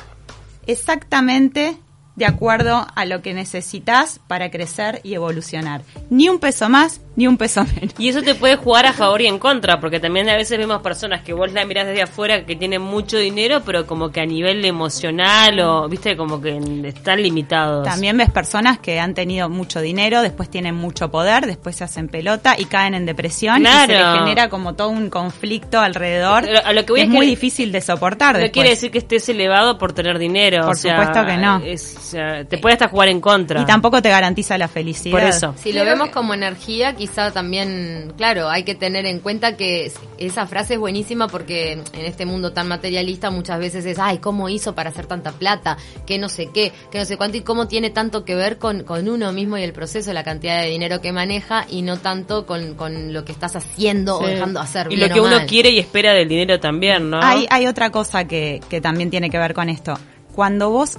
exactamente 0.68 1.76
de 2.18 2.26
acuerdo 2.26 2.86
a 2.94 3.04
lo 3.04 3.22
que 3.22 3.32
necesitas 3.32 4.20
para 4.26 4.50
crecer 4.50 5.00
y 5.04 5.14
evolucionar. 5.14 5.82
Ni 6.10 6.28
un 6.28 6.40
peso 6.40 6.68
más, 6.68 7.00
ni 7.14 7.26
un 7.28 7.36
peso 7.36 7.64
menos. 7.64 7.94
Y 7.96 8.08
eso 8.08 8.22
te 8.22 8.34
puede 8.34 8.56
jugar 8.56 8.86
a 8.86 8.92
favor 8.92 9.22
y 9.22 9.26
en 9.28 9.38
contra, 9.38 9.78
porque 9.80 10.00
también 10.00 10.28
a 10.28 10.34
veces 10.36 10.58
vemos 10.58 10.82
personas 10.82 11.22
que 11.22 11.32
vos 11.32 11.52
la 11.52 11.64
mirás 11.64 11.86
desde 11.86 12.02
afuera 12.02 12.44
que 12.44 12.56
tienen 12.56 12.82
mucho 12.82 13.16
dinero, 13.18 13.62
pero 13.64 13.86
como 13.86 14.10
que 14.10 14.20
a 14.20 14.26
nivel 14.26 14.64
emocional 14.64 15.60
o, 15.60 15.88
viste, 15.88 16.16
como 16.16 16.40
que 16.40 16.58
están 16.84 17.22
limitados. 17.22 17.84
También 17.84 18.16
ves 18.18 18.30
personas 18.30 18.78
que 18.80 18.98
han 18.98 19.14
tenido 19.14 19.48
mucho 19.48 19.80
dinero, 19.80 20.20
después 20.22 20.50
tienen 20.50 20.74
mucho 20.74 21.10
poder, 21.10 21.46
después 21.46 21.76
se 21.76 21.84
hacen 21.84 22.08
pelota 22.08 22.56
y 22.58 22.64
caen 22.64 22.94
en 22.94 23.06
depresión 23.06 23.62
y 23.62 23.66
se 23.66 23.70
Claro. 23.86 23.92
les 24.12 24.20
genera 24.22 24.48
como 24.48 24.74
todo 24.74 24.88
un 24.88 25.08
conflicto 25.08 25.78
alrededor. 25.80 26.42
Pero 26.44 26.60
a 26.66 26.72
lo 26.72 26.84
que 26.84 26.92
voy 26.92 27.00
es 27.00 27.06
es 27.06 27.10
que- 27.12 27.16
muy 27.16 27.26
difícil 27.26 27.70
de 27.70 27.80
soportar. 27.80 28.34
No 28.34 28.40
después. 28.40 28.52
quiere 28.52 28.70
decir 28.70 28.90
que 28.90 28.98
estés 28.98 29.28
elevado 29.28 29.78
por 29.78 29.92
tener 29.92 30.18
dinero. 30.18 30.62
Por 30.64 30.72
o 30.72 30.74
sea, 30.74 30.96
supuesto 30.98 31.24
que 31.26 31.36
no. 31.36 31.58
es- 31.64 32.07
sea, 32.08 32.44
te 32.44 32.58
puede 32.58 32.74
hasta 32.74 32.88
jugar 32.88 33.08
en 33.08 33.20
contra. 33.20 33.60
Y 33.62 33.64
tampoco 33.66 34.00
te 34.02 34.08
garantiza 34.08 34.58
la 34.58 34.68
felicidad. 34.68 35.12
Por 35.18 35.22
eso. 35.22 35.54
Si 35.56 35.72
lo 35.72 35.84
vemos 35.84 36.10
como 36.10 36.34
energía, 36.34 36.94
quizá 36.94 37.30
también, 37.30 38.12
claro, 38.16 38.48
hay 38.48 38.62
que 38.64 38.74
tener 38.74 39.06
en 39.06 39.20
cuenta 39.20 39.56
que 39.56 39.86
es- 39.86 39.94
esa 40.18 40.46
frase 40.46 40.74
es 40.74 40.80
buenísima 40.80 41.28
porque 41.28 41.72
en 41.72 42.04
este 42.04 42.26
mundo 42.26 42.52
tan 42.52 42.68
materialista 42.68 43.30
muchas 43.30 43.58
veces 43.58 43.84
es, 43.86 43.98
ay, 43.98 44.18
¿cómo 44.18 44.48
hizo 44.48 44.74
para 44.74 44.90
hacer 44.90 45.06
tanta 45.06 45.32
plata? 45.32 45.76
Que 46.06 46.18
no 46.18 46.28
sé 46.28 46.48
qué, 46.52 46.72
que 46.90 46.98
no 46.98 47.04
sé 47.04 47.16
cuánto, 47.16 47.36
y 47.36 47.42
cómo 47.42 47.68
tiene 47.68 47.90
tanto 47.90 48.24
que 48.24 48.34
ver 48.34 48.58
con, 48.58 48.82
con 48.84 49.08
uno 49.08 49.32
mismo 49.32 49.58
y 49.58 49.62
el 49.62 49.72
proceso, 49.72 50.12
la 50.12 50.24
cantidad 50.24 50.62
de 50.62 50.68
dinero 50.70 51.00
que 51.00 51.12
maneja 51.12 51.66
y 51.68 51.82
no 51.82 51.98
tanto 51.98 52.46
con, 52.46 52.74
con 52.74 53.12
lo 53.12 53.24
que 53.24 53.32
estás 53.32 53.54
haciendo 53.56 54.18
o 54.18 54.26
dejando 54.26 54.60
hacer. 54.60 54.86
Y 54.90 54.96
bien 54.96 55.08
lo 55.08 55.14
que 55.14 55.20
o 55.20 55.24
uno 55.24 55.38
quiere 55.46 55.70
y 55.70 55.78
espera 55.78 56.12
del 56.12 56.28
dinero 56.28 56.58
también, 56.60 57.10
¿no? 57.10 57.20
Hay, 57.22 57.46
hay 57.50 57.66
otra 57.66 57.90
cosa 57.90 58.26
que, 58.26 58.60
que 58.68 58.80
también 58.80 59.10
tiene 59.10 59.30
que 59.30 59.38
ver 59.38 59.54
con 59.54 59.68
esto. 59.68 59.98
Cuando 60.34 60.70
vos 60.70 60.98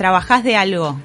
trabajás 0.00 0.42
de 0.44 0.56
algo, 0.56 0.98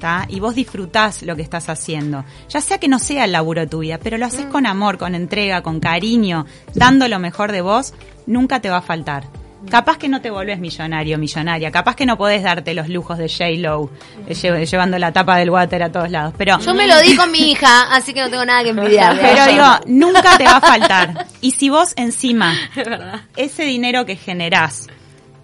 ¿tá? 0.00 0.26
Y 0.28 0.40
vos 0.40 0.56
disfrutás 0.56 1.22
lo 1.22 1.36
que 1.36 1.42
estás 1.42 1.68
haciendo. 1.68 2.24
Ya 2.48 2.60
sea 2.60 2.78
que 2.78 2.88
no 2.88 2.98
sea 2.98 3.24
el 3.26 3.30
laburo 3.30 3.60
de 3.60 3.68
tu 3.68 3.78
vida, 3.78 3.98
pero 4.02 4.18
lo 4.18 4.26
haces 4.26 4.46
con 4.46 4.66
amor, 4.66 4.98
con 4.98 5.14
entrega, 5.14 5.62
con 5.62 5.78
cariño, 5.78 6.46
dando 6.74 7.06
lo 7.06 7.20
mejor 7.20 7.52
de 7.52 7.60
vos, 7.60 7.94
nunca 8.26 8.58
te 8.60 8.68
va 8.68 8.78
a 8.78 8.82
faltar. 8.82 9.28
Capaz 9.70 9.98
que 9.98 10.08
no 10.08 10.20
te 10.20 10.30
volvés 10.30 10.58
millonario, 10.58 11.16
millonaria. 11.16 11.70
Capaz 11.70 11.94
que 11.94 12.06
no 12.06 12.18
podés 12.18 12.42
darte 12.42 12.74
los 12.74 12.88
lujos 12.88 13.18
de 13.18 13.28
J-Lo, 13.28 13.88
eh, 14.26 14.34
lle- 14.34 14.64
llevando 14.68 14.98
la 14.98 15.12
tapa 15.12 15.36
del 15.36 15.50
water 15.50 15.84
a 15.84 15.92
todos 15.92 16.10
lados. 16.10 16.34
Pero 16.36 16.58
Yo 16.58 16.74
me 16.74 16.88
lo 16.88 16.98
di 17.02 17.14
con 17.14 17.30
mi 17.30 17.52
hija, 17.52 17.94
así 17.94 18.12
que 18.12 18.20
no 18.20 18.30
tengo 18.30 18.44
nada 18.44 18.64
que 18.64 18.70
envidiar. 18.70 19.16
pero 19.20 19.46
digo, 19.46 19.66
nunca 19.86 20.36
te 20.36 20.44
va 20.44 20.56
a 20.56 20.60
faltar. 20.60 21.26
Y 21.40 21.52
si 21.52 21.68
vos 21.68 21.92
encima 21.96 22.52
ese 23.36 23.62
dinero 23.62 24.06
que 24.06 24.16
generás 24.16 24.88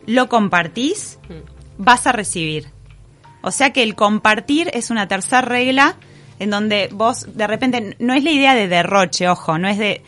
lo 0.06 0.28
compartís, 0.28 1.20
vas 1.78 2.06
a 2.08 2.12
recibir. 2.12 2.74
O 3.42 3.50
sea 3.50 3.72
que 3.72 3.82
el 3.82 3.94
compartir 3.94 4.70
es 4.72 4.90
una 4.90 5.08
tercera 5.08 5.42
regla 5.42 5.96
en 6.38 6.50
donde 6.50 6.88
vos 6.92 7.26
de 7.34 7.46
repente 7.46 7.96
no 7.98 8.12
es 8.14 8.24
la 8.24 8.30
idea 8.30 8.54
de 8.54 8.68
derroche, 8.68 9.28
ojo, 9.28 9.58
no 9.58 9.68
es 9.68 9.78
de 9.78 10.02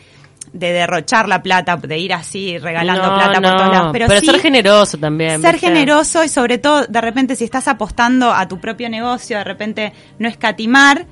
de 0.53 0.73
derrochar 0.73 1.27
la 1.27 1.43
plata, 1.43 1.77
de 1.77 1.97
ir 1.97 2.13
así 2.13 2.57
regalando 2.57 3.03
No, 3.03 3.15
plata 3.15 3.41
por 3.41 3.57
todos 3.57 3.71
lados, 3.71 3.89
pero, 3.91 4.07
pero 4.07 4.19
sí 4.19 4.25
ser 4.25 4.39
generoso 4.39 4.97
también. 4.97 5.41
ser 5.41 5.59
generoso 5.59 6.23
y 6.23 6.29
sobre 6.29 6.57
todo, 6.57 6.85
de 6.87 7.01
repente, 7.01 7.35
si 7.35 7.43
estás 7.43 7.67
apostando 7.67 8.31
a 8.31 8.47
tu 8.47 8.59
propio 8.59 8.89
negocio, 8.89 9.37
de 9.37 9.43
repente 9.43 9.93
no 10.17 10.27
escatimar, 10.27 11.05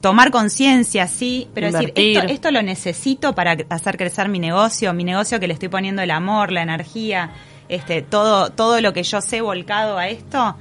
tomar 0.00 0.30
conciencia, 0.30 1.08
sí, 1.08 1.48
pero 1.54 1.70
decir, 1.70 1.92
esto, 1.94 2.26
esto 2.28 2.50
lo 2.50 2.62
necesito 2.62 3.34
para 3.34 3.56
hacer 3.70 3.96
crecer 3.96 4.28
mi 4.28 4.38
negocio, 4.38 4.92
mi 4.92 5.04
negocio 5.04 5.40
que 5.40 5.46
le 5.46 5.54
estoy 5.54 5.68
poniendo 5.68 6.02
el 6.02 6.10
amor, 6.10 6.52
la 6.52 6.62
energía, 6.62 7.30
este, 7.68 8.02
todo, 8.02 8.50
todo 8.50 8.80
lo 8.80 8.92
que 8.92 9.02
yo 9.02 9.20
sé 9.20 9.40
volcado 9.40 9.96
a 9.96 10.08
esto, 10.08 10.56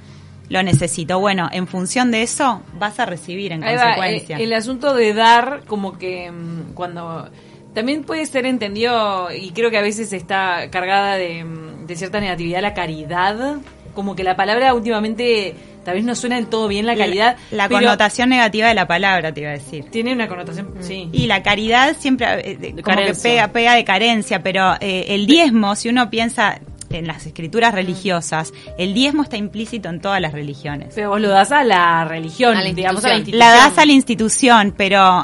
lo 0.49 0.61
necesito. 0.63 1.19
Bueno, 1.19 1.49
en 1.51 1.67
función 1.67 2.11
de 2.11 2.21
eso, 2.23 2.61
vas 2.79 2.99
a 2.99 3.05
recibir 3.05 3.51
en 3.51 3.63
Ahí 3.63 3.75
consecuencia. 3.75 4.37
eh, 4.37 4.43
el 4.43 4.53
asunto 4.53 4.93
de 4.93 5.13
dar, 5.13 5.61
como 5.67 5.97
que 5.97 6.31
mm, 6.31 6.73
cuando. 6.73 7.29
También 7.73 8.03
puede 8.05 8.25
ser 8.25 8.45
entendido, 8.45 9.29
y 9.33 9.51
creo 9.51 9.69
que 9.69 9.77
a 9.77 9.81
veces 9.81 10.13
está 10.13 10.69
cargada 10.71 11.15
de, 11.17 11.43
mm, 11.43 11.85
de 11.87 11.95
cierta 11.95 12.19
negatividad, 12.21 12.61
la 12.61 12.73
caridad. 12.73 13.57
Como 13.93 14.15
que 14.15 14.23
la 14.23 14.35
palabra 14.35 14.73
últimamente 14.73 15.55
tal 15.85 15.95
vez 15.95 16.03
no 16.03 16.15
suena 16.15 16.35
del 16.37 16.47
todo 16.47 16.67
bien 16.67 16.85
la 16.85 16.95
caridad. 16.97 17.37
La 17.51 17.69
connotación 17.69 18.29
negativa 18.29 18.67
de 18.67 18.73
la 18.73 18.87
palabra, 18.87 19.33
te 19.33 19.41
iba 19.41 19.49
a 19.51 19.53
decir. 19.53 19.85
Tiene 19.91 20.11
una 20.13 20.27
connotación, 20.27 20.73
sí. 20.81 21.09
Y 21.13 21.27
la 21.27 21.43
caridad 21.43 21.95
siempre 21.97 22.27
eh, 22.51 22.57
de- 22.57 22.81
como 22.81 22.97
que 22.97 23.13
pega, 23.13 23.47
pega 23.49 23.73
de 23.75 23.83
carencia, 23.85 24.41
pero 24.43 24.73
eh, 24.81 25.05
el 25.09 25.27
diezmo, 25.27 25.75
si 25.75 25.87
uno 25.89 26.09
piensa 26.09 26.59
en 26.97 27.07
las 27.07 27.25
escrituras 27.25 27.73
religiosas, 27.73 28.53
el 28.77 28.93
diezmo 28.93 29.23
está 29.23 29.37
implícito 29.37 29.89
en 29.89 30.01
todas 30.01 30.19
las 30.21 30.31
religiones. 30.33 30.93
Pero 30.95 31.09
vos 31.09 31.21
lo 31.21 31.29
das 31.29 31.51
a 31.51 31.63
la 31.63 32.05
religión, 32.05 32.55
A 32.57 32.61
la 32.63 32.71
digamos, 32.71 33.03
a 33.05 33.09
la 33.09 33.15
institución. 33.15 33.39
La 33.39 33.55
das 33.55 33.77
a 33.77 33.85
la 33.85 33.91
institución, 33.91 34.73
pero 34.77 35.23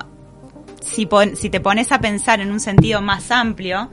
si, 0.82 1.06
pon- 1.06 1.36
si 1.36 1.50
te 1.50 1.60
pones 1.60 1.92
a 1.92 2.00
pensar 2.00 2.40
en 2.42 2.52
un 2.52 2.60
sentido 2.60 3.02
más 3.02 3.32
amplio, 3.32 3.90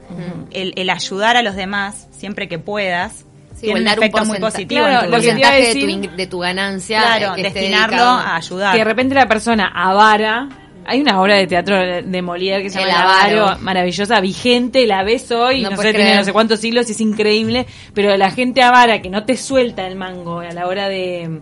el, 0.51 0.73
el 0.75 0.89
ayudar 0.89 1.37
a 1.37 1.41
los 1.43 1.55
demás 1.55 2.07
siempre 2.11 2.47
que 2.47 2.59
puedas, 2.59 3.25
Sí, 3.55 3.65
tiene 3.65 3.79
un 3.81 3.85
dar 3.87 3.97
un 3.99 4.03
efecto 4.05 4.25
muy 4.25 4.39
positivo. 4.39 4.85
claro, 4.85 5.05
en 5.05 5.11
tu 5.11 5.19
vida. 5.35 5.51
decir- 5.51 5.73
de 5.73 5.81
tu, 5.81 5.89
in- 5.89 6.15
de 6.15 6.27
tu 6.27 6.39
ganancia. 6.39 7.01
Claro, 7.01 7.35
que 7.35 7.43
destinarlo 7.43 7.97
dedicado. 7.97 8.17
a 8.19 8.35
ayudar. 8.37 8.71
Que 8.71 8.77
de 8.79 8.83
repente 8.85 9.15
la 9.15 9.27
persona 9.27 9.67
avara. 9.75 10.47
Hay 10.89 11.01
una 11.01 11.21
obra 11.21 11.35
de 11.35 11.45
teatro 11.45 11.77
de 11.77 12.23
Molière 12.23 12.63
que 12.63 12.71
se 12.71 12.79
llama 12.79 12.89
El 12.89 12.95
avaro. 12.95 13.41
avaro, 13.43 13.61
maravillosa, 13.61 14.19
vigente, 14.21 14.87
la 14.87 15.03
ves 15.03 15.31
hoy, 15.31 15.61
No 15.61 15.77
sé, 15.77 15.93
tiene 15.93 16.15
no 16.15 16.23
sé 16.23 16.33
cuántos 16.33 16.59
siglos, 16.59 16.89
y 16.89 16.93
es 16.93 17.01
increíble, 17.01 17.67
pero 17.93 18.17
la 18.17 18.31
gente 18.31 18.63
avara 18.63 18.99
que 18.99 19.11
no 19.11 19.23
te 19.23 19.37
suelta 19.37 19.85
el 19.85 19.95
mango 19.95 20.39
a 20.39 20.51
la 20.51 20.65
hora 20.65 20.89
de... 20.89 21.41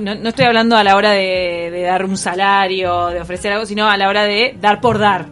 No, 0.00 0.14
no 0.14 0.30
estoy 0.30 0.46
hablando 0.46 0.78
a 0.78 0.84
la 0.84 0.96
hora 0.96 1.10
de, 1.10 1.68
de 1.70 1.82
dar 1.82 2.06
un 2.06 2.16
salario, 2.16 3.08
de 3.08 3.20
ofrecer 3.20 3.52
algo, 3.52 3.66
sino 3.66 3.90
a 3.90 3.98
la 3.98 4.08
hora 4.08 4.24
de 4.24 4.56
dar 4.58 4.80
por 4.80 4.98
dar. 4.98 5.26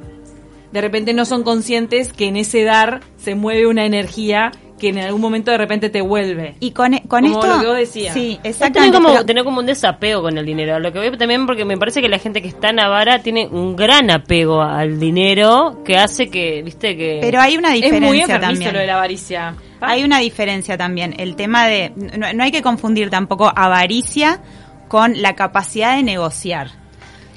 De 0.71 0.83
repente 0.83 1.15
no 1.15 1.25
son 1.25 1.43
conscientes 1.43 2.13
que 2.13 2.27
en 2.27 2.37
ese 2.37 2.63
dar 2.63 3.01
se 3.17 3.35
mueve 3.35 3.67
una 3.67 3.87
energía 3.87 4.53
que 4.81 4.89
en 4.89 4.99
algún 4.99 5.21
momento 5.21 5.53
de 5.53 5.59
repente 5.59 5.91
te 5.91 6.01
vuelve. 6.01 6.57
Y 6.59 6.73
con, 6.73 6.93
con 7.07 7.23
Como 7.23 7.27
esto... 7.41 7.47
lo 7.55 7.61
que 7.61 7.67
vos 7.69 7.77
decías. 7.77 8.13
Sí, 8.15 8.39
tener 8.43 8.47
exactamente. 8.51 8.97
como, 8.97 9.09
pero- 9.11 9.25
tener 9.27 9.45
como 9.45 9.61
un 9.61 9.67
desapego 9.67 10.23
con 10.23 10.37
el 10.37 10.45
dinero. 10.45 10.81
Lo 10.81 10.93
que 10.93 10.99
veo 10.99 11.17
también 11.17 11.47
porque 11.47 11.65
me 11.65 11.77
parece 11.77 12.01
que 12.03 12.09
la 12.09 12.19
gente 12.19 12.43
que 12.43 12.49
está 12.49 12.71
en 12.71 12.81
Avara 12.81 13.21
tiene 13.21 13.47
un 13.47 13.77
gran 13.77 14.11
apego 14.11 14.61
al 14.63 14.99
dinero 14.99 15.83
que 15.85 15.97
hace 15.97 16.29
que, 16.29 16.63
viste, 16.63 16.97
que... 16.97 17.19
Pero 17.21 17.41
hay 17.41 17.57
una 17.57 17.75
Es 17.77 17.83
muy 17.83 17.91
diferencia 18.19 18.41
también. 18.41 18.73
lo 18.73 18.81
de 18.81 18.87
la 18.87 18.95
avaricia. 18.95 19.55
Hay 19.81 20.03
una 20.03 20.19
diferencia 20.19 20.77
también. 20.77 21.15
El 21.19 21.37
tema 21.37 21.67
de. 21.67 21.93
No, 21.97 22.33
no 22.33 22.43
hay 22.43 22.51
que 22.51 22.61
confundir 22.63 23.09
tampoco 23.11 23.51
avaricia 23.55 24.41
con 24.89 25.23
la 25.23 25.35
capacidad 25.37 25.97
de 25.97 26.03
negociar. 26.03 26.80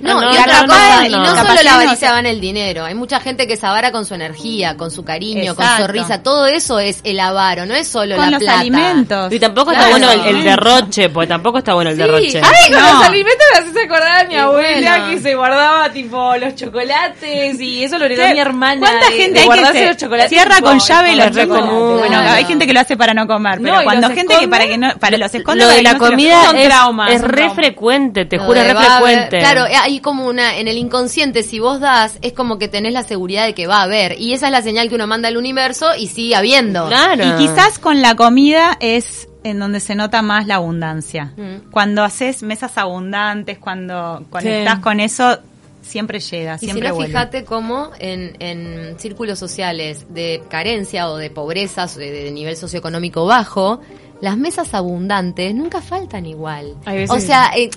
No, 0.03 0.19
No, 0.21 0.31
y 0.31 0.35
no, 0.35 0.41
otra 0.41 0.61
no, 0.61 0.67
cosa, 0.67 0.99
no, 0.99 1.05
y 1.05 1.09
no. 1.11 1.25
solo 1.25 1.63
la 1.63 1.73
avaricia 1.75 2.11
va 2.11 2.19
en 2.19 2.25
el 2.25 2.41
dinero. 2.41 2.83
Hay 2.85 2.93
mucha 2.93 3.19
gente 3.19 3.47
que 3.47 3.55
se 3.57 3.65
avara 3.65 3.91
con 3.91 4.05
su 4.05 4.13
energía, 4.15 4.75
con 4.75 4.91
su 4.91 5.03
cariño, 5.03 5.55
con 5.55 5.65
su 5.77 5.87
risa. 5.87 6.21
Todo 6.21 6.45
eso 6.47 6.79
es 6.79 6.99
el 7.03 7.19
avaro, 7.19 7.65
no 7.65 7.73
es 7.73 7.87
solo 7.87 8.15
Con 8.15 8.25
la 8.25 8.31
los 8.31 8.39
plata. 8.43 8.59
alimentos. 8.59 9.31
Y 9.33 9.39
tampoco 9.39 9.71
Claro. 9.71 9.95
está 9.95 10.07
bueno 10.07 10.11
el, 10.29 10.35
el 10.35 10.43
derroche, 10.43 11.09
porque 11.09 11.27
tampoco 11.27 11.57
está 11.59 11.73
bueno 11.73 11.89
el 11.91 11.97
derroche. 11.97 12.41
Ay, 12.43 12.71
con 12.71 12.81
No. 12.81 12.93
los 12.93 13.03
alimentos 13.07 13.45
me 13.53 13.59
haces 13.59 13.85
acordar 13.85 14.25
a 14.25 14.27
mi 14.27 14.33
Y 14.33 14.37
abuela 14.37 14.97
bueno. 14.97 15.09
que 15.15 15.21
se 15.21 15.35
guardaba 15.35 15.89
tipo 15.91 16.35
los 16.37 16.55
chocolates 16.55 17.59
y 17.61 17.83
eso 17.83 17.97
lo 17.97 18.05
heredó 18.05 18.23
¿Qué? 18.23 18.33
mi 18.33 18.39
hermana. 18.39 18.81
¿Cuánta 18.81 19.09
de- 19.09 19.15
gente 19.17 19.39
de 19.39 19.51
hay 19.51 19.59
que 19.63 19.79
se 19.79 19.85
los 19.87 19.97
chocolates? 19.97 20.29
cierra 20.29 20.55
tipo, 20.57 20.67
con 20.67 20.79
llave 20.79 21.15
los 21.15 21.25
chocolates? 21.31 21.99
Bueno, 21.99 22.17
hay 22.19 22.45
gente 22.45 22.67
que 22.67 22.73
lo 22.73 22.79
hace 22.79 22.97
para 22.97 23.13
no 23.13 23.25
comer, 23.27 23.59
pero 23.61 23.83
cuando 23.83 24.09
gente 24.09 24.37
que 24.39 24.47
para 24.47 24.65
que 24.65 24.77
no 24.77 24.89
para 24.99 25.17
los 25.17 25.33
esconde 25.33 25.63
Lo 25.63 25.69
de 25.71 25.81
la 25.81 25.97
comida 25.97 26.51
es, 26.55 27.15
es 27.15 27.21
re 27.21 27.49
frecuente, 27.51 28.25
te 28.25 28.37
juro, 28.37 28.59
es 28.59 28.67
re 28.67 28.75
frecuente. 28.83 29.39
Claro, 29.39 29.65
eh, 29.65 29.75
hay 29.93 29.99
como 30.01 30.27
una, 30.27 30.57
en 30.57 30.67
el 30.67 30.77
inconsciente, 30.77 31.43
si 31.43 31.59
vos 31.59 31.79
das, 31.79 32.17
es 32.21 32.33
como 32.33 32.57
que 32.59 32.67
tenés 32.67 32.93
la 32.93 33.03
seguridad 33.03 33.45
de 33.45 33.53
que 33.53 33.67
va 33.67 33.77
a 33.79 33.83
haber. 33.83 34.19
Y 34.19 34.33
esa 34.33 34.47
es 34.47 34.51
la 34.51 34.61
señal 34.61 34.89
que 34.89 34.95
uno 34.95 35.07
manda 35.07 35.27
al 35.29 35.37
universo 35.37 35.95
y 35.97 36.07
sigue 36.07 36.35
habiendo. 36.35 36.87
Claro. 36.87 37.23
Y 37.25 37.37
quizás 37.37 37.79
con 37.79 38.01
la 38.01 38.15
comida 38.15 38.77
es 38.79 39.27
en 39.43 39.59
donde 39.59 39.79
se 39.79 39.95
nota 39.95 40.21
más 40.21 40.47
la 40.47 40.55
abundancia. 40.55 41.33
Mm. 41.37 41.69
Cuando 41.71 42.03
haces 42.03 42.43
mesas 42.43 42.77
abundantes, 42.77 43.57
cuando 43.59 44.25
conectás 44.29 44.75
Sí. 44.77 44.81
con 44.81 44.99
eso, 44.99 45.39
siempre 45.81 46.19
llega, 46.21 46.55
Y 46.55 46.59
si 46.59 46.65
siempre 46.67 46.89
no, 46.89 46.95
vuelve. 46.95 47.09
fíjate 47.11 47.43
cómo 47.43 47.89
en, 47.99 48.35
en 48.39 48.97
círculos 48.99 49.37
sociales 49.37 50.05
de 50.09 50.41
carencia 50.49 51.09
o 51.09 51.17
de 51.17 51.29
pobreza, 51.29 51.87
de, 51.87 52.09
de 52.11 52.31
nivel 52.31 52.55
socioeconómico 52.55 53.25
bajo, 53.25 53.81
las 54.21 54.37
mesas 54.37 54.73
abundantes 54.73 55.53
nunca 55.53 55.81
faltan 55.81 56.25
igual. 56.25 56.75
Hay 56.85 56.99
veces 56.99 57.17
O 57.17 57.19
sea, 57.19 57.51
eh, 57.57 57.69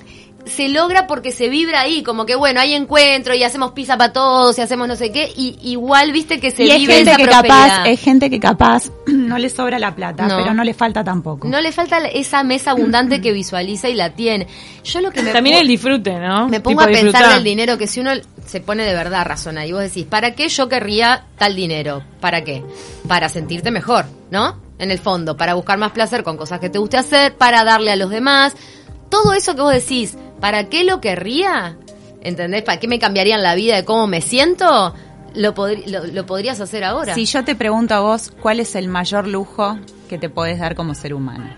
se 0.46 0.68
logra 0.68 1.06
porque 1.06 1.32
se 1.32 1.48
vibra 1.48 1.80
ahí, 1.80 2.02
como 2.02 2.24
que 2.24 2.34
bueno, 2.36 2.60
hay 2.60 2.74
encuentro 2.74 3.34
y 3.34 3.42
hacemos 3.42 3.72
pizza 3.72 3.98
para 3.98 4.12
todos 4.12 4.56
y 4.58 4.62
hacemos 4.62 4.86
no 4.88 4.96
sé 4.96 5.10
qué, 5.12 5.30
y 5.36 5.58
igual 5.62 6.12
viste 6.12 6.38
que 6.40 6.50
se 6.52 6.64
y 6.64 6.70
es 6.70 6.78
vive 6.78 6.94
gente 6.94 7.10
esa 7.10 7.18
que 7.18 7.26
capaz, 7.26 7.86
es 7.86 8.00
gente 8.00 8.30
que 8.30 8.40
capaz 8.40 8.90
no 9.06 9.38
le 9.38 9.48
sobra 9.50 9.78
la 9.78 9.94
plata, 9.94 10.26
No. 10.26 10.36
pero 10.38 10.54
no 10.54 10.62
le 10.64 10.72
falta 10.72 11.02
tampoco. 11.04 11.48
No 11.48 11.60
le 11.60 11.72
falta 11.72 11.98
esa 12.06 12.42
mesa 12.44 12.70
abundante 12.70 13.20
que 13.20 13.32
visualiza 13.32 13.88
y 13.88 13.94
la 13.94 14.10
tiene. 14.10 14.46
Yo 14.84 15.00
lo 15.00 15.10
que 15.10 15.22
me 15.22 15.32
También 15.32 15.56
el 15.56 15.66
disfrute, 15.68 16.14
¿no? 16.18 16.48
Me 16.48 16.60
pongo 16.60 16.80
Tipo, 16.80 16.82
a 16.82 16.86
pensar 16.86 17.04
disfrutar. 17.04 17.34
del 17.34 17.44
dinero 17.44 17.76
que 17.76 17.86
si 17.88 18.00
uno 18.00 18.12
se 18.46 18.60
pone 18.60 18.84
de 18.84 18.94
verdad 18.94 19.22
a 19.22 19.24
razonar 19.24 19.66
y 19.66 19.72
vos 19.72 19.82
decís, 19.82 20.04
¿para 20.04 20.32
qué 20.36 20.48
yo 20.48 20.68
querría 20.68 21.24
tal 21.36 21.56
dinero? 21.56 22.02
¿Para 22.20 22.44
qué? 22.44 22.62
Para 23.08 23.28
sentirte 23.28 23.70
mejor, 23.72 24.04
¿no? 24.30 24.64
En 24.78 24.90
el 24.90 24.98
fondo, 24.98 25.36
para 25.36 25.54
buscar 25.54 25.78
más 25.78 25.90
placer 25.92 26.22
con 26.22 26.36
cosas 26.36 26.60
que 26.60 26.68
te 26.68 26.78
guste 26.78 26.98
hacer, 26.98 27.34
para 27.34 27.64
darle 27.64 27.90
a 27.90 27.96
los 27.96 28.10
demás. 28.10 28.54
Todo 29.10 29.32
eso 29.32 29.54
que 29.54 29.62
vos 29.62 29.72
decís, 29.72 30.16
¿para 30.40 30.68
qué 30.68 30.84
lo 30.84 31.00
querría? 31.00 31.76
¿Entendés? 32.22 32.62
¿Para 32.62 32.80
qué 32.80 32.88
me 32.88 32.98
cambiarían 32.98 33.42
la 33.42 33.54
vida 33.54 33.76
de 33.76 33.84
cómo 33.84 34.06
me 34.06 34.20
siento? 34.20 34.94
Lo, 35.34 35.54
lo, 35.86 36.06
lo 36.06 36.26
podrías 36.26 36.60
hacer 36.60 36.82
ahora. 36.82 37.14
Si 37.14 37.24
yo 37.26 37.44
te 37.44 37.54
pregunto 37.54 37.94
a 37.94 38.00
vos, 38.00 38.32
¿cuál 38.40 38.58
es 38.60 38.74
el 38.74 38.88
mayor 38.88 39.26
lujo 39.28 39.78
que 40.08 40.18
te 40.18 40.28
podés 40.28 40.58
dar 40.58 40.74
como 40.74 40.94
ser 40.94 41.14
humano? 41.14 41.50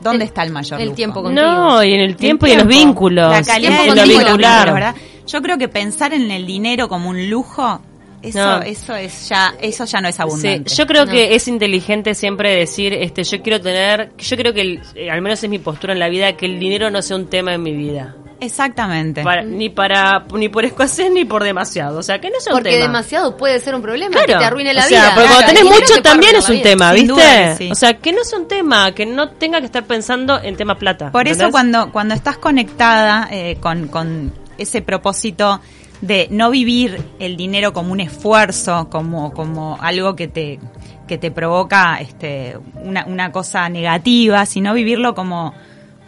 ¿Dónde 0.00 0.24
El- 0.24 0.28
está 0.28 0.42
el 0.42 0.50
mayor 0.52 0.78
el 0.80 0.86
lujo? 0.88 0.96
tiempo 0.96 1.22
contigo. 1.22 1.42
No, 1.46 1.82
y 1.82 1.94
en 1.94 2.00
el 2.00 2.16
tiempo 2.16 2.46
y 2.46 2.52
en 2.52 2.58
los 2.58 2.66
vínculos. 2.66 3.30
La 3.30 3.42
calidad 3.42 3.86
en 3.86 3.96
lo 3.96 4.02
vincular. 4.02 4.72
¿verdad? 4.74 4.94
Yo 5.26 5.40
creo 5.40 5.56
que 5.56 5.68
pensar 5.68 6.12
en 6.12 6.30
el 6.30 6.44
dinero 6.46 6.88
como 6.88 7.08
un 7.08 7.30
lujo, 7.30 7.80
eso, 8.28 8.38
No. 8.38 8.62
eso 8.62 8.94
es 8.96 9.28
ya, 9.28 9.54
eso 9.60 9.84
ya 9.84 10.00
no 10.00 10.08
es 10.08 10.16
Sí, 10.16 10.22
abundante. 10.22 10.74
yo 10.74 10.86
creo 10.86 11.04
No. 11.06 11.12
que 11.12 11.34
es 11.34 11.46
inteligente 11.48 12.14
siempre 12.14 12.54
decir, 12.56 12.92
este, 12.94 13.24
yo 13.24 13.42
quiero 13.42 13.60
tener, 13.60 14.12
yo 14.18 14.36
creo 14.36 14.52
que 14.52 14.60
el- 14.60 14.82
eh, 14.94 15.10
al 15.10 15.20
menos 15.22 15.42
es 15.42 15.50
mi 15.50 15.58
postura 15.58 15.92
en 15.92 15.98
la 15.98 16.08
vida, 16.08 16.36
que 16.36 16.46
el 16.46 16.58
dinero 16.58 16.90
no 16.90 17.02
sea 17.02 17.16
un 17.16 17.26
tema 17.28 17.54
en 17.54 17.62
mi 17.62 17.72
vida. 17.72 18.14
Exactamente. 18.40 19.22
Para- 19.22 19.42
ni 19.42 19.70
para, 19.70 20.26
ni 20.34 20.48
por 20.48 20.64
escasez 20.64 21.10
ni 21.10 21.24
por 21.24 21.42
demasiado. 21.44 21.98
O 21.98 22.02
sea, 22.02 22.20
que 22.20 22.28
no 22.30 22.40
sea 22.40 22.52
un 22.52 22.58
Porque 22.58 22.72
tema. 22.72 22.86
demasiado 22.86 23.36
puede 23.36 23.58
ser 23.60 23.74
un 23.74 23.80
problema, 23.80 24.10
Claro. 24.12 24.26
que 24.26 24.34
te 24.38 24.44
arruine 24.44 24.74
la 24.74 24.84
o 24.84 24.88
sea, 24.88 25.00
vida. 25.00 25.14
porque 25.14 25.28
cuando 25.28 25.38
Claro, 25.38 25.46
tenés 25.46 25.60
el 25.62 25.68
dinero 25.68 25.86
mucho 25.94 26.02
también 26.02 26.36
es 26.36 26.48
un 26.48 26.62
tema, 26.62 26.92
¿viste? 26.92 27.54
sí. 27.56 27.68
O 27.70 27.74
sea, 27.74 27.94
que 27.94 28.12
no 28.12 28.22
sea 28.24 28.38
un 28.40 28.48
tema, 28.48 28.92
que 28.92 29.06
no 29.06 29.30
tenga 29.30 29.60
que 29.60 29.66
estar 29.66 29.84
pensando 29.84 30.40
en 30.42 30.56
tema 30.56 30.74
plata. 30.76 31.10
Por 31.10 31.26
eso 31.28 31.50
cuando, 31.50 31.90
cuando 31.92 32.14
estás 32.14 32.36
conectada 32.36 33.28
eh, 33.30 33.56
con, 33.60 33.88
con 33.88 34.32
ese 34.58 34.82
propósito 34.82 35.60
de 36.06 36.28
no 36.30 36.50
vivir 36.50 37.02
el 37.18 37.36
dinero 37.36 37.72
como 37.72 37.92
un 37.92 38.00
esfuerzo, 38.00 38.88
como, 38.90 39.32
como 39.32 39.78
algo 39.80 40.14
que 40.16 40.28
te, 40.28 40.58
que 41.08 41.16
te 41.16 41.30
provoca 41.30 41.96
este, 42.00 42.58
una, 42.82 43.04
una 43.06 43.32
cosa 43.32 43.68
negativa, 43.70 44.44
sino 44.44 44.74
vivirlo 44.74 45.14
como, 45.14 45.54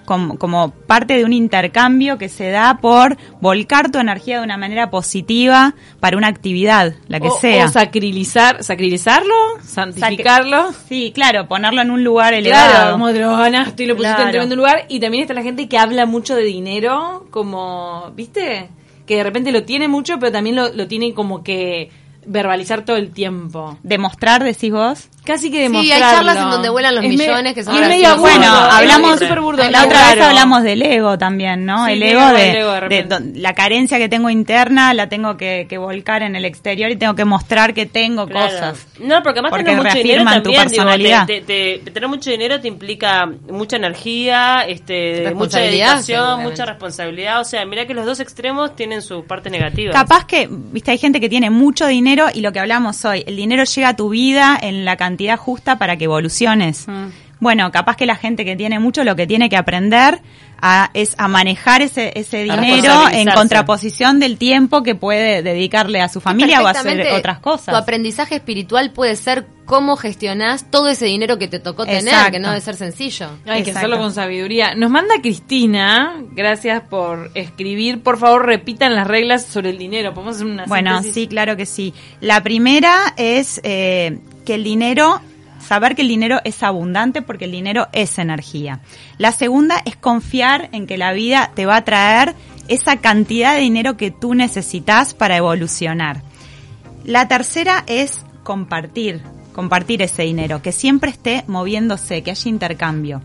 como, 0.04 0.36
como 0.38 0.70
parte 0.70 1.16
de 1.16 1.24
un 1.24 1.32
intercambio 1.32 2.18
que 2.18 2.28
se 2.28 2.50
da 2.50 2.78
por 2.80 3.16
volcar 3.40 3.90
tu 3.90 3.98
energía 3.98 4.38
de 4.38 4.44
una 4.44 4.58
manera 4.58 4.90
positiva 4.90 5.74
para 5.98 6.18
una 6.18 6.28
actividad, 6.28 6.94
la 7.08 7.18
que 7.18 7.28
o, 7.28 7.38
sea. 7.38 7.64
o 7.64 7.68
sacrilizar, 7.68 8.62
sacrilizarlo, 8.62 9.34
santificarlo. 9.64 10.74
Sí, 10.88 11.10
claro, 11.14 11.48
ponerlo 11.48 11.80
en 11.80 11.90
un 11.90 12.04
lugar 12.04 12.34
elevado. 12.34 12.70
Claro, 12.70 12.92
como 12.92 13.12
te 13.12 13.20
lo 13.20 13.34
ganaste 13.34 13.84
y 13.84 13.86
lo 13.86 13.96
pusiste 13.96 14.14
Claro. 14.14 14.28
en 14.28 14.32
tremendo 14.32 14.56
lugar. 14.56 14.84
Y 14.90 15.00
también 15.00 15.22
está 15.22 15.32
la 15.32 15.42
gente 15.42 15.68
que 15.68 15.78
habla 15.78 16.04
mucho 16.04 16.34
de 16.34 16.44
dinero, 16.44 17.26
como, 17.30 18.12
¿viste? 18.14 18.68
Que 19.06 19.16
de 19.16 19.24
repente 19.24 19.52
lo 19.52 19.62
tiene 19.64 19.88
mucho, 19.88 20.18
pero 20.18 20.32
también 20.32 20.56
lo, 20.56 20.72
lo 20.72 20.86
tiene 20.88 21.14
como 21.14 21.42
que 21.42 21.90
verbalizar 22.26 22.84
todo 22.84 22.96
el 22.96 23.10
tiempo. 23.10 23.78
Demostrar, 23.82 24.42
decís 24.42 24.72
vos. 24.72 25.08
Casi 25.26 25.50
que 25.50 25.56
Sí, 25.58 25.62
hay 25.64 25.68
demostrarlo. 25.72 26.16
charlas 26.16 26.36
en 26.36 26.50
donde 26.50 26.68
vuelan 26.70 26.94
los 26.94 27.04
Es 27.04 27.10
millones 27.10 27.52
que 27.54 27.64
son 27.64 27.74
y 27.74 27.78
es 27.78 27.88
medio 27.88 28.08
burdo, 28.16 28.20
Bueno, 28.22 28.44
es 28.44 28.74
hablamos 28.74 29.20
burdo. 29.40 29.70
la 29.70 29.84
otra 29.84 30.14
vez 30.14 30.20
hablamos 30.24 30.62
del 30.62 30.80
ego 30.82 31.18
también, 31.18 31.66
¿no? 31.66 31.84
Sí, 31.86 31.92
el 31.92 32.02
ego 32.02 32.26
de, 32.28 32.32
del 32.42 32.56
ego 32.56 32.72
de 32.72 33.02
de 33.02 33.40
la 33.40 33.52
carencia 33.54 33.98
que 33.98 34.08
tengo 34.08 34.30
interna 34.30 34.94
la 34.94 35.08
tengo 35.08 35.36
que, 35.36 35.66
que 35.68 35.76
volcar 35.76 36.22
en 36.22 36.36
el 36.36 36.44
exterior 36.44 36.90
y 36.90 36.96
tengo 36.96 37.14
que 37.14 37.24
mostrar 37.26 37.74
que 37.74 37.84
tengo 37.86 38.26
Claro. 38.26 38.46
cosas. 38.52 38.86
No, 39.00 39.22
porque 39.22 39.40
además 39.40 39.50
Porque 39.50 39.64
tener 39.64 39.76
mucho 39.82 39.94
dinero 39.96 40.24
reafirman 40.24 40.42
tu 40.42 40.52
también, 40.52 40.62
digo, 40.68 40.70
personalidad. 40.84 41.26
te- 41.26 41.40
te- 41.42 41.80
te- 41.84 41.90
tener 41.90 42.08
mucho 42.08 42.30
dinero 42.30 42.60
te 42.60 42.68
implica 42.68 43.26
mucha 43.50 43.76
energía, 43.76 44.64
este, 44.66 45.32
mucha 45.34 45.58
dedicación, 45.58 46.42
mucha 46.42 46.64
responsabilidad. 46.64 47.40
O 47.40 47.44
sea, 47.44 47.64
mira 47.66 47.86
que 47.86 47.94
los 47.94 48.06
dos 48.06 48.20
extremos 48.20 48.76
tienen 48.76 49.02
sus 49.02 49.24
partes 49.24 49.50
negativas. 49.50 49.94
Capaz 49.94 50.24
que, 50.26 50.48
viste, 50.50 50.90
hay 50.92 50.98
gente 50.98 51.20
que 51.20 51.28
tiene 51.28 51.50
mucho 51.50 51.86
dinero 51.86 52.26
y 52.32 52.40
lo 52.40 52.52
que 52.52 52.60
hablamos 52.60 53.04
hoy, 53.04 53.24
el 53.26 53.36
dinero 53.36 53.64
llega 53.64 53.88
a 53.88 53.96
tu 53.96 54.08
vida 54.10 54.58
en 54.60 54.84
la 54.84 54.96
cantidad 54.96 55.15
justa 55.36 55.78
para 55.78 55.96
que 55.96 56.04
evoluciones. 56.04 56.86
Mm. 56.88 57.06
Bueno, 57.38 57.70
capaz 57.70 57.96
que 57.96 58.06
la 58.06 58.16
gente 58.16 58.46
que 58.46 58.56
tiene 58.56 58.78
mucho 58.78 59.04
lo 59.04 59.14
que 59.14 59.26
tiene 59.26 59.50
que 59.50 59.58
aprender 59.58 60.22
a- 60.62 60.90
es 60.94 61.14
a 61.18 61.28
manejar 61.28 61.82
ese, 61.82 62.12
ese 62.18 62.44
dinero 62.44 63.08
en 63.12 63.28
contraposición 63.30 64.20
del 64.20 64.38
tiempo 64.38 64.82
que 64.82 64.94
puede 64.94 65.42
dedicarle 65.42 66.00
a 66.00 66.08
su 66.08 66.22
familia 66.22 66.62
o 66.62 66.66
a 66.66 66.70
hacer 66.70 67.06
otras 67.12 67.38
cosas. 67.40 67.74
Tu 67.74 67.76
aprendizaje 67.76 68.36
espiritual 68.36 68.90
puede 68.90 69.16
ser 69.16 69.46
cómo 69.66 69.96
gestionás 69.96 70.70
todo 70.70 70.88
ese 70.88 71.04
dinero 71.04 71.36
que 71.38 71.46
te 71.46 71.58
tocó 71.58 71.84
tener, 71.84 72.04
Exacto. 72.08 72.32
que 72.32 72.38
no 72.38 72.48
debe 72.48 72.60
ser 72.62 72.74
sencillo. 72.76 73.28
Hay 73.44 73.62
que 73.64 73.72
hacerlo 73.72 73.98
con 73.98 74.14
sabiduría. 74.14 74.74
Nos 74.74 74.88
manda 74.90 75.16
Cristina, 75.20 76.14
gracias 76.32 76.82
por 76.88 77.30
escribir. 77.34 78.02
Por 78.02 78.16
favor, 78.18 78.46
repitan 78.46 78.94
las 78.94 79.06
reglas 79.06 79.44
sobre 79.44 79.70
el 79.70 79.76
dinero. 79.78 80.14
Podemos 80.14 80.36
hacer 80.36 80.46
una 80.46 80.64
Bueno, 80.64 80.92
síntesis? 80.94 81.14
sí, 81.14 81.26
claro 81.28 81.54
que 81.56 81.66
sí. 81.66 81.92
La 82.22 82.42
primera 82.42 83.12
es 83.18 83.60
eh, 83.62 84.20
que 84.46 84.54
el 84.54 84.64
dinero, 84.64 85.20
saber 85.60 85.94
que 85.94 86.00
el 86.00 86.08
dinero 86.08 86.40
es 86.44 86.62
abundante 86.62 87.20
porque 87.20 87.44
el 87.44 87.52
dinero 87.52 87.88
es 87.92 88.18
energía. 88.18 88.80
La 89.18 89.32
segunda 89.32 89.82
es 89.84 89.96
confiar 89.96 90.70
en 90.72 90.86
que 90.86 90.96
la 90.96 91.12
vida 91.12 91.50
te 91.54 91.66
va 91.66 91.76
a 91.76 91.84
traer 91.84 92.34
esa 92.68 92.96
cantidad 92.96 93.54
de 93.54 93.60
dinero 93.60 93.98
que 93.98 94.10
tú 94.10 94.34
necesitas 94.34 95.12
para 95.12 95.36
evolucionar. 95.36 96.22
La 97.04 97.28
tercera 97.28 97.84
es 97.86 98.24
compartir, 98.42 99.20
compartir 99.52 100.00
ese 100.00 100.22
dinero, 100.22 100.62
que 100.62 100.72
siempre 100.72 101.10
esté 101.10 101.44
moviéndose, 101.46 102.22
que 102.22 102.30
haya 102.30 102.48
intercambio. 102.48 103.22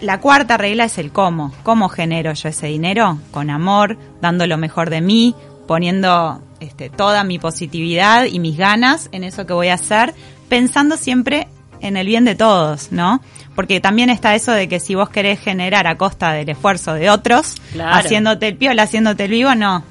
La 0.00 0.20
cuarta 0.20 0.56
regla 0.56 0.84
es 0.84 0.98
el 0.98 1.12
cómo. 1.12 1.52
¿Cómo 1.62 1.88
genero 1.88 2.32
yo 2.32 2.48
ese 2.48 2.66
dinero? 2.66 3.18
Con 3.30 3.50
amor, 3.50 3.96
dando 4.20 4.46
lo 4.46 4.58
mejor 4.58 4.90
de 4.90 5.00
mí, 5.00 5.34
poniendo 5.66 6.40
este, 6.60 6.90
toda 6.90 7.24
mi 7.24 7.38
positividad 7.38 8.24
y 8.24 8.38
mis 8.38 8.56
ganas 8.56 9.08
en 9.12 9.24
eso 9.24 9.46
que 9.46 9.52
voy 9.52 9.68
a 9.68 9.74
hacer, 9.74 10.14
pensando 10.48 10.96
siempre 10.96 11.48
en 11.80 11.96
el 11.96 12.06
bien 12.06 12.24
de 12.24 12.34
todos, 12.34 12.92
¿no? 12.92 13.20
Porque 13.54 13.80
también 13.80 14.10
está 14.10 14.34
eso 14.34 14.52
de 14.52 14.68
que 14.68 14.80
si 14.80 14.94
vos 14.94 15.10
querés 15.10 15.40
generar 15.40 15.86
a 15.86 15.96
costa 15.96 16.32
del 16.32 16.48
esfuerzo 16.48 16.94
de 16.94 17.10
otros, 17.10 17.56
Claro. 17.72 17.94
haciéndote 17.96 18.48
el 18.48 18.56
piola, 18.56 18.84
haciéndote 18.84 19.24
el 19.24 19.30
vivo, 19.30 19.54
no. 19.54 19.84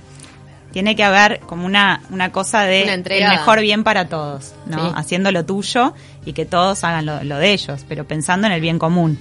Tiene 0.72 0.96
que 0.96 1.04
haber 1.04 1.40
como 1.42 1.66
una, 1.68 2.02
una 2.10 2.32
cosa 2.32 2.64
de 2.64 2.84
Una 2.84 2.94
el 2.94 3.30
mejor 3.30 3.62
bien 3.62 3.84
para 3.84 4.10
todos, 4.10 4.56
¿no? 4.66 4.88
Sí. 4.88 4.94
Haciendo 4.96 5.32
lo 5.32 5.46
tuyo 5.46 5.94
y 6.26 6.34
que 6.34 6.46
todos 6.46 6.84
hagan 6.84 7.06
lo, 7.06 7.24
lo 7.24 7.38
de 7.38 7.54
ellos, 7.54 7.86
pero 7.88 8.06
pensando 8.08 8.48
en 8.48 8.54
el 8.54 8.62
bien 8.62 8.80
común. 8.80 9.20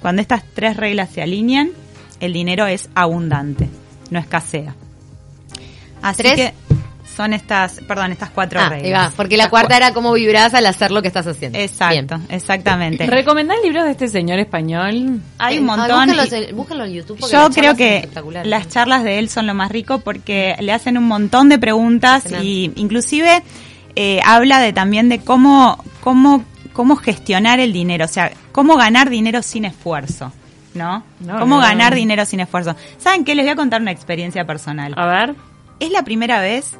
Cuando 0.00 0.20
estas 0.20 0.44
tres 0.52 0.76
reglas 0.76 1.08
se 1.10 1.22
alinean, 1.22 1.70
el 2.20 2.34
dinero 2.34 2.66
es 2.66 2.90
abundante, 2.94 3.70
no 4.10 4.18
escasea. 4.18 4.74
Así 6.04 6.22
¿Tres? 6.22 6.34
que 6.36 6.54
son 7.16 7.32
estas, 7.32 7.80
perdón, 7.86 8.10
estas 8.12 8.30
cuatro 8.30 8.58
Ah, 8.60 8.68
reglas. 8.70 8.84
ahí 8.84 8.92
va, 8.92 9.12
porque 9.16 9.36
la 9.36 9.48
cuarta 9.48 9.74
cua- 9.74 9.76
era 9.76 9.94
cómo 9.94 10.12
vibrás 10.14 10.52
al 10.54 10.66
hacer 10.66 10.90
lo 10.90 11.00
que 11.00 11.08
estás 11.08 11.26
haciendo. 11.26 11.58
Exacto, 11.58 12.18
exactamente. 12.28 13.06
¿Recomendás 13.06 13.56
libros 13.62 13.84
de 13.84 13.92
este 13.92 14.08
señor 14.08 14.38
español? 14.40 15.20
Hay 15.38 15.58
un 15.58 15.70
Ah, 15.70 15.76
montón. 15.76 16.06
búscalos 16.08 16.32
y- 16.32 16.34
en- 16.50 16.56
búscalo 16.56 16.84
en 16.84 16.92
YouTube. 16.92 17.18
porque 17.20 17.32
Yo 17.32 17.42
las 17.48 17.54
creo 17.54 17.76
que 17.76 18.08
las 18.44 18.68
charlas 18.68 19.04
de 19.04 19.18
él 19.20 19.28
son 19.28 19.46
lo 19.46 19.54
más 19.54 19.70
rico 19.70 20.00
porque 20.00 20.56
le 20.60 20.72
hacen 20.72 20.98
un 20.98 21.04
montón 21.04 21.48
de 21.48 21.58
preguntas 21.58 22.24
y 22.42 22.72
inclusive 22.76 23.42
eh, 23.96 24.20
habla 24.24 24.58
de 24.58 24.72
también 24.72 25.08
de 25.08 25.20
cómo, 25.20 25.78
cómo, 26.00 26.42
cómo 26.72 26.96
gestionar 26.96 27.60
el 27.60 27.72
dinero, 27.72 28.06
o 28.06 28.08
sea, 28.08 28.32
cómo 28.50 28.76
ganar 28.76 29.08
dinero 29.08 29.40
sin 29.40 29.64
esfuerzo, 29.66 30.32
¿no? 30.74 31.04
No, 31.20 31.38
cómo 31.38 31.56
no. 31.56 31.62
ganar 31.62 31.94
dinero 31.94 32.26
sin 32.26 32.40
esfuerzo. 32.40 32.74
¿Saben 32.98 33.24
qué? 33.24 33.36
Les 33.36 33.44
voy 33.44 33.52
a 33.52 33.56
contar 33.56 33.80
una 33.80 33.92
experiencia 33.92 34.44
personal. 34.44 34.94
A 34.96 35.06
ver. 35.06 35.36
Es 35.80 35.90
la 35.90 36.02
primera 36.04 36.40
vez 36.40 36.76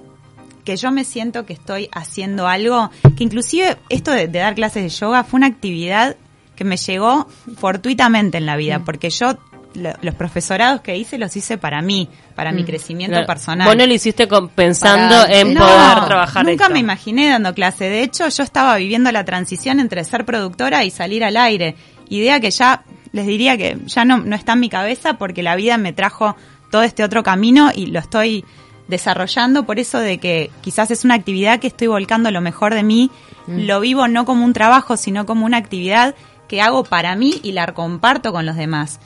que 0.64 0.76
yo 0.76 0.90
me 0.90 1.04
siento 1.04 1.44
que 1.44 1.52
estoy 1.52 1.88
haciendo 1.92 2.46
algo, 2.48 2.90
que 3.16 3.24
inclusive 3.24 3.76
esto 3.90 4.12
de, 4.12 4.28
de 4.28 4.38
dar 4.38 4.54
clases 4.54 4.82
de 4.82 4.88
yoga 4.88 5.24
fue 5.24 5.38
una 5.38 5.46
actividad 5.46 6.16
que 6.56 6.64
me 6.64 6.76
llegó 6.76 7.28
fortuitamente 7.58 8.38
en 8.38 8.46
la 8.46 8.56
vida, 8.56 8.78
Mm. 8.78 8.84
porque 8.84 9.10
yo 9.10 9.36
lo- 9.74 9.92
los 10.02 10.14
profesorados 10.14 10.80
que 10.82 10.96
hice 10.96 11.18
los 11.18 11.36
hice 11.36 11.58
para 11.58 11.82
mí, 11.82 12.08
para 12.36 12.52
mi 12.52 12.62
Mm. 12.62 12.66
crecimiento 12.66 13.14
Claro. 13.14 13.26
personal. 13.26 13.66
Vos 13.66 13.76
no 13.76 13.84
lo 13.86 13.92
hiciste 13.92 14.28
con- 14.28 14.48
pensando 14.48 15.16
Para- 15.16 15.34
en 15.40 15.52
No, 15.52 15.60
poder 15.60 16.04
trabajar 16.06 16.44
Nunca 16.46 16.64
esto. 16.64 16.72
me 16.74 16.78
imaginé 16.78 17.28
dando 17.28 17.52
clase. 17.54 17.88
De 17.90 18.02
hecho, 18.02 18.28
yo 18.28 18.42
estaba 18.44 18.76
viviendo 18.76 19.10
la 19.10 19.24
transición 19.24 19.80
entre 19.80 20.04
ser 20.04 20.24
productora 20.24 20.84
y 20.84 20.90
salir 20.90 21.24
al 21.24 21.36
aire. 21.36 21.74
Idea 22.08 22.38
que 22.38 22.52
ya, 22.52 22.84
les 23.12 23.26
diría 23.26 23.56
que 23.58 23.78
ya 23.86 24.04
no, 24.04 24.18
no 24.18 24.36
está 24.36 24.52
en 24.52 24.60
mi 24.60 24.68
cabeza 24.68 25.14
porque 25.14 25.42
la 25.42 25.56
vida 25.56 25.76
me 25.76 25.92
trajo 25.92 26.36
todo 26.70 26.84
este 26.84 27.02
otro 27.02 27.22
camino 27.24 27.70
y 27.74 27.86
lo 27.86 27.98
estoy 27.98 28.44
desarrollando 28.88 29.64
por 29.64 29.78
eso 29.78 29.98
de 29.98 30.18
que 30.18 30.50
quizás 30.60 30.90
es 30.90 31.04
una 31.04 31.14
actividad 31.14 31.58
que 31.58 31.66
estoy 31.66 31.86
volcando 31.86 32.30
lo 32.30 32.40
mejor 32.40 32.74
de 32.74 32.82
mí. 32.82 33.10
Lo 33.46 33.80
vivo 33.80 34.08
no 34.08 34.24
como 34.24 34.44
un 34.44 34.52
trabajo, 34.52 34.96
sino 34.96 35.26
como 35.26 35.44
una 35.46 35.58
actividad 35.58 36.14
que 36.48 36.62
hago 36.62 36.84
para 36.84 37.14
mí 37.16 37.40
y 37.42 37.52
la 37.52 37.66
comparto 37.72 38.32
con 38.32 38.46
los 38.46 38.56
demás. 38.56 39.00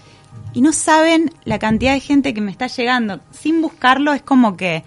Y 0.53 0.61
no 0.61 0.73
saben 0.73 1.33
la 1.45 1.59
cantidad 1.59 1.93
de 1.93 2.01
gente 2.01 2.35
que 2.35 2.41
me 2.41 2.51
está 2.51 2.67
llegando. 2.67 3.21
Sin 3.31 3.61
buscarlo 3.63 4.13
es 4.13 4.23
como 4.23 4.57
que... 4.57 4.85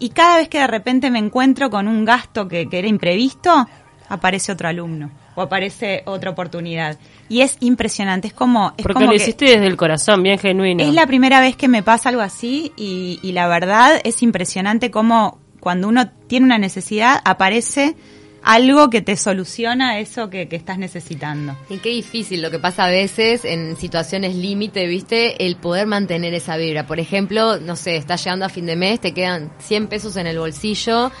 Y 0.00 0.08
cada 0.08 0.38
vez 0.38 0.48
que 0.48 0.58
de 0.58 0.66
repente 0.66 1.10
me 1.10 1.20
encuentro 1.20 1.70
con 1.70 1.86
un 1.86 2.04
gasto 2.04 2.48
que, 2.48 2.68
que 2.68 2.80
era 2.80 2.88
imprevisto, 2.88 3.68
aparece 4.08 4.50
otro 4.50 4.68
alumno 4.68 5.21
o 5.34 5.42
aparece 5.42 6.02
otra 6.06 6.30
oportunidad. 6.30 6.98
Y 7.28 7.40
es 7.40 7.56
impresionante, 7.60 8.28
es 8.28 8.34
como... 8.34 8.74
Es 8.76 8.82
Porque 8.82 8.94
como 8.94 9.06
lo 9.06 9.12
que 9.12 9.16
hiciste 9.16 9.46
desde 9.46 9.66
el 9.66 9.76
corazón, 9.76 10.22
bien 10.22 10.38
genuino. 10.38 10.82
es 10.82 10.92
la 10.92 11.06
primera 11.06 11.40
vez 11.40 11.56
que 11.56 11.68
me 11.68 11.82
pasa 11.82 12.08
algo 12.08 12.22
así 12.22 12.72
y, 12.76 13.18
y 13.22 13.32
la 13.32 13.48
verdad 13.48 14.00
es 14.04 14.22
impresionante 14.22 14.90
cómo 14.90 15.38
cuando 15.60 15.88
uno 15.88 16.10
tiene 16.26 16.46
una 16.46 16.58
necesidad 16.58 17.20
aparece 17.24 17.94
algo 18.42 18.90
que 18.90 19.00
te 19.00 19.16
soluciona 19.16 19.98
eso 20.00 20.28
que, 20.28 20.48
que 20.48 20.56
estás 20.56 20.78
necesitando. 20.78 21.56
Y 21.70 21.78
qué 21.78 21.90
difícil 21.90 22.42
lo 22.42 22.50
que 22.50 22.58
pasa 22.58 22.84
a 22.84 22.90
veces 22.90 23.44
en 23.44 23.76
situaciones 23.76 24.34
límite, 24.34 24.86
¿viste? 24.86 25.46
El 25.46 25.56
poder 25.56 25.86
mantener 25.86 26.34
esa 26.34 26.56
vibra. 26.56 26.86
Por 26.86 27.00
ejemplo, 27.00 27.58
no 27.60 27.76
sé, 27.76 27.96
estás 27.96 28.24
llegando 28.24 28.44
a 28.44 28.48
fin 28.48 28.66
de 28.66 28.76
mes, 28.76 29.00
te 29.00 29.14
quedan 29.14 29.52
100 29.60 29.86
pesos 29.86 30.16
en 30.16 30.26
el 30.26 30.38
bolsillo 30.38 31.12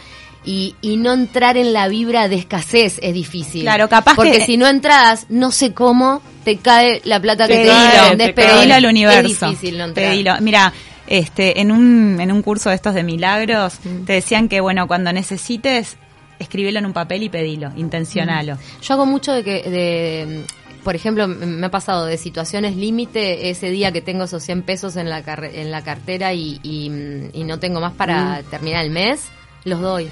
y, 0.44 0.74
y 0.82 0.96
no 0.96 1.12
entrar 1.12 1.56
en 1.56 1.72
la 1.72 1.88
vibra 1.88 2.28
de 2.28 2.36
escasez 2.36 2.98
es 3.02 3.14
difícil. 3.14 3.62
Claro, 3.62 3.88
capaz 3.88 4.14
Porque 4.16 4.38
que- 4.38 4.44
si 4.46 4.56
no 4.56 4.66
entras, 4.66 5.26
no 5.28 5.50
sé 5.52 5.72
cómo, 5.72 6.20
te 6.44 6.56
cae 6.56 7.00
la 7.04 7.20
plata 7.20 7.46
que 7.46 7.54
te. 7.58 8.32
Pero 8.34 8.56
pedilo 8.56 8.74
al 8.74 8.84
es 8.84 8.90
universo. 8.90 9.48
difícil 9.48 9.78
no 9.78 9.84
entrar. 9.84 10.06
Pedilo. 10.10 10.34
Mira, 10.40 10.72
este, 11.06 11.60
en 11.60 11.70
un, 11.70 12.18
en 12.20 12.32
un 12.32 12.42
curso 12.42 12.70
de 12.70 12.74
estos 12.76 12.94
de 12.94 13.02
milagros, 13.02 13.78
te 14.06 14.14
decían 14.14 14.48
que 14.48 14.60
bueno, 14.60 14.86
cuando 14.88 15.12
necesites, 15.12 15.96
escribilo 16.38 16.78
en 16.80 16.86
un 16.86 16.92
papel 16.92 17.22
y 17.22 17.28
pedilo, 17.28 17.70
intencionalo. 17.76 18.58
Yo 18.82 18.94
hago 18.94 19.06
mucho 19.06 19.32
de 19.32 19.44
que, 19.44 19.62
de, 19.62 20.44
por 20.82 20.96
ejemplo, 20.96 21.28
me 21.28 21.66
ha 21.66 21.70
pasado 21.70 22.06
de 22.06 22.16
situaciones 22.18 22.76
límite 22.76 23.50
ese 23.50 23.70
día 23.70 23.92
que 23.92 24.00
tengo 24.00 24.24
esos 24.24 24.42
100 24.42 24.62
pesos 24.62 24.96
en 24.96 25.08
la, 25.08 25.22
carre- 25.22 25.60
en 25.60 25.70
la 25.70 25.82
cartera 25.84 26.32
y, 26.34 26.58
y, 26.64 26.90
mm, 26.90 27.30
y 27.32 27.44
no 27.44 27.60
tengo 27.60 27.80
más 27.80 27.92
para 27.92 28.42
terminar 28.50 28.84
el 28.84 28.90
mes, 28.90 29.20
los 29.64 29.80
doy. 29.80 30.10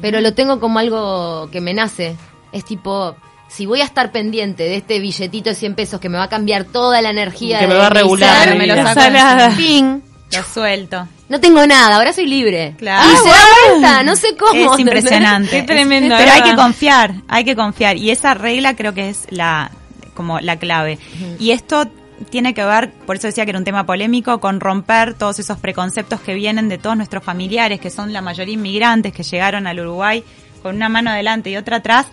Pero 0.00 0.20
lo 0.20 0.34
tengo 0.34 0.60
como 0.60 0.78
algo 0.78 1.48
que 1.50 1.60
me 1.60 1.72
nace. 1.74 2.16
Es 2.52 2.64
tipo, 2.64 3.16
si 3.48 3.66
voy 3.66 3.80
a 3.80 3.84
estar 3.84 4.12
pendiente 4.12 4.64
de 4.64 4.76
este 4.76 5.00
billetito 5.00 5.50
de 5.50 5.56
100 5.56 5.74
pesos 5.74 6.00
que 6.00 6.08
me 6.08 6.18
va 6.18 6.24
a 6.24 6.28
cambiar 6.28 6.64
toda 6.64 7.00
la 7.00 7.10
energía 7.10 7.58
Que 7.58 7.66
me 7.66 7.74
va 7.74 7.86
a 7.86 7.90
regular 7.90 8.56
me 8.56 8.66
lo 8.66 8.74
saco. 8.76 9.56
¡ping! 9.56 10.00
Lo 10.30 10.42
suelto. 10.42 11.08
No 11.30 11.40
tengo 11.40 11.66
nada, 11.66 11.96
ahora 11.96 12.12
soy 12.12 12.26
libre. 12.26 12.74
Claro. 12.76 13.10
Y 13.10 13.16
se 13.16 13.28
da 13.28 13.34
Ah, 13.34 13.68
vuelta, 13.70 14.02
no 14.02 14.14
sé 14.16 14.36
cómo. 14.36 14.74
Es 14.74 14.78
impresionante. 14.78 15.50
Qué 15.50 15.62
tremendo, 15.62 16.14
Pero 16.18 16.30
hay 16.32 16.42
que 16.42 16.54
confiar, 16.54 17.14
hay 17.28 17.44
que 17.44 17.56
confiar. 17.56 17.96
Y 17.96 18.10
esa 18.10 18.34
regla 18.34 18.76
creo 18.76 18.92
que 18.92 19.08
es 19.08 19.26
la, 19.30 19.70
como 20.14 20.38
la 20.40 20.58
clave. 20.58 20.98
Y 21.38 21.52
esto 21.52 21.86
tiene 22.30 22.54
que 22.54 22.64
ver, 22.64 22.90
por 22.90 23.16
eso 23.16 23.26
decía 23.26 23.44
que 23.44 23.50
era 23.50 23.58
un 23.58 23.64
tema 23.64 23.86
polémico, 23.86 24.40
con 24.40 24.60
romper 24.60 25.14
todos 25.14 25.38
esos 25.38 25.58
preconceptos 25.58 26.20
que 26.20 26.34
vienen 26.34 26.68
de 26.68 26.78
todos 26.78 26.96
nuestros 26.96 27.24
familiares, 27.24 27.80
que 27.80 27.90
son 27.90 28.12
la 28.12 28.20
mayoría 28.20 28.54
inmigrantes 28.54 29.12
que 29.12 29.22
llegaron 29.22 29.66
al 29.66 29.80
Uruguay 29.80 30.24
con 30.62 30.76
una 30.76 30.88
mano 30.88 31.10
adelante 31.10 31.50
y 31.50 31.56
otra 31.56 31.76
atrás, 31.76 32.06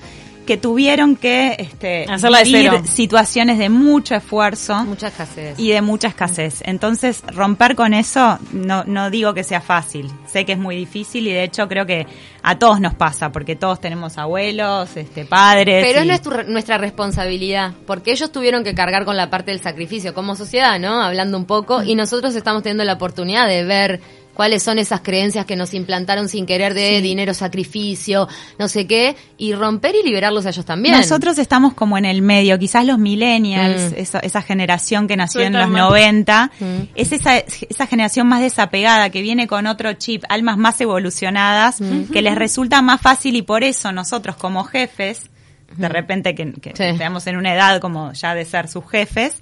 que 0.46 0.58
tuvieron 0.58 1.16
que 1.16 1.56
este, 1.60 2.06
Hacerla 2.10 2.40
de 2.40 2.44
vivir 2.46 2.70
cero. 2.72 2.84
situaciones 2.86 3.58
de 3.58 3.70
mucho 3.70 4.16
esfuerzo 4.16 4.84
Mucha 4.86 5.08
escasez. 5.08 5.60
y 5.60 5.70
de 5.72 5.82
mucha 5.82 6.08
escasez. 6.08 6.62
Entonces, 6.66 7.24
romper 7.34 7.76
con 7.76 7.94
eso, 7.94 8.40
no, 8.54 8.84
no 8.86 9.10
digo 9.10 9.34
que 9.34 9.44
sea 9.44 9.62
fácil. 9.62 10.10
Sé 10.32 10.46
que 10.46 10.54
es 10.54 10.58
muy 10.60 10.76
difícil 10.76 11.28
y 11.28 11.32
de 11.32 11.44
hecho 11.44 11.68
creo 11.68 11.86
que 11.86 12.06
a 12.44 12.60
todos 12.60 12.80
nos 12.80 12.94
pasa, 12.94 13.32
porque 13.32 13.56
todos 13.56 13.82
tenemos 13.82 14.18
abuelos, 14.18 14.96
este, 14.96 15.26
padres. 15.26 15.84
Pero 15.86 16.00
es 16.00 16.06
y- 16.06 16.08
nuestra, 16.08 16.44
nuestra 16.44 16.78
responsabilidad, 16.78 17.74
porque 17.88 18.12
ellos 18.12 18.32
tuvieron 18.32 18.64
que 18.64 18.76
cargar 18.76 19.04
con 19.06 19.18
la 19.18 19.30
parte 19.30 19.52
del 19.52 19.60
sacrificio 19.62 20.14
como 20.14 20.36
sociedad, 20.36 20.80
¿no? 20.80 21.02
Hablando 21.02 21.38
un 21.38 21.46
poco, 21.46 21.82
y 21.84 21.96
nosotros 21.96 22.36
estamos 22.36 22.62
teniendo 22.64 22.84
la 22.84 22.94
oportunidad 22.94 23.48
de 23.48 23.64
ver 23.64 24.00
cuáles 24.36 24.62
son 24.62 24.78
esas 24.78 25.02
creencias 25.02 25.46
que 25.46 25.56
nos 25.56 25.74
implantaron 25.74 26.30
sin 26.30 26.46
querer 26.46 26.74
de 26.76 27.02
dinero, 27.02 27.34
sacrificio, 27.34 28.28
no 28.60 28.68
sé 28.68 28.86
qué, 28.86 29.16
y 29.38 29.54
romper 29.54 29.96
y 29.96 30.04
liberarlos 30.04 30.46
a 30.46 30.50
ellos 30.50 30.66
también. 30.66 30.96
Nosotros 30.96 31.38
estamos 31.40 31.74
como 31.74 31.98
en 31.98 32.06
el 32.06 32.22
medio, 32.22 32.60
quizás 32.60 32.86
los 32.86 33.00
millennials, 33.00 33.92
Mm. 33.92 33.96
esa, 33.98 34.20
esa 34.20 34.42
generación 34.44 35.08
que 35.08 35.18
nació 35.18 35.42
en 35.42 35.54
los 35.54 35.64
el 35.64 35.70
mate. 35.70 35.82
90, 35.82 36.52
Mm. 36.60 36.66
es 36.96 37.12
esa, 37.12 37.38
esa 37.38 37.88
generación 37.88 38.28
más 38.28 38.42
desapegada, 38.42 39.10
que 39.10 39.22
viene 39.22 39.48
con 39.48 39.66
otro 39.68 39.94
chip, 39.94 40.24
almas 40.30 40.58
más 40.58 40.80
evolucionadas, 40.82 41.80
Mm. 41.82 42.12
que 42.12 42.22
les 42.22 42.36
resulta 42.36 42.82
más 42.82 43.02
fácil 43.02 43.36
y 43.36 43.42
por 43.42 43.64
eso 43.64 43.92
nosotros 43.92 44.36
como 44.36 44.64
jefes, 44.66 45.30
de 45.78 45.90
repente 45.90 46.36
que, 46.36 46.54
que 46.54 46.74
estamos 46.78 47.26
en 47.28 47.38
una 47.38 47.54
edad 47.54 47.80
como 47.82 48.14
ya 48.14 48.36
de 48.36 48.46
ser 48.46 48.68
sus 48.68 48.88
jefes, 48.90 49.34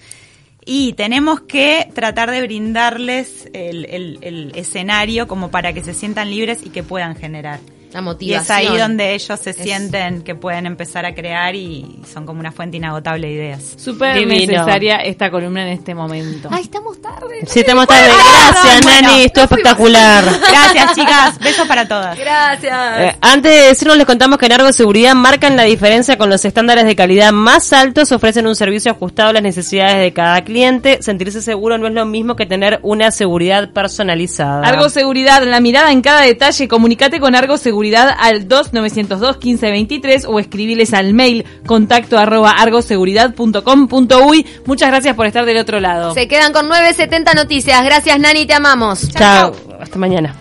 y 0.66 0.93
tenemos 0.93 1.41
que 1.41 1.88
tratar 1.93 2.32
de 2.32 2.41
brindarles 2.41 3.49
el, 3.53 3.86
el- 3.86 4.18
el 4.22 4.51
escenario 4.55 5.28
como 5.28 5.49
para 5.51 5.74
que 5.74 5.84
se 5.84 5.93
sientan 5.93 6.30
libres 6.30 6.59
y 6.66 6.70
que 6.70 6.84
puedan 6.84 7.16
generar. 7.16 7.59
La 7.93 8.15
Y 8.19 8.33
es 8.33 8.49
ahí 8.49 8.77
donde 8.77 9.13
ellos 9.13 9.39
se 9.39 9.51
Es- 9.51 9.55
sienten 9.57 10.23
que 10.23 10.35
pueden 10.35 10.65
empezar 10.65 11.05
a 11.05 11.13
crear 11.13 11.55
y 11.55 11.99
son 12.11 12.25
como 12.25 12.39
una 12.39 12.51
fuente 12.51 12.77
inagotable 12.77 13.27
de 13.27 13.33
ideas. 13.33 13.73
Súper 13.77 14.25
necesaria 14.25 14.97
esta 14.97 15.29
columna 15.29 15.61
en 15.63 15.69
este 15.69 15.93
momento. 15.93 16.49
Ay, 16.51 16.63
estamos 16.63 16.99
tarde. 17.01 17.41
Sí, 17.45 17.59
estamos 17.59 17.87
tarde. 17.87 18.09
Gracias, 18.09 18.83
bueno. 18.83 19.07
Nani. 19.09 19.23
Estuvo 19.23 19.43
espectacular. 19.43 20.23
Gracias, 20.23 20.95
chicas. 20.95 21.39
Besos 21.39 21.67
para 21.67 21.87
todas. 21.87 22.17
Gracias. 22.17 22.99
Eh, 22.99 23.17
antes 23.21 23.51
de 23.51 23.67
decirnos, 23.67 23.97
les 23.97 24.05
contamos 24.05 24.37
que 24.37 24.45
en 24.47 24.53
Argo 24.53 24.71
Seguridad 24.73 25.13
marcan 25.13 25.55
la 25.55 25.63
diferencia 25.63 26.17
con 26.17 26.29
los 26.29 26.43
estándares 26.45 26.85
de 26.85 26.95
calidad 26.95 27.31
más 27.31 27.73
altos, 27.73 28.11
ofrecen 28.11 28.47
un 28.47 28.55
servicio 28.55 28.91
ajustado 28.91 29.29
a 29.29 29.33
las 29.33 29.43
necesidades 29.43 29.97
de 30.01 30.13
cada 30.13 30.43
cliente. 30.43 31.01
Sentirse 31.01 31.41
seguro 31.41 31.77
no 31.77 31.87
es 31.87 31.93
lo 31.93 32.05
mismo 32.05 32.35
que 32.35 32.45
tener 32.45 32.79
una 32.81 33.11
seguridad 33.11 33.71
personalizada. 33.71 34.67
Argo 34.67 34.89
Seguridad, 34.89 35.43
la 35.43 35.59
mirada 35.59 35.91
en 35.91 36.01
cada 36.01 36.21
detalle. 36.21 36.67
Comunicate 36.67 37.19
con 37.19 37.35
Argo 37.35 37.57
Seguridad 37.84 38.15
al 38.17 38.47
2902 38.47 39.39
1523 39.43 40.25
o 40.29 40.39
escribiles 40.39 40.93
al 40.93 41.13
mail 41.13 41.43
contacto 41.65 42.17
arroba 42.17 42.51
argoseguridad.com.uy. 42.51 44.47
Muchas 44.65 44.88
gracias 44.88 45.17
por 45.17 45.25
estar 45.25 45.45
del 45.45 45.57
otro 45.57 45.81
lado. 45.81 46.13
Se 46.13 46.29
quedan 46.29 46.53
con 46.53 46.69
970 46.69 47.34
noticias. 47.34 47.84
Gracias, 47.84 48.17
Nani, 48.21 48.45
te 48.45 48.53
amamos. 48.53 49.09
Chao. 49.09 49.53
Hasta 49.81 49.99
mañana. 49.99 50.34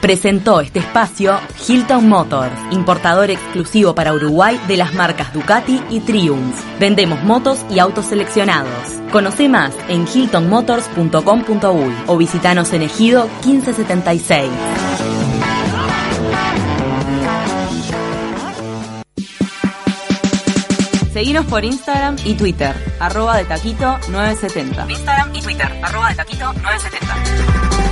Presentó 0.00 0.60
este 0.60 0.78
espacio 0.78 1.40
Hilton 1.66 2.08
Motors, 2.08 2.52
importador 2.70 3.32
exclusivo 3.32 3.96
para 3.96 4.14
Uruguay 4.14 4.60
de 4.68 4.76
las 4.76 4.94
marcas 4.94 5.32
Ducati 5.32 5.82
y 5.90 5.98
Triumph. 6.00 6.54
Vendemos 6.78 7.20
motos 7.24 7.66
y 7.68 7.80
autos 7.80 8.06
seleccionados. 8.06 8.70
Conoce 9.10 9.48
más 9.48 9.74
en 9.88 10.06
hiltonmotors.com.uy 10.06 11.94
o 12.06 12.16
visitanos 12.16 12.72
en 12.72 12.82
Ejido 12.82 13.28
1576. 13.44 14.50
Seguinos 21.12 21.44
por 21.44 21.62
Instagram 21.62 22.16
y 22.24 22.34
Twitter, 22.34 22.74
arroba 22.98 23.36
de 23.36 23.44
taquito 23.44 23.98
970. 24.08 24.86
Instagram 24.90 25.34
y 25.34 25.42
Twitter, 25.42 25.80
arroba 25.82 26.08
de 26.08 26.14
taquito 26.14 26.52
970. 26.54 27.91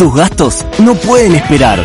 Tus 0.00 0.14
gastos 0.14 0.64
no 0.78 0.94
pueden 0.94 1.34
esperar. 1.34 1.84